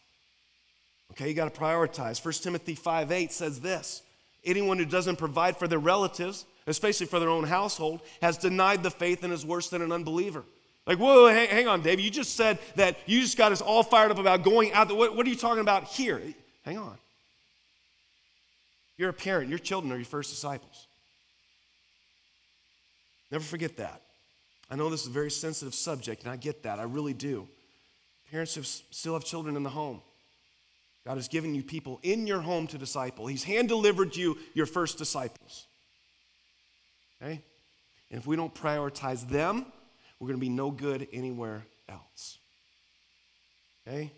Okay, 1.13 1.29
you 1.29 1.35
got 1.35 1.53
to 1.53 1.61
prioritize. 1.61 2.25
1 2.25 2.33
Timothy 2.43 2.75
5 2.75 3.13
8 3.13 3.31
says 3.31 3.61
this 3.61 4.01
Anyone 4.43 4.79
who 4.79 4.87
doesn't 4.87 5.17
provide 5.17 5.59
for 5.59 5.69
their 5.69 5.79
relatives, 5.79 6.47
especially 6.67 7.05
for 7.05 7.21
their 7.21 7.29
own 7.29 7.45
household, 7.45 8.01
has 8.23 8.39
denied 8.39 8.83
the 8.83 8.91
faith 8.91 9.23
and 9.23 9.35
is 9.35 9.45
worse 9.45 9.69
than 9.69 9.83
an 9.83 9.93
unbeliever. 9.93 10.45
Like, 10.87 10.97
whoa, 10.97 11.25
whoa 11.25 11.29
hang, 11.29 11.51
hang 11.51 11.69
on, 11.69 11.83
Dave. 11.83 12.01
You 12.01 12.11
just 12.11 12.37
said 12.37 12.59
that 12.77 12.97
you 13.05 13.21
just 13.21 13.37
got 13.37 13.53
us 13.53 13.61
all 13.61 13.83
fired 13.83 14.11
up 14.11 14.19
about 14.19 14.45
going 14.45 14.73
out. 14.73 14.91
What, 14.97 15.15
what 15.15 15.27
are 15.27 15.29
you 15.29 15.37
talking 15.37 15.61
about 15.61 15.85
here? 15.85 16.23
Hang 16.65 16.79
on. 16.79 16.97
You're 18.99 19.11
a 19.11 19.15
parent, 19.15 19.49
your 19.49 19.61
children 19.61 19.93
are 19.93 19.97
your 19.97 20.05
first 20.05 20.31
disciples. 20.31 20.87
Never 23.31 23.45
forget 23.45 23.77
that. 23.77 24.03
I 24.71 24.77
know 24.77 24.91
this 24.91 25.03
is 25.03 25.07
a 25.07 25.11
very 25.11 25.31
sensitive 25.31 25.75
subject, 25.75 26.25
and 26.25 26.33
I 26.33 26.37
get 26.37 26.65
that. 26.65 26.79
I 26.79 26.83
really 26.83 27.15
do. 27.15 27.49
Parents 28.31 28.57
have, 28.57 28.67
still 28.67 29.15
have 29.15 29.25
children 29.25 29.57
in 29.57 29.63
the 29.63 29.71
home. 29.71 30.03
God 31.07 31.17
has 31.17 31.29
given 31.29 31.55
you 31.55 31.63
people 31.63 32.01
in 32.03 32.27
your 32.27 32.41
home 32.41 32.67
to 32.67 32.77
disciple. 32.77 33.27
He's 33.27 33.45
hand 33.45 33.69
delivered 33.69 34.15
you 34.15 34.37
your 34.53 34.67
first 34.67 34.99
disciples. 34.99 35.67
Okay? 37.23 37.41
And 38.11 38.21
if 38.21 38.27
we 38.27 38.37
don't 38.37 38.55
prioritize 38.55 39.27
them, 39.27 39.65
we're 40.19 40.27
going 40.27 40.39
to 40.39 40.45
be 40.45 40.51
no 40.51 40.71
good 40.71 41.09
anywhere 41.13 41.65
else. 41.89 42.39
Okay? 43.87 44.13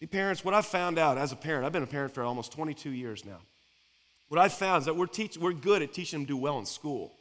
See, 0.00 0.06
parents, 0.06 0.44
what 0.44 0.54
I've 0.54 0.66
found 0.66 0.98
out 0.98 1.16
as 1.16 1.32
a 1.32 1.36
parent, 1.36 1.64
I've 1.64 1.72
been 1.72 1.82
a 1.82 1.86
parent 1.86 2.12
for 2.12 2.22
almost 2.22 2.52
22 2.52 2.90
years 2.90 3.24
now. 3.24 3.38
What 4.28 4.40
I've 4.40 4.52
found 4.52 4.80
is 4.80 4.86
that 4.86 4.96
we're, 4.96 5.06
teach, 5.06 5.38
we're 5.38 5.52
good 5.52 5.82
at 5.82 5.92
teaching 5.92 6.20
them 6.20 6.26
to 6.26 6.32
do 6.32 6.36
well 6.36 6.58
in 6.58 6.66
school. 6.66 7.12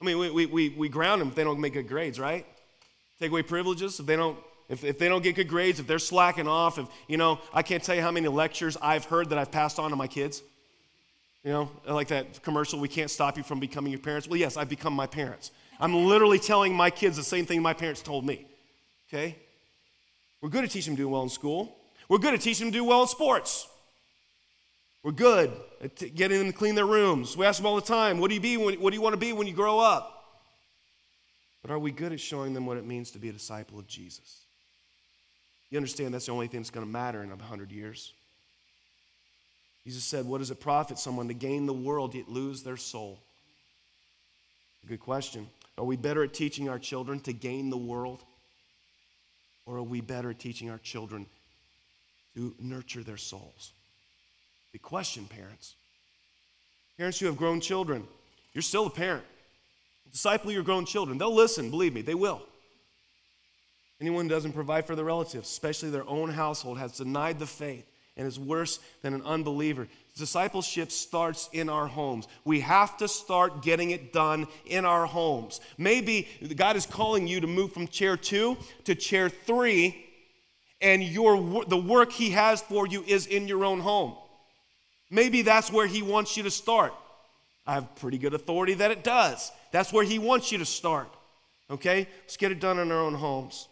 I 0.00 0.04
mean, 0.04 0.18
we, 0.18 0.30
we, 0.30 0.46
we, 0.46 0.68
we 0.70 0.88
ground 0.88 1.20
them 1.20 1.28
if 1.28 1.34
they 1.34 1.44
don't 1.44 1.60
make 1.60 1.74
good 1.74 1.88
grades, 1.88 2.18
right? 2.18 2.46
Take 3.20 3.30
away 3.30 3.42
privileges 3.42 4.00
if 4.00 4.06
they 4.06 4.16
don't 4.16 4.38
if, 4.68 4.84
if 4.84 4.98
they 4.98 5.08
don't 5.08 5.22
get 5.22 5.36
good 5.36 5.48
grades, 5.48 5.78
if 5.78 5.86
they're 5.86 5.98
slacking 5.98 6.48
off, 6.48 6.78
if, 6.78 6.86
you 7.06 7.16
know, 7.16 7.38
I 7.54 7.62
can't 7.62 7.82
tell 7.82 7.94
you 7.94 8.02
how 8.02 8.10
many 8.10 8.26
lectures 8.28 8.76
I've 8.82 9.04
heard 9.04 9.30
that 9.30 9.38
I've 9.38 9.52
passed 9.52 9.78
on 9.78 9.90
to 9.90 9.96
my 9.96 10.08
kids. 10.08 10.42
You 11.44 11.52
know, 11.52 11.70
like 11.86 12.08
that 12.08 12.42
commercial, 12.42 12.80
we 12.80 12.88
can't 12.88 13.10
stop 13.10 13.36
you 13.36 13.44
from 13.44 13.60
becoming 13.60 13.92
your 13.92 14.00
parents. 14.00 14.26
Well, 14.26 14.38
yes, 14.38 14.56
I've 14.56 14.68
become 14.68 14.92
my 14.92 15.06
parents. 15.06 15.52
I'm 15.78 15.94
literally 16.06 16.40
telling 16.40 16.74
my 16.74 16.90
kids 16.90 17.16
the 17.16 17.22
same 17.22 17.46
thing 17.46 17.62
my 17.62 17.74
parents 17.74 18.02
told 18.02 18.26
me. 18.26 18.44
Okay? 19.08 19.36
We're 20.40 20.50
good 20.50 20.64
at 20.64 20.70
teaching 20.70 20.92
them 20.92 20.96
to 20.96 21.02
do 21.02 21.08
well 21.08 21.22
in 21.22 21.28
school. 21.28 21.76
We're 22.08 22.18
good 22.18 22.34
at 22.34 22.40
teaching 22.40 22.66
them 22.66 22.72
to 22.72 22.78
do 22.78 22.84
well 22.84 23.02
in 23.02 23.08
sports. 23.08 23.68
We're 25.02 25.12
good 25.12 25.52
at 25.82 25.96
t- 25.96 26.10
getting 26.10 26.38
them 26.38 26.48
to 26.48 26.52
clean 26.52 26.74
their 26.74 26.86
rooms. 26.86 27.36
We 27.36 27.46
ask 27.46 27.58
them 27.58 27.66
all 27.66 27.76
the 27.76 27.82
time, 27.82 28.18
what 28.18 28.28
do 28.28 28.34
you 28.34 28.40
be 28.40 28.56
when, 28.56 28.74
what 28.80 28.90
do 28.90 28.96
you 28.96 29.02
want 29.02 29.14
to 29.14 29.20
be 29.20 29.32
when 29.32 29.46
you 29.46 29.52
grow 29.52 29.78
up? 29.78 30.12
But 31.62 31.70
are 31.70 31.78
we 31.78 31.90
good 31.90 32.12
at 32.12 32.20
showing 32.20 32.54
them 32.54 32.66
what 32.66 32.76
it 32.76 32.86
means 32.86 33.10
to 33.12 33.18
be 33.18 33.28
a 33.28 33.32
disciple 33.32 33.78
of 33.78 33.86
Jesus? 33.86 34.42
You 35.70 35.78
understand 35.78 36.14
that's 36.14 36.26
the 36.26 36.32
only 36.32 36.46
thing 36.46 36.60
that's 36.60 36.70
going 36.70 36.86
to 36.86 36.90
matter 36.92 37.22
in 37.22 37.32
a 37.32 37.36
hundred 37.36 37.72
years. 37.72 38.12
Jesus 39.84 40.04
said, 40.04 40.26
What 40.26 40.38
does 40.38 40.50
it 40.50 40.60
profit 40.60 40.98
someone 40.98 41.28
to 41.28 41.34
gain 41.34 41.66
the 41.66 41.72
world 41.72 42.14
yet 42.14 42.28
lose 42.28 42.62
their 42.62 42.76
soul? 42.76 43.20
Good 44.86 45.00
question. 45.00 45.48
Are 45.78 45.84
we 45.84 45.96
better 45.96 46.22
at 46.22 46.32
teaching 46.32 46.68
our 46.68 46.78
children 46.78 47.18
to 47.20 47.32
gain 47.32 47.70
the 47.70 47.76
world? 47.76 48.22
Or 49.66 49.76
are 49.76 49.82
we 49.82 50.00
better 50.00 50.32
teaching 50.32 50.70
our 50.70 50.78
children 50.78 51.26
to 52.34 52.54
nurture 52.58 53.02
their 53.02 53.16
souls? 53.16 53.72
Big 54.72 54.82
question, 54.82 55.26
parents. 55.26 55.74
Parents 56.96 57.18
who 57.18 57.26
have 57.26 57.36
grown 57.36 57.60
children, 57.60 58.06
you're 58.54 58.62
still 58.62 58.86
a 58.86 58.90
parent. 58.90 59.24
Disciple 60.10 60.52
your 60.52 60.62
grown 60.62 60.86
children. 60.86 61.18
They'll 61.18 61.34
listen, 61.34 61.70
believe 61.70 61.92
me, 61.92 62.00
they 62.00 62.14
will. 62.14 62.40
Anyone 64.00 64.26
who 64.26 64.30
doesn't 64.30 64.52
provide 64.52 64.86
for 64.86 64.94
their 64.94 65.04
relatives, 65.04 65.48
especially 65.48 65.90
their 65.90 66.08
own 66.08 66.30
household, 66.30 66.78
has 66.78 66.92
denied 66.92 67.38
the 67.38 67.46
faith 67.46 67.86
and 68.16 68.26
is 68.26 68.38
worse 68.38 68.78
than 69.02 69.14
an 69.14 69.22
unbeliever. 69.22 69.88
Discipleship 70.16 70.90
starts 70.90 71.50
in 71.52 71.68
our 71.68 71.86
homes. 71.86 72.26
We 72.44 72.60
have 72.60 72.96
to 72.98 73.08
start 73.08 73.62
getting 73.62 73.90
it 73.90 74.12
done 74.12 74.46
in 74.64 74.84
our 74.84 75.04
homes. 75.06 75.60
Maybe 75.76 76.28
God 76.56 76.76
is 76.76 76.86
calling 76.86 77.26
you 77.26 77.40
to 77.40 77.46
move 77.46 77.72
from 77.72 77.86
chair 77.88 78.16
two 78.16 78.56
to 78.84 78.94
chair 78.94 79.28
three, 79.28 80.04
and 80.80 81.02
your, 81.02 81.64
the 81.66 81.76
work 81.76 82.12
He 82.12 82.30
has 82.30 82.62
for 82.62 82.86
you 82.86 83.04
is 83.06 83.26
in 83.26 83.48
your 83.48 83.64
own 83.64 83.80
home. 83.80 84.14
Maybe 85.10 85.42
that's 85.42 85.70
where 85.70 85.86
He 85.86 86.02
wants 86.02 86.36
you 86.36 86.42
to 86.44 86.50
start. 86.50 86.94
I 87.66 87.74
have 87.74 87.96
pretty 87.96 88.18
good 88.18 88.32
authority 88.32 88.74
that 88.74 88.90
it 88.90 89.04
does. 89.04 89.52
That's 89.72 89.92
where 89.92 90.04
He 90.04 90.18
wants 90.18 90.50
you 90.52 90.58
to 90.58 90.64
start. 90.64 91.08
Okay? 91.70 92.08
Let's 92.22 92.36
get 92.36 92.52
it 92.52 92.60
done 92.60 92.78
in 92.78 92.90
our 92.90 93.00
own 93.00 93.14
homes. 93.14 93.68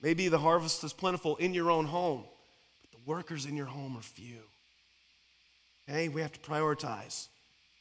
Maybe 0.00 0.28
the 0.28 0.38
harvest 0.38 0.82
is 0.84 0.92
plentiful 0.92 1.36
in 1.36 1.54
your 1.54 1.70
own 1.70 1.86
home, 1.86 2.24
workers 3.06 3.46
in 3.46 3.56
your 3.56 3.66
home 3.66 3.96
are 3.96 4.02
few. 4.02 4.40
Okay, 5.88 6.08
we 6.08 6.20
have 6.20 6.32
to 6.32 6.40
prioritize. 6.40 7.28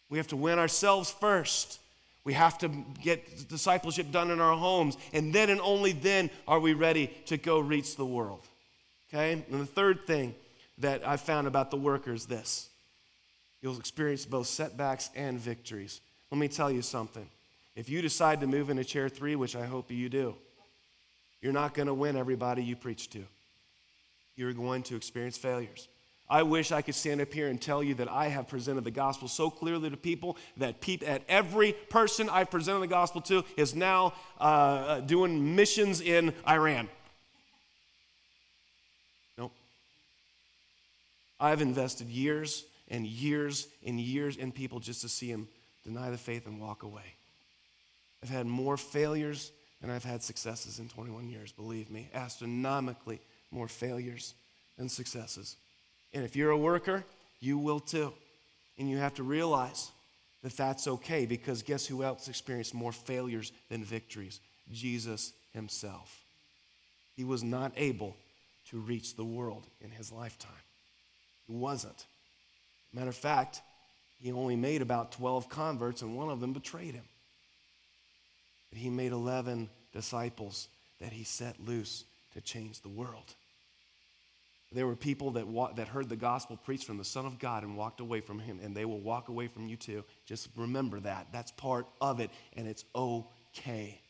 We 0.09 0.17
have 0.19 0.27
to 0.27 0.37
win 0.37 0.59
ourselves 0.59 1.11
first. 1.11 1.79
We 2.23 2.33
have 2.33 2.57
to 2.59 2.69
get 3.01 3.49
discipleship 3.49 4.11
done 4.11 4.31
in 4.31 4.39
our 4.39 4.55
homes, 4.55 4.97
and 5.13 5.33
then 5.33 5.49
and 5.49 5.59
only 5.61 5.91
then 5.91 6.29
are 6.47 6.59
we 6.59 6.73
ready 6.73 7.07
to 7.25 7.37
go 7.37 7.59
reach 7.59 7.95
the 7.95 8.05
world. 8.05 8.41
Okay? 9.09 9.43
And 9.51 9.61
the 9.61 9.65
third 9.65 10.07
thing 10.07 10.35
that 10.79 11.07
I 11.07 11.17
found 11.17 11.47
about 11.47 11.71
the 11.71 11.77
workers 11.77 12.25
this 12.25 12.69
you'll 13.61 13.79
experience 13.79 14.25
both 14.25 14.45
setbacks 14.45 15.09
and 15.15 15.39
victories. 15.39 16.01
Let 16.31 16.37
me 16.37 16.47
tell 16.47 16.69
you 16.69 16.83
something. 16.83 17.27
If 17.75 17.89
you 17.89 18.01
decide 18.01 18.41
to 18.41 18.47
move 18.47 18.69
into 18.69 18.83
chair 18.83 19.09
three, 19.09 19.35
which 19.35 19.55
I 19.55 19.65
hope 19.65 19.89
you 19.89 20.07
do, 20.07 20.35
you're 21.41 21.53
not 21.53 21.73
going 21.73 21.87
to 21.87 21.93
win 21.93 22.15
everybody 22.15 22.63
you 22.63 22.75
preach 22.75 23.09
to. 23.11 23.25
You're 24.35 24.53
going 24.53 24.83
to 24.83 24.95
experience 24.95 25.37
failures. 25.37 25.87
I 26.27 26.41
wish 26.41 26.71
I 26.71 26.81
could 26.81 26.95
stand 26.95 27.21
up 27.21 27.31
here 27.31 27.49
and 27.49 27.61
tell 27.61 27.83
you 27.83 27.93
that 27.95 28.09
I 28.09 28.29
have 28.29 28.47
presented 28.47 28.83
the 28.83 28.91
gospel 28.91 29.27
so 29.27 29.49
clearly 29.51 29.91
to 29.91 29.97
people 29.97 30.37
that 30.57 30.75
at 31.05 31.21
every 31.29 31.73
person 31.73 32.29
I've 32.29 32.49
presented 32.49 32.79
the 32.79 32.87
gospel 32.87 33.21
to 33.21 33.43
is 33.57 33.75
now 33.75 34.13
uh, 34.39 34.43
uh, 34.43 34.99
doing 35.01 35.55
missions 35.55 36.01
in 36.01 36.33
Iran. 36.47 36.89
Nope. 39.37 39.51
I've 41.39 41.61
invested 41.61 42.07
years 42.07 42.65
and 42.89 43.05
years 43.05 43.67
and 43.85 43.99
years 43.99 44.35
in 44.35 44.51
people 44.51 44.79
just 44.79 45.01
to 45.01 45.09
see 45.09 45.31
them 45.31 45.47
deny 45.83 46.09
the 46.09 46.17
faith 46.17 46.47
and 46.47 46.59
walk 46.59 46.81
away. 46.81 47.13
I've 48.23 48.29
had 48.29 48.47
more 48.47 48.77
failures 48.77 49.51
than 49.79 49.91
I've 49.91 50.03
had 50.03 50.23
successes 50.23 50.79
in 50.79 50.89
21 50.89 51.29
years, 51.29 51.51
believe 51.51 51.91
me, 51.91 52.09
astronomically 52.15 53.21
more 53.51 53.67
failures 53.67 54.33
than 54.77 54.89
successes. 54.89 55.55
And 56.13 56.23
if 56.23 56.35
you're 56.35 56.51
a 56.51 56.57
worker, 56.57 57.03
you 57.39 57.57
will 57.57 57.79
too. 57.79 58.13
And 58.77 58.89
you 58.89 58.97
have 58.97 59.15
to 59.15 59.23
realize 59.23 59.91
that 60.43 60.57
that's 60.57 60.87
okay 60.87 61.25
because 61.25 61.63
guess 61.63 61.85
who 61.85 62.03
else 62.03 62.27
experienced 62.27 62.73
more 62.73 62.91
failures 62.91 63.51
than 63.69 63.83
victories? 63.83 64.39
Jesus 64.71 65.33
himself. 65.53 66.23
He 67.15 67.23
was 67.23 67.43
not 67.43 67.71
able 67.77 68.15
to 68.69 68.79
reach 68.79 69.15
the 69.15 69.23
world 69.23 69.67
in 69.81 69.91
his 69.91 70.11
lifetime. 70.11 70.51
He 71.47 71.53
wasn't. 71.53 72.05
Matter 72.91 73.09
of 73.09 73.15
fact, 73.15 73.61
he 74.19 74.31
only 74.31 74.55
made 74.55 74.81
about 74.81 75.11
12 75.11 75.49
converts, 75.49 76.01
and 76.01 76.17
one 76.17 76.29
of 76.29 76.39
them 76.39 76.53
betrayed 76.53 76.95
him 76.95 77.05
he 78.75 78.89
made 78.89 79.11
11 79.11 79.69
disciples 79.93 80.67
that 80.99 81.11
he 81.11 81.23
set 81.23 81.59
loose 81.65 82.03
to 82.35 82.41
change 82.41 82.81
the 82.81 82.89
world. 82.89 83.33
There 84.71 84.85
were 84.85 84.95
people 84.95 85.31
that, 85.31 85.47
wa- 85.47 85.71
that 85.73 85.87
heard 85.87 86.09
the 86.09 86.15
gospel 86.15 86.57
preached 86.57 86.85
from 86.85 86.97
the 86.97 87.05
Son 87.05 87.25
of 87.25 87.39
God 87.39 87.63
and 87.63 87.77
walked 87.77 88.01
away 88.01 88.19
from 88.19 88.39
him, 88.39 88.59
and 88.61 88.75
they 88.75 88.85
will 88.85 88.99
walk 88.99 89.29
away 89.29 89.47
from 89.47 89.67
you 89.67 89.77
too. 89.77 90.03
Just 90.25 90.49
remember 90.55 90.99
that. 90.99 91.27
That's 91.31 91.51
part 91.51 91.87
of 92.01 92.19
it, 92.19 92.29
and 92.53 92.67
it's 92.67 92.83
okay. 92.93 94.01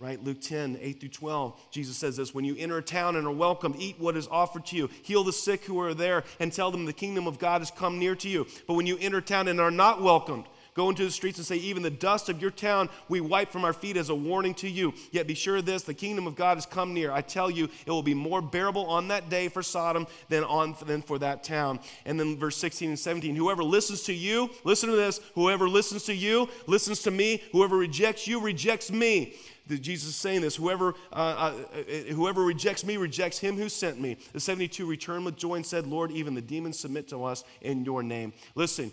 Right? 0.00 0.22
Luke 0.22 0.40
10, 0.40 0.78
8 0.80 1.00
through 1.00 1.08
12, 1.08 1.60
Jesus 1.72 1.96
says 1.96 2.16
this 2.16 2.34
When 2.34 2.44
you 2.44 2.56
enter 2.56 2.78
a 2.78 2.82
town 2.82 3.16
and 3.16 3.26
are 3.26 3.32
welcomed, 3.32 3.76
eat 3.78 3.96
what 3.98 4.16
is 4.16 4.28
offered 4.28 4.66
to 4.66 4.76
you, 4.76 4.90
heal 5.02 5.22
the 5.22 5.32
sick 5.32 5.64
who 5.64 5.80
are 5.80 5.94
there, 5.94 6.24
and 6.40 6.52
tell 6.52 6.70
them 6.70 6.84
the 6.84 6.92
kingdom 6.92 7.26
of 7.26 7.38
God 7.38 7.60
has 7.60 7.70
come 7.70 7.98
near 7.98 8.14
to 8.16 8.28
you. 8.28 8.46
But 8.66 8.74
when 8.74 8.86
you 8.86 8.96
enter 9.00 9.18
a 9.18 9.22
town 9.22 9.48
and 9.48 9.60
are 9.60 9.70
not 9.70 10.00
welcomed, 10.00 10.46
Go 10.78 10.90
into 10.90 11.04
the 11.04 11.10
streets 11.10 11.38
and 11.38 11.44
say, 11.44 11.56
Even 11.56 11.82
the 11.82 11.90
dust 11.90 12.28
of 12.28 12.40
your 12.40 12.52
town 12.52 12.88
we 13.08 13.20
wipe 13.20 13.50
from 13.50 13.64
our 13.64 13.72
feet 13.72 13.96
as 13.96 14.10
a 14.10 14.14
warning 14.14 14.54
to 14.54 14.68
you. 14.68 14.94
Yet 15.10 15.26
be 15.26 15.34
sure 15.34 15.56
of 15.56 15.66
this 15.66 15.82
the 15.82 15.92
kingdom 15.92 16.28
of 16.28 16.36
God 16.36 16.56
has 16.56 16.66
come 16.66 16.94
near. 16.94 17.10
I 17.10 17.20
tell 17.20 17.50
you, 17.50 17.68
it 17.84 17.90
will 17.90 18.04
be 18.04 18.14
more 18.14 18.40
bearable 18.40 18.86
on 18.86 19.08
that 19.08 19.28
day 19.28 19.48
for 19.48 19.60
Sodom 19.60 20.06
than, 20.28 20.44
on, 20.44 20.76
than 20.86 21.02
for 21.02 21.18
that 21.18 21.42
town. 21.42 21.80
And 22.04 22.20
then 22.20 22.38
verse 22.38 22.56
16 22.58 22.90
and 22.90 22.98
17 22.98 23.34
Whoever 23.34 23.64
listens 23.64 24.04
to 24.04 24.12
you, 24.14 24.50
listen 24.62 24.88
to 24.88 24.94
this, 24.94 25.20
whoever 25.34 25.68
listens 25.68 26.04
to 26.04 26.14
you, 26.14 26.48
listens 26.68 27.02
to 27.02 27.10
me. 27.10 27.42
Whoever 27.50 27.76
rejects 27.76 28.28
you, 28.28 28.40
rejects 28.40 28.92
me. 28.92 29.34
Jesus 29.66 30.10
is 30.10 30.14
saying 30.16 30.42
this 30.42 30.54
whoever, 30.54 30.94
uh, 31.12 31.16
uh, 31.16 31.54
uh, 31.76 31.92
whoever 32.14 32.44
rejects 32.44 32.84
me 32.84 32.98
rejects 32.98 33.40
him 33.40 33.56
who 33.56 33.68
sent 33.68 34.00
me. 34.00 34.16
The 34.32 34.38
72 34.38 34.86
returned 34.86 35.24
with 35.24 35.36
joy 35.36 35.56
and 35.56 35.66
said, 35.66 35.88
Lord, 35.88 36.12
even 36.12 36.34
the 36.34 36.40
demons 36.40 36.78
submit 36.78 37.08
to 37.08 37.24
us 37.24 37.42
in 37.62 37.84
your 37.84 38.04
name. 38.04 38.32
Listen, 38.54 38.92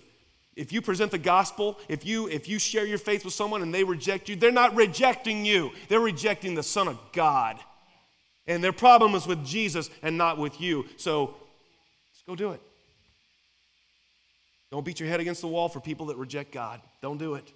if 0.55 0.71
you 0.71 0.81
present 0.81 1.11
the 1.11 1.17
gospel, 1.17 1.77
if 1.89 2.05
you 2.05 2.27
if 2.29 2.47
you 2.47 2.59
share 2.59 2.85
your 2.85 2.97
faith 2.97 3.25
with 3.25 3.33
someone 3.33 3.61
and 3.61 3.73
they 3.73 3.83
reject 3.83 4.29
you, 4.29 4.35
they're 4.35 4.51
not 4.51 4.75
rejecting 4.75 5.45
you. 5.45 5.71
They're 5.89 5.99
rejecting 5.99 6.55
the 6.55 6.63
Son 6.63 6.87
of 6.87 6.97
God. 7.11 7.57
And 8.47 8.63
their 8.63 8.73
problem 8.73 9.15
is 9.15 9.27
with 9.27 9.45
Jesus 9.45 9.89
and 10.01 10.17
not 10.17 10.37
with 10.37 10.61
you. 10.61 10.85
So 10.97 11.35
let's 12.11 12.23
go 12.25 12.35
do 12.35 12.51
it. 12.51 12.61
Don't 14.71 14.85
beat 14.85 14.99
your 14.99 15.09
head 15.09 15.19
against 15.19 15.41
the 15.41 15.47
wall 15.47 15.67
for 15.67 15.79
people 15.79 16.07
that 16.07 16.17
reject 16.17 16.51
God. 16.51 16.79
Don't 17.01 17.17
do 17.17 17.35
it. 17.35 17.51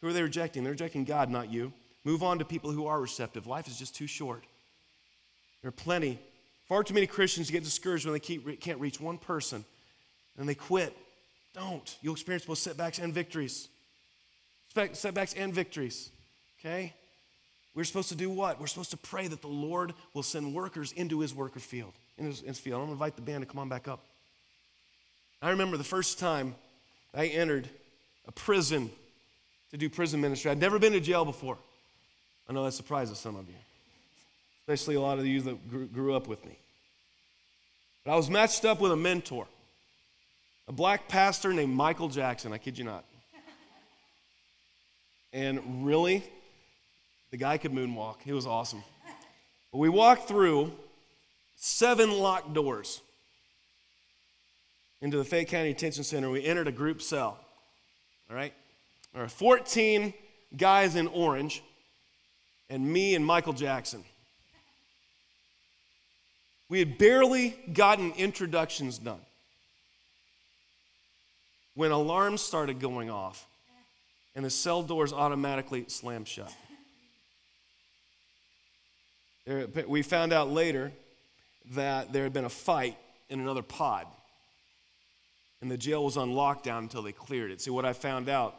Who 0.00 0.08
are 0.08 0.12
they 0.12 0.22
rejecting? 0.22 0.62
They're 0.62 0.72
rejecting 0.72 1.04
God, 1.04 1.30
not 1.30 1.50
you. 1.50 1.72
Move 2.04 2.22
on 2.22 2.38
to 2.38 2.44
people 2.44 2.70
who 2.70 2.86
are 2.86 3.00
receptive. 3.00 3.46
Life 3.46 3.66
is 3.66 3.78
just 3.78 3.96
too 3.96 4.06
short. 4.06 4.44
There 5.62 5.68
are 5.68 5.72
plenty, 5.72 6.18
far 6.68 6.84
too 6.84 6.94
many 6.94 7.06
Christians 7.06 7.50
get 7.50 7.64
discouraged 7.64 8.04
when 8.04 8.12
they 8.12 8.20
keep, 8.20 8.60
can't 8.60 8.78
reach 8.78 9.00
one 9.00 9.18
person 9.18 9.64
and 10.38 10.48
they 10.48 10.54
quit 10.54 10.96
don't. 11.56 11.96
You'll 12.02 12.14
experience 12.14 12.44
both 12.44 12.58
setbacks 12.58 12.98
and 12.98 13.12
victories. 13.12 13.68
Setbacks 14.92 15.34
and 15.34 15.52
victories. 15.52 16.10
Okay? 16.60 16.92
We're 17.74 17.84
supposed 17.84 18.10
to 18.10 18.14
do 18.14 18.30
what? 18.30 18.60
We're 18.60 18.66
supposed 18.66 18.90
to 18.92 18.96
pray 18.96 19.26
that 19.26 19.40
the 19.40 19.48
Lord 19.48 19.94
will 20.14 20.22
send 20.22 20.54
workers 20.54 20.92
into 20.92 21.20
his 21.20 21.34
worker 21.34 21.60
field. 21.60 21.92
in 22.18 22.26
his, 22.26 22.40
in 22.42 22.48
his 22.48 22.58
field. 22.58 22.80
I'm 22.80 22.86
to 22.86 22.92
invite 22.92 23.16
the 23.16 23.22
band 23.22 23.42
to 23.42 23.46
come 23.46 23.58
on 23.58 23.68
back 23.68 23.88
up. 23.88 24.04
I 25.42 25.50
remember 25.50 25.76
the 25.76 25.84
first 25.84 26.18
time 26.18 26.54
I 27.14 27.26
entered 27.26 27.68
a 28.26 28.32
prison 28.32 28.90
to 29.70 29.76
do 29.76 29.88
prison 29.88 30.20
ministry. 30.20 30.50
I'd 30.50 30.60
never 30.60 30.78
been 30.78 30.92
to 30.92 31.00
jail 31.00 31.24
before. 31.24 31.58
I 32.48 32.52
know 32.52 32.64
that 32.64 32.72
surprises 32.72 33.18
some 33.18 33.36
of 33.36 33.48
you, 33.48 33.54
especially 34.62 34.94
a 34.94 35.00
lot 35.00 35.18
of 35.18 35.26
you 35.26 35.40
that 35.42 35.70
grew, 35.70 35.86
grew 35.86 36.14
up 36.14 36.28
with 36.28 36.44
me. 36.44 36.56
But 38.04 38.12
I 38.12 38.16
was 38.16 38.30
matched 38.30 38.64
up 38.64 38.80
with 38.80 38.92
a 38.92 38.96
mentor, 38.96 39.46
a 40.68 40.72
black 40.72 41.08
pastor 41.08 41.52
named 41.52 41.74
Michael 41.74 42.08
Jackson. 42.08 42.52
I 42.52 42.58
kid 42.58 42.78
you 42.78 42.84
not. 42.84 43.04
And 45.32 45.84
really, 45.84 46.24
the 47.30 47.36
guy 47.36 47.58
could 47.58 47.72
moonwalk. 47.72 48.16
He 48.24 48.32
was 48.32 48.46
awesome. 48.46 48.82
But 49.70 49.78
we 49.78 49.88
walked 49.88 50.28
through 50.28 50.72
seven 51.56 52.10
locked 52.18 52.54
doors 52.54 53.00
into 55.00 55.18
the 55.18 55.24
Fayette 55.24 55.48
County 55.48 55.72
Detention 55.72 56.04
Center. 56.04 56.30
We 56.30 56.44
entered 56.44 56.68
a 56.68 56.72
group 56.72 57.02
cell. 57.02 57.38
All 58.30 58.36
right? 58.36 58.54
There 59.12 59.22
are 59.22 59.28
14 59.28 60.14
guys 60.56 60.96
in 60.96 61.06
orange, 61.08 61.62
and 62.70 62.90
me 62.90 63.14
and 63.14 63.24
Michael 63.24 63.52
Jackson. 63.52 64.04
We 66.68 66.78
had 66.78 66.98
barely 66.98 67.56
gotten 67.72 68.12
introductions 68.12 68.98
done 68.98 69.20
when 71.76 71.92
alarms 71.92 72.40
started 72.40 72.80
going 72.80 73.10
off 73.10 73.46
and 74.34 74.44
the 74.44 74.50
cell 74.50 74.82
doors 74.82 75.12
automatically 75.12 75.84
slammed 75.88 76.26
shut. 76.26 76.52
There, 79.46 79.68
we 79.86 80.02
found 80.02 80.32
out 80.32 80.50
later 80.50 80.90
that 81.74 82.12
there 82.12 82.24
had 82.24 82.32
been 82.32 82.44
a 82.44 82.50
fight 82.50 82.96
in 83.30 83.40
another 83.40 83.62
pod, 83.62 84.06
and 85.60 85.70
the 85.70 85.76
jail 85.76 86.04
was 86.04 86.16
on 86.16 86.30
lockdown 86.30 86.78
until 86.78 87.02
they 87.02 87.12
cleared 87.12 87.50
it. 87.50 87.60
See, 87.60 87.70
what 87.70 87.84
I 87.84 87.92
found 87.92 88.28
out 88.28 88.56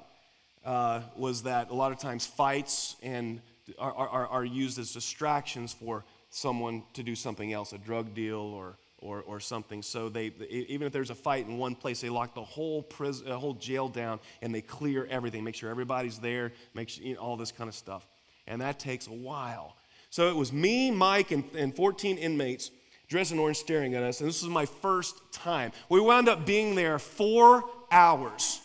uh, 0.66 1.02
was 1.16 1.44
that 1.44 1.70
a 1.70 1.74
lot 1.74 1.92
of 1.92 2.00
times 2.00 2.26
fights 2.26 2.96
and 3.04 3.42
are, 3.78 3.94
are, 3.94 4.28
are 4.28 4.46
used 4.46 4.80
as 4.80 4.94
distractions 4.94 5.74
for 5.74 6.06
someone 6.30 6.84
to 6.94 7.04
do 7.04 7.16
something 7.16 7.52
else, 7.52 7.74
a 7.74 7.78
drug 7.78 8.14
deal 8.14 8.40
or, 8.40 8.78
or, 9.00 9.22
or 9.22 9.40
something. 9.40 9.82
So 9.82 10.10
they, 10.10 10.32
even 10.50 10.88
if 10.88 10.94
there's 10.94 11.10
a 11.10 11.16
fight 11.16 11.48
in 11.48 11.58
one 11.58 11.76
place, 11.76 12.02
they 12.02 12.10
lock 12.10 12.34
the 12.34 12.44
whole 12.44 12.82
prison, 12.82 13.32
uh, 13.32 13.38
whole 13.38 13.54
jail 13.54 13.88
down 13.90 14.20
and 14.42 14.54
they 14.54 14.62
clear 14.62 15.06
everything, 15.10 15.44
make 15.44 15.56
sure 15.56 15.70
everybody's 15.70 16.20
there, 16.20 16.52
make 16.74 16.90
sure, 16.90 17.04
you 17.04 17.16
know, 17.16 17.20
all 17.20 17.38
this 17.38 17.52
kind 17.52 17.68
of 17.68 17.76
stuff. 17.76 18.08
And 18.48 18.62
that 18.62 18.80
takes 18.80 19.08
a 19.08 19.14
while. 19.14 19.76
So 20.10 20.30
it 20.30 20.36
was 20.36 20.52
me, 20.54 20.90
Mike, 20.90 21.32
and, 21.32 21.44
and 21.56 21.76
14 21.76 22.18
inmates 22.18 22.72
dressed 23.08 23.32
in 23.32 23.40
orange 23.40 23.58
staring 23.58 23.94
at 23.96 24.04
us. 24.04 24.20
And 24.20 24.30
this 24.30 24.42
was 24.42 24.52
my 24.52 24.66
first 24.66 25.16
time. 25.32 25.72
We 25.90 26.00
wound 26.00 26.28
up 26.28 26.46
being 26.46 26.76
there 26.76 27.00
four 27.00 27.64
hours. 27.92 28.62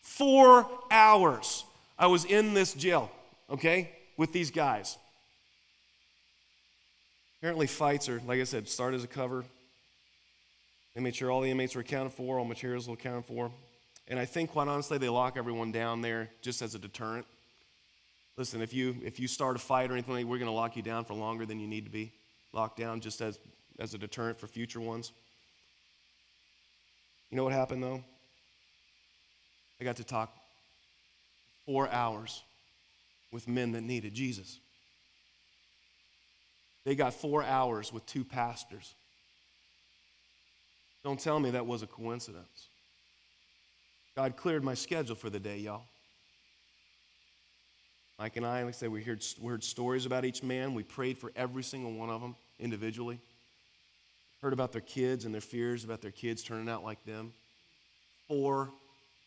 Four 0.00 0.68
hours. 0.90 1.64
I 1.98 2.06
was 2.06 2.24
in 2.24 2.54
this 2.54 2.74
jail, 2.74 3.10
okay, 3.50 3.90
with 4.16 4.32
these 4.32 4.50
guys. 4.50 4.98
Apparently, 7.42 7.66
fights 7.66 8.08
are, 8.08 8.22
like 8.24 8.38
I 8.38 8.44
said, 8.44 8.68
start 8.68 8.94
as 8.94 9.02
a 9.02 9.08
cover. 9.08 9.44
They 10.94 11.00
made 11.00 11.16
sure 11.16 11.28
all 11.28 11.40
the 11.40 11.50
inmates 11.50 11.74
were 11.74 11.80
accounted 11.80 12.12
for, 12.12 12.38
all 12.38 12.44
materials 12.44 12.86
were 12.86 12.94
accounted 12.94 13.24
for. 13.24 13.50
And 14.06 14.16
I 14.16 14.26
think, 14.26 14.52
quite 14.52 14.68
honestly, 14.68 14.96
they 14.96 15.08
lock 15.08 15.36
everyone 15.36 15.72
down 15.72 16.02
there 16.02 16.30
just 16.40 16.62
as 16.62 16.76
a 16.76 16.78
deterrent. 16.78 17.26
Listen, 18.36 18.62
if 18.62 18.72
you 18.72 18.94
if 19.02 19.18
you 19.18 19.26
start 19.26 19.56
a 19.56 19.58
fight 19.58 19.90
or 19.90 19.94
anything, 19.94 20.28
we're 20.28 20.38
going 20.38 20.46
to 20.46 20.52
lock 20.52 20.76
you 20.76 20.82
down 20.82 21.04
for 21.04 21.14
longer 21.14 21.44
than 21.44 21.58
you 21.58 21.66
need 21.66 21.84
to 21.84 21.90
be 21.90 22.12
locked 22.52 22.78
down, 22.78 23.00
just 23.00 23.20
as 23.20 23.40
as 23.80 23.92
a 23.92 23.98
deterrent 23.98 24.38
for 24.38 24.46
future 24.46 24.80
ones. 24.80 25.10
You 27.30 27.36
know 27.36 27.42
what 27.42 27.52
happened 27.52 27.82
though? 27.82 28.04
I 29.80 29.84
got 29.84 29.96
to 29.96 30.04
talk 30.04 30.32
four 31.66 31.88
hours 31.88 32.44
with 33.32 33.48
men 33.48 33.72
that 33.72 33.82
needed 33.82 34.14
Jesus. 34.14 34.60
They 36.84 36.94
got 36.94 37.14
four 37.14 37.42
hours 37.42 37.92
with 37.92 38.04
two 38.06 38.24
pastors. 38.24 38.94
Don't 41.04 41.18
tell 41.18 41.38
me 41.38 41.50
that 41.50 41.66
was 41.66 41.82
a 41.82 41.86
coincidence. 41.86 42.68
God 44.14 44.36
cleared 44.36 44.62
my 44.62 44.74
schedule 44.74 45.16
for 45.16 45.30
the 45.30 45.40
day, 45.40 45.58
y'all. 45.58 45.84
Mike 48.18 48.36
and 48.36 48.46
I, 48.46 48.62
like 48.62 48.68
I 48.68 48.70
said, 48.72 48.90
we 48.90 49.02
heard, 49.02 49.24
we 49.40 49.50
heard 49.50 49.64
stories 49.64 50.06
about 50.06 50.24
each 50.24 50.42
man. 50.42 50.74
We 50.74 50.82
prayed 50.82 51.18
for 51.18 51.32
every 51.34 51.62
single 51.62 51.92
one 51.92 52.10
of 52.10 52.20
them 52.20 52.36
individually. 52.60 53.18
Heard 54.42 54.52
about 54.52 54.72
their 54.72 54.80
kids 54.80 55.24
and 55.24 55.32
their 55.32 55.40
fears 55.40 55.82
about 55.82 56.02
their 56.02 56.10
kids 56.10 56.42
turning 56.42 56.68
out 56.68 56.84
like 56.84 57.04
them. 57.04 57.32
Four 58.28 58.70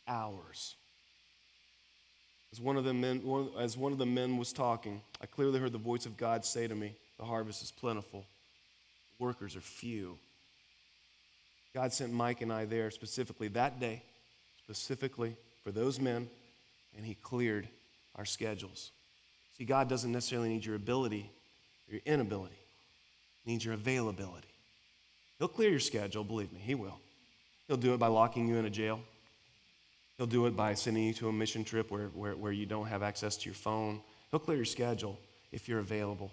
hours. 0.08 0.76
As 2.52 2.62
one 2.62 2.78
of 2.78 2.86
the 2.86 2.94
men, 2.94 3.22
as 3.60 3.76
one 3.76 3.92
of 3.92 3.98
the 3.98 4.06
men 4.06 4.38
was 4.38 4.54
talking, 4.54 5.02
I 5.22 5.26
clearly 5.26 5.60
heard 5.60 5.74
the 5.74 5.78
voice 5.78 6.06
of 6.06 6.16
God 6.16 6.46
say 6.46 6.68
to 6.68 6.76
me, 6.76 6.94
the 7.18 7.26
harvest 7.26 7.64
is 7.64 7.72
plentiful, 7.72 8.26
workers 9.20 9.56
are 9.56 9.62
few. 9.62 10.18
God 11.74 11.92
sent 11.94 12.14
Mike 12.14 12.42
and 12.42 12.52
I 12.52 12.66
there 12.66 12.92
specifically 12.92 13.48
that 13.50 13.80
day, 13.80 14.02
specifically 14.64 15.36
for 15.64 15.72
those 15.72 16.00
men, 16.00 16.30
and 16.96 17.06
He 17.06 17.16
cleared 17.16 17.68
our 18.16 18.26
schedules. 18.26 18.92
See, 19.58 19.66
God 19.66 19.90
doesn't 19.90 20.12
necessarily 20.12 20.50
need 20.50 20.66
your 20.66 20.76
ability 20.76 21.30
or 21.88 21.94
your 21.94 22.02
inability, 22.06 22.58
He 23.44 23.52
needs 23.52 23.66
your 23.66 23.74
availability. 23.74 24.48
He'll 25.38 25.50
clear 25.50 25.70
your 25.70 25.80
schedule, 25.80 26.24
believe 26.24 26.52
me, 26.54 26.60
He 26.60 26.76
will. 26.76 27.00
He'll 27.68 27.78
do 27.78 27.94
it 27.94 27.98
by 27.98 28.08
locking 28.08 28.48
you 28.48 28.56
in 28.56 28.66
a 28.66 28.70
jail. 28.70 29.02
He'll 30.18 30.28
do 30.28 30.46
it 30.46 30.56
by 30.56 30.76
sending 30.76 31.04
you 31.04 31.14
to 31.16 31.28
a 31.28 31.34
mission 31.34 31.64
trip 31.64 31.92
where, 31.92 32.08
where, 32.08 32.36
where 32.36 32.52
you 32.52 32.66
don't 32.66 32.88
have 32.88 33.04
access 33.04 33.36
to 33.38 33.46
your 33.46 33.56
phone. 33.56 34.00
He'll 34.32 34.40
clear 34.40 34.56
your 34.56 34.66
schedule 34.66 35.20
if 35.52 35.68
you're 35.68 35.80
available. 35.80 36.32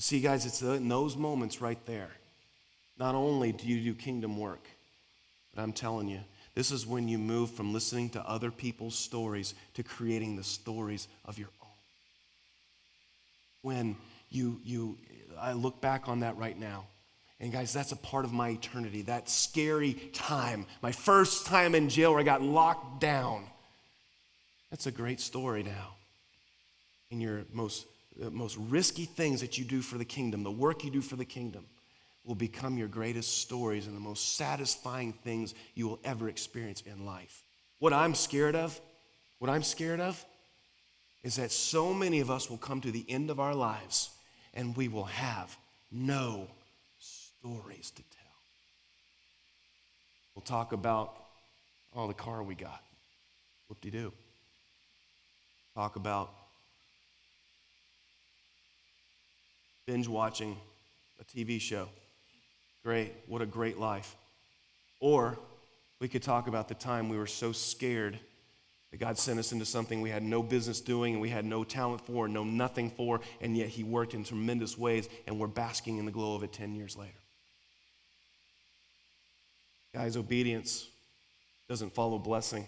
See, 0.00 0.20
guys, 0.20 0.46
it's 0.46 0.62
in 0.62 0.88
those 0.88 1.14
moments 1.14 1.60
right 1.60 1.78
there. 1.84 2.08
Not 2.98 3.14
only 3.14 3.52
do 3.52 3.68
you 3.68 3.92
do 3.92 3.94
kingdom 3.94 4.38
work, 4.38 4.66
but 5.54 5.60
I'm 5.60 5.74
telling 5.74 6.08
you, 6.08 6.20
this 6.54 6.70
is 6.70 6.86
when 6.86 7.06
you 7.06 7.18
move 7.18 7.50
from 7.50 7.74
listening 7.74 8.08
to 8.10 8.26
other 8.26 8.50
people's 8.50 8.96
stories 8.96 9.54
to 9.74 9.82
creating 9.82 10.36
the 10.36 10.42
stories 10.42 11.06
of 11.26 11.38
your 11.38 11.50
own. 11.62 11.68
When 13.60 13.96
you, 14.30 14.58
you, 14.64 14.96
I 15.38 15.52
look 15.52 15.82
back 15.82 16.08
on 16.08 16.20
that 16.20 16.38
right 16.38 16.58
now. 16.58 16.86
And 17.38 17.52
guys, 17.52 17.70
that's 17.70 17.92
a 17.92 17.96
part 17.96 18.24
of 18.24 18.32
my 18.32 18.48
eternity, 18.50 19.02
that 19.02 19.28
scary 19.28 19.92
time, 20.14 20.64
my 20.82 20.92
first 20.92 21.44
time 21.44 21.74
in 21.74 21.90
jail 21.90 22.12
where 22.12 22.20
I 22.20 22.24
got 22.24 22.40
locked 22.40 23.02
down. 23.02 23.44
That's 24.70 24.86
a 24.86 24.92
great 24.92 25.20
story 25.20 25.62
now. 25.62 25.94
In 27.10 27.20
your 27.20 27.44
most 27.52 27.86
the 28.16 28.30
most 28.30 28.56
risky 28.56 29.04
things 29.04 29.40
that 29.40 29.58
you 29.58 29.64
do 29.64 29.82
for 29.82 29.98
the 29.98 30.04
kingdom, 30.04 30.42
the 30.42 30.50
work 30.50 30.84
you 30.84 30.90
do 30.90 31.00
for 31.00 31.16
the 31.16 31.24
kingdom, 31.24 31.64
will 32.24 32.34
become 32.34 32.76
your 32.76 32.88
greatest 32.88 33.38
stories 33.38 33.86
and 33.86 33.96
the 33.96 34.00
most 34.00 34.36
satisfying 34.36 35.12
things 35.12 35.54
you 35.74 35.88
will 35.88 35.98
ever 36.04 36.28
experience 36.28 36.82
in 36.82 37.06
life. 37.06 37.42
What 37.78 37.92
I'm 37.92 38.14
scared 38.14 38.54
of, 38.54 38.78
what 39.38 39.50
I'm 39.50 39.62
scared 39.62 40.00
of, 40.00 40.22
is 41.22 41.36
that 41.36 41.50
so 41.50 41.94
many 41.94 42.20
of 42.20 42.30
us 42.30 42.50
will 42.50 42.58
come 42.58 42.80
to 42.82 42.90
the 42.90 43.04
end 43.08 43.30
of 43.30 43.40
our 43.40 43.54
lives 43.54 44.10
and 44.54 44.76
we 44.76 44.88
will 44.88 45.04
have 45.04 45.56
no 45.90 46.46
stories 46.98 47.90
to 47.90 48.02
tell. 48.02 48.20
We'll 50.34 50.42
talk 50.42 50.72
about, 50.72 51.14
oh, 51.94 52.06
the 52.06 52.14
car 52.14 52.42
we 52.42 52.54
got. 52.54 52.82
Whoop 53.68 53.80
de 53.80 53.90
doo. 53.90 54.12
Talk 55.74 55.96
about 55.96 56.32
binge 59.90 60.06
watching 60.06 60.56
a 61.20 61.24
TV 61.24 61.60
show. 61.60 61.88
Great. 62.84 63.12
What 63.26 63.42
a 63.42 63.46
great 63.46 63.76
life. 63.76 64.14
Or 65.00 65.36
we 65.98 66.06
could 66.06 66.22
talk 66.22 66.46
about 66.46 66.68
the 66.68 66.76
time 66.76 67.08
we 67.08 67.18
were 67.18 67.26
so 67.26 67.50
scared 67.50 68.16
that 68.92 69.00
God 69.00 69.18
sent 69.18 69.40
us 69.40 69.50
into 69.50 69.64
something 69.64 70.00
we 70.00 70.10
had 70.10 70.22
no 70.22 70.44
business 70.44 70.80
doing 70.80 71.14
and 71.14 71.20
we 71.20 71.28
had 71.28 71.44
no 71.44 71.64
talent 71.64 72.06
for, 72.06 72.28
no 72.28 72.44
nothing 72.44 72.90
for, 72.90 73.20
and 73.40 73.56
yet 73.56 73.66
He 73.66 73.82
worked 73.82 74.14
in 74.14 74.22
tremendous 74.22 74.78
ways, 74.78 75.08
and 75.26 75.40
we're 75.40 75.48
basking 75.48 75.98
in 75.98 76.04
the 76.04 76.12
glow 76.12 76.36
of 76.36 76.44
it 76.44 76.52
10 76.52 76.76
years 76.76 76.96
later. 76.96 77.10
Guys, 79.92 80.16
obedience 80.16 80.86
doesn't 81.68 81.92
follow 81.96 82.16
blessing, 82.16 82.64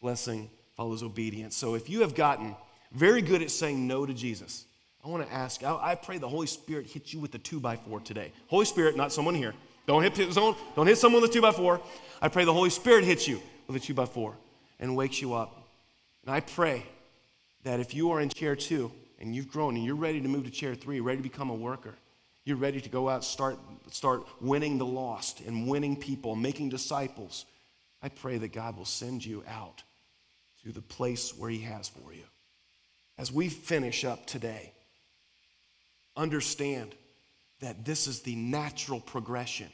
blessing 0.00 0.48
follows 0.76 1.02
obedience. 1.02 1.56
So 1.56 1.74
if 1.74 1.90
you 1.90 2.02
have 2.02 2.14
gotten 2.14 2.54
very 2.92 3.22
good 3.22 3.42
at 3.42 3.50
saying 3.50 3.88
no 3.88 4.06
to 4.06 4.14
Jesus, 4.14 4.66
I 5.08 5.10
want 5.10 5.26
to 5.26 5.32
ask, 5.32 5.64
I, 5.64 5.78
I 5.80 5.94
pray 5.94 6.18
the 6.18 6.28
Holy 6.28 6.46
Spirit 6.46 6.86
hits 6.86 7.14
you 7.14 7.20
with 7.20 7.32
the 7.32 7.38
two 7.38 7.60
by 7.60 7.76
four 7.76 7.98
today. 7.98 8.30
Holy 8.48 8.66
Spirit, 8.66 8.94
not 8.94 9.10
someone 9.10 9.34
here. 9.34 9.54
Don't 9.86 10.02
hit 10.02 10.34
someone, 10.34 10.54
don't 10.76 10.86
hit 10.86 10.98
someone 10.98 11.22
with 11.22 11.30
a 11.30 11.32
two 11.32 11.40
by 11.40 11.50
four. 11.50 11.80
I 12.20 12.28
pray 12.28 12.44
the 12.44 12.52
Holy 12.52 12.68
Spirit 12.68 13.04
hits 13.04 13.26
you 13.26 13.40
with 13.66 13.76
a 13.76 13.80
two 13.80 13.94
by 13.94 14.04
four 14.04 14.36
and 14.78 14.94
wakes 14.94 15.22
you 15.22 15.32
up. 15.32 15.66
And 16.26 16.34
I 16.34 16.40
pray 16.40 16.84
that 17.64 17.80
if 17.80 17.94
you 17.94 18.10
are 18.10 18.20
in 18.20 18.28
chair 18.28 18.54
two 18.54 18.92
and 19.18 19.34
you've 19.34 19.48
grown 19.48 19.76
and 19.76 19.84
you're 19.84 19.94
ready 19.94 20.20
to 20.20 20.28
move 20.28 20.44
to 20.44 20.50
chair 20.50 20.74
three, 20.74 21.00
ready 21.00 21.16
to 21.16 21.22
become 21.22 21.48
a 21.48 21.54
worker, 21.54 21.94
You're 22.48 22.56
ready 22.56 22.80
to 22.80 22.88
go 22.88 23.10
out, 23.10 23.24
start, 23.24 23.58
start 23.90 24.26
winning 24.40 24.78
the 24.78 24.86
lost 24.86 25.42
and 25.42 25.68
winning 25.68 25.96
people, 25.96 26.34
making 26.34 26.70
disciples. 26.70 27.44
I 28.02 28.08
pray 28.08 28.38
that 28.38 28.54
God 28.54 28.74
will 28.74 28.86
send 28.86 29.22
you 29.22 29.44
out 29.46 29.82
to 30.64 30.72
the 30.72 30.80
place 30.80 31.36
where 31.36 31.50
He 31.50 31.58
has 31.60 31.90
for 31.90 32.10
you. 32.10 32.22
As 33.18 33.30
we 33.30 33.50
finish 33.50 34.02
up 34.02 34.24
today, 34.24 34.72
understand 36.18 36.94
that 37.60 37.84
this 37.84 38.06
is 38.06 38.20
the 38.20 38.34
natural 38.36 39.00
progression. 39.00 39.68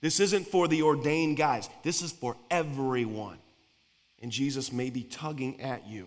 This 0.00 0.18
isn't 0.18 0.48
for 0.48 0.66
the 0.66 0.82
ordained 0.82 1.36
guys, 1.36 1.70
this 1.84 2.02
is 2.02 2.10
for 2.10 2.36
everyone. 2.50 3.38
And 4.20 4.30
Jesus 4.30 4.72
may 4.72 4.90
be 4.90 5.02
tugging 5.02 5.60
at 5.60 5.86
you, 5.86 6.06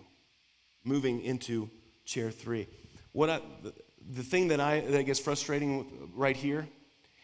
moving 0.84 1.22
into 1.22 1.70
chair 2.04 2.30
three. 2.30 2.66
What 3.12 3.30
I, 3.30 3.40
the 4.10 4.22
thing 4.22 4.48
that 4.48 4.60
I 4.60 4.80
that 4.80 5.04
gets 5.04 5.20
frustrating 5.20 6.10
right 6.14 6.36
here 6.36 6.66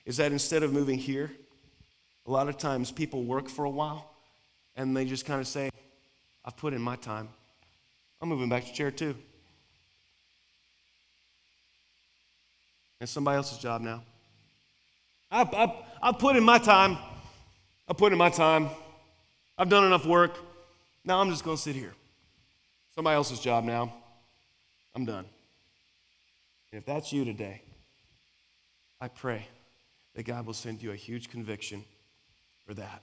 is 0.05 0.17
that 0.19 0.33
instead 0.33 0.63
of 0.63 0.73
moving 0.73 0.99
here, 0.99 1.31
a 2.27 2.31
lot 2.31 2.49
of 2.49 2.59
times 2.59 2.91
people 2.91 3.25
work 3.25 3.49
for 3.49 3.65
a 3.65 3.71
while 3.71 4.11
and 4.77 4.97
they 4.97 5.05
just 5.05 5.27
kind 5.27 5.41
of 5.41 5.47
say, 5.47 5.71
I've 6.45 6.57
put 6.57 6.73
in 6.73 6.83
my 6.83 6.97
time. 6.97 7.29
I'm 8.21 8.29
moving 8.29 8.49
back 8.49 8.65
to 8.65 8.73
chair 8.73 8.91
two. 8.91 9.17
It's 13.03 13.11
somebody 13.11 13.37
else's 13.37 13.59
job 13.59 13.83
now. 13.83 14.01
I've, 15.29 15.53
I've, 15.53 15.71
I've 16.01 16.19
put 16.21 16.37
in 16.37 16.45
my 16.45 16.59
time. 16.59 16.97
I've 17.89 17.97
put 17.97 18.13
in 18.13 18.19
my 18.19 18.31
time. 18.31 18.69
I've 19.59 19.69
done 19.69 19.85
enough 19.85 20.07
work. 20.07 20.39
Now 21.05 21.21
I'm 21.21 21.29
just 21.29 21.43
going 21.43 21.57
to 21.57 21.63
sit 21.63 21.75
here. 21.75 21.95
Somebody 22.95 23.17
else's 23.17 23.41
job 23.41 23.65
now. 23.65 23.93
I'm 24.95 25.05
done. 25.05 25.25
And 26.71 26.79
if 26.79 26.87
that's 26.87 27.13
you 27.13 27.25
today, 27.25 27.61
I 29.01 29.09
pray 29.09 29.49
that 30.15 30.23
God 30.23 30.47
will 30.47 30.55
send 30.55 30.81
you 30.81 30.93
a 30.93 30.97
huge 30.97 31.29
conviction 31.29 31.85
for 32.65 32.75
that 32.75 33.03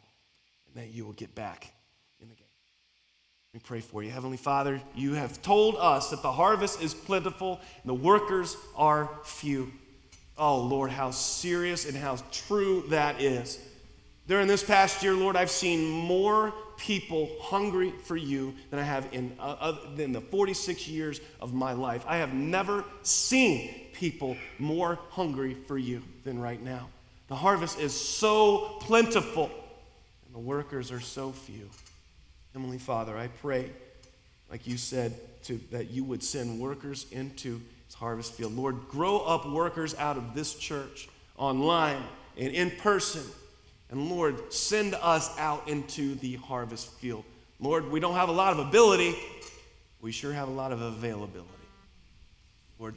and 0.68 0.82
that 0.82 0.94
you 0.94 1.04
will 1.04 1.12
get 1.12 1.36
back 1.36 1.74
in 2.22 2.30
the 2.30 2.36
game. 2.36 2.46
We 3.54 3.60
pray 3.60 3.82
for 3.82 4.02
you. 4.02 4.12
Heavenly 4.12 4.38
Father, 4.38 4.80
you 4.96 5.16
have 5.16 5.42
told 5.42 5.76
us 5.76 6.10
that 6.12 6.22
the 6.22 6.32
harvest 6.32 6.82
is 6.82 6.94
plentiful 6.94 7.60
and 7.84 7.90
the 7.90 7.94
workers 7.94 8.56
are 8.78 9.10
few. 9.26 9.74
Oh, 10.40 10.62
Lord, 10.62 10.90
how 10.90 11.12
serious 11.12 11.86
and 11.86 11.98
how 11.98 12.16
true 12.32 12.86
that 12.90 13.22
is. 13.22 13.60
During 14.26 14.48
this 14.48 14.64
past 14.64 15.04
year, 15.04 15.14
Lord, 15.14 15.36
I've 15.36 15.52
seen 15.52 15.90
more 15.90 16.54
people 16.78 17.30
hungry 17.42 17.92
for 18.06 18.16
you 18.16 18.54
than 18.70 18.80
I 18.80 18.84
have 18.84 19.08
in, 19.12 19.36
uh, 19.40 19.56
uh, 19.60 19.96
the 19.96 20.22
46 20.22 20.88
years 20.88 21.20
of 21.42 21.54
my 21.54 21.74
life. 21.74 22.06
I 22.08 22.18
have 22.18 22.34
never 22.34 22.86
seen 23.04 23.74
people 23.92 24.38
more 24.58 24.98
hungry 25.10 25.56
for 25.68 25.78
you 25.78 26.04
than 26.24 26.40
right 26.40 26.62
now. 26.62 26.88
The 27.28 27.36
harvest 27.36 27.80
is 27.80 27.94
so 27.94 28.78
plentiful, 28.80 29.52
and 30.26 30.34
the 30.34 30.40
workers 30.40 30.90
are 30.92 31.02
so 31.02 31.32
few. 31.32 31.70
Heavenly 32.54 32.78
Father, 32.78 33.18
I 33.18 33.28
pray, 33.28 33.70
like 34.50 34.66
you 34.66 34.78
said, 34.78 35.20
to, 35.44 35.60
that 35.72 35.92
you 35.92 36.04
would 36.06 36.24
send 36.24 36.60
workers 36.60 37.06
into 37.12 37.62
harvest 38.00 38.34
field. 38.34 38.56
Lord, 38.56 38.88
grow 38.90 39.20
up 39.20 39.48
workers 39.48 39.96
out 39.96 40.18
of 40.18 40.34
this 40.34 40.56
church, 40.56 41.10
online 41.38 42.02
and 42.38 42.54
in 42.54 42.72
person 42.72 43.24
and 43.92 44.10
Lord, 44.10 44.54
send 44.54 44.94
us 44.96 45.38
out 45.40 45.68
into 45.68 46.16
the 46.16 46.36
harvest 46.36 46.92
field. 46.94 47.24
Lord, 47.60 47.92
we 47.92 48.00
don't 48.00 48.16
have 48.16 48.30
a 48.30 48.34
lot 48.34 48.54
of 48.54 48.60
ability, 48.60 49.16
we 50.00 50.12
sure 50.12 50.32
have 50.32 50.48
a 50.48 50.52
lot 50.52 50.72
of 50.72 50.82
availability. 50.82 51.50
Lord, 52.78 52.96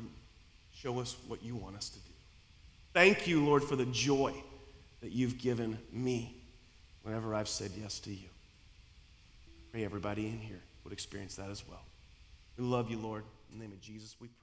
show 0.74 1.00
us 1.00 1.16
what 1.26 1.42
you 1.42 1.56
want 1.56 1.76
us 1.76 1.88
to 1.88 1.98
do. 1.98 2.12
Thank 2.92 3.26
you, 3.26 3.44
Lord, 3.44 3.64
for 3.64 3.74
the 3.74 3.86
joy 3.86 4.34
that 5.00 5.12
you've 5.12 5.38
given 5.38 5.78
me 5.90 6.36
whenever 7.02 7.34
I've 7.34 7.48
said 7.48 7.70
yes 7.80 7.98
to 8.00 8.10
you. 8.10 8.28
Pray 9.72 9.84
everybody 9.84 10.26
in 10.26 10.38
here 10.38 10.60
would 10.84 10.92
experience 10.92 11.36
that 11.36 11.50
as 11.50 11.66
well. 11.66 11.82
We 12.58 12.64
love 12.64 12.90
you, 12.90 12.98
Lord. 12.98 13.24
In 13.50 13.58
the 13.58 13.64
name 13.64 13.72
of 13.72 13.80
Jesus, 13.80 14.14
we 14.20 14.28
pray. 14.28 14.41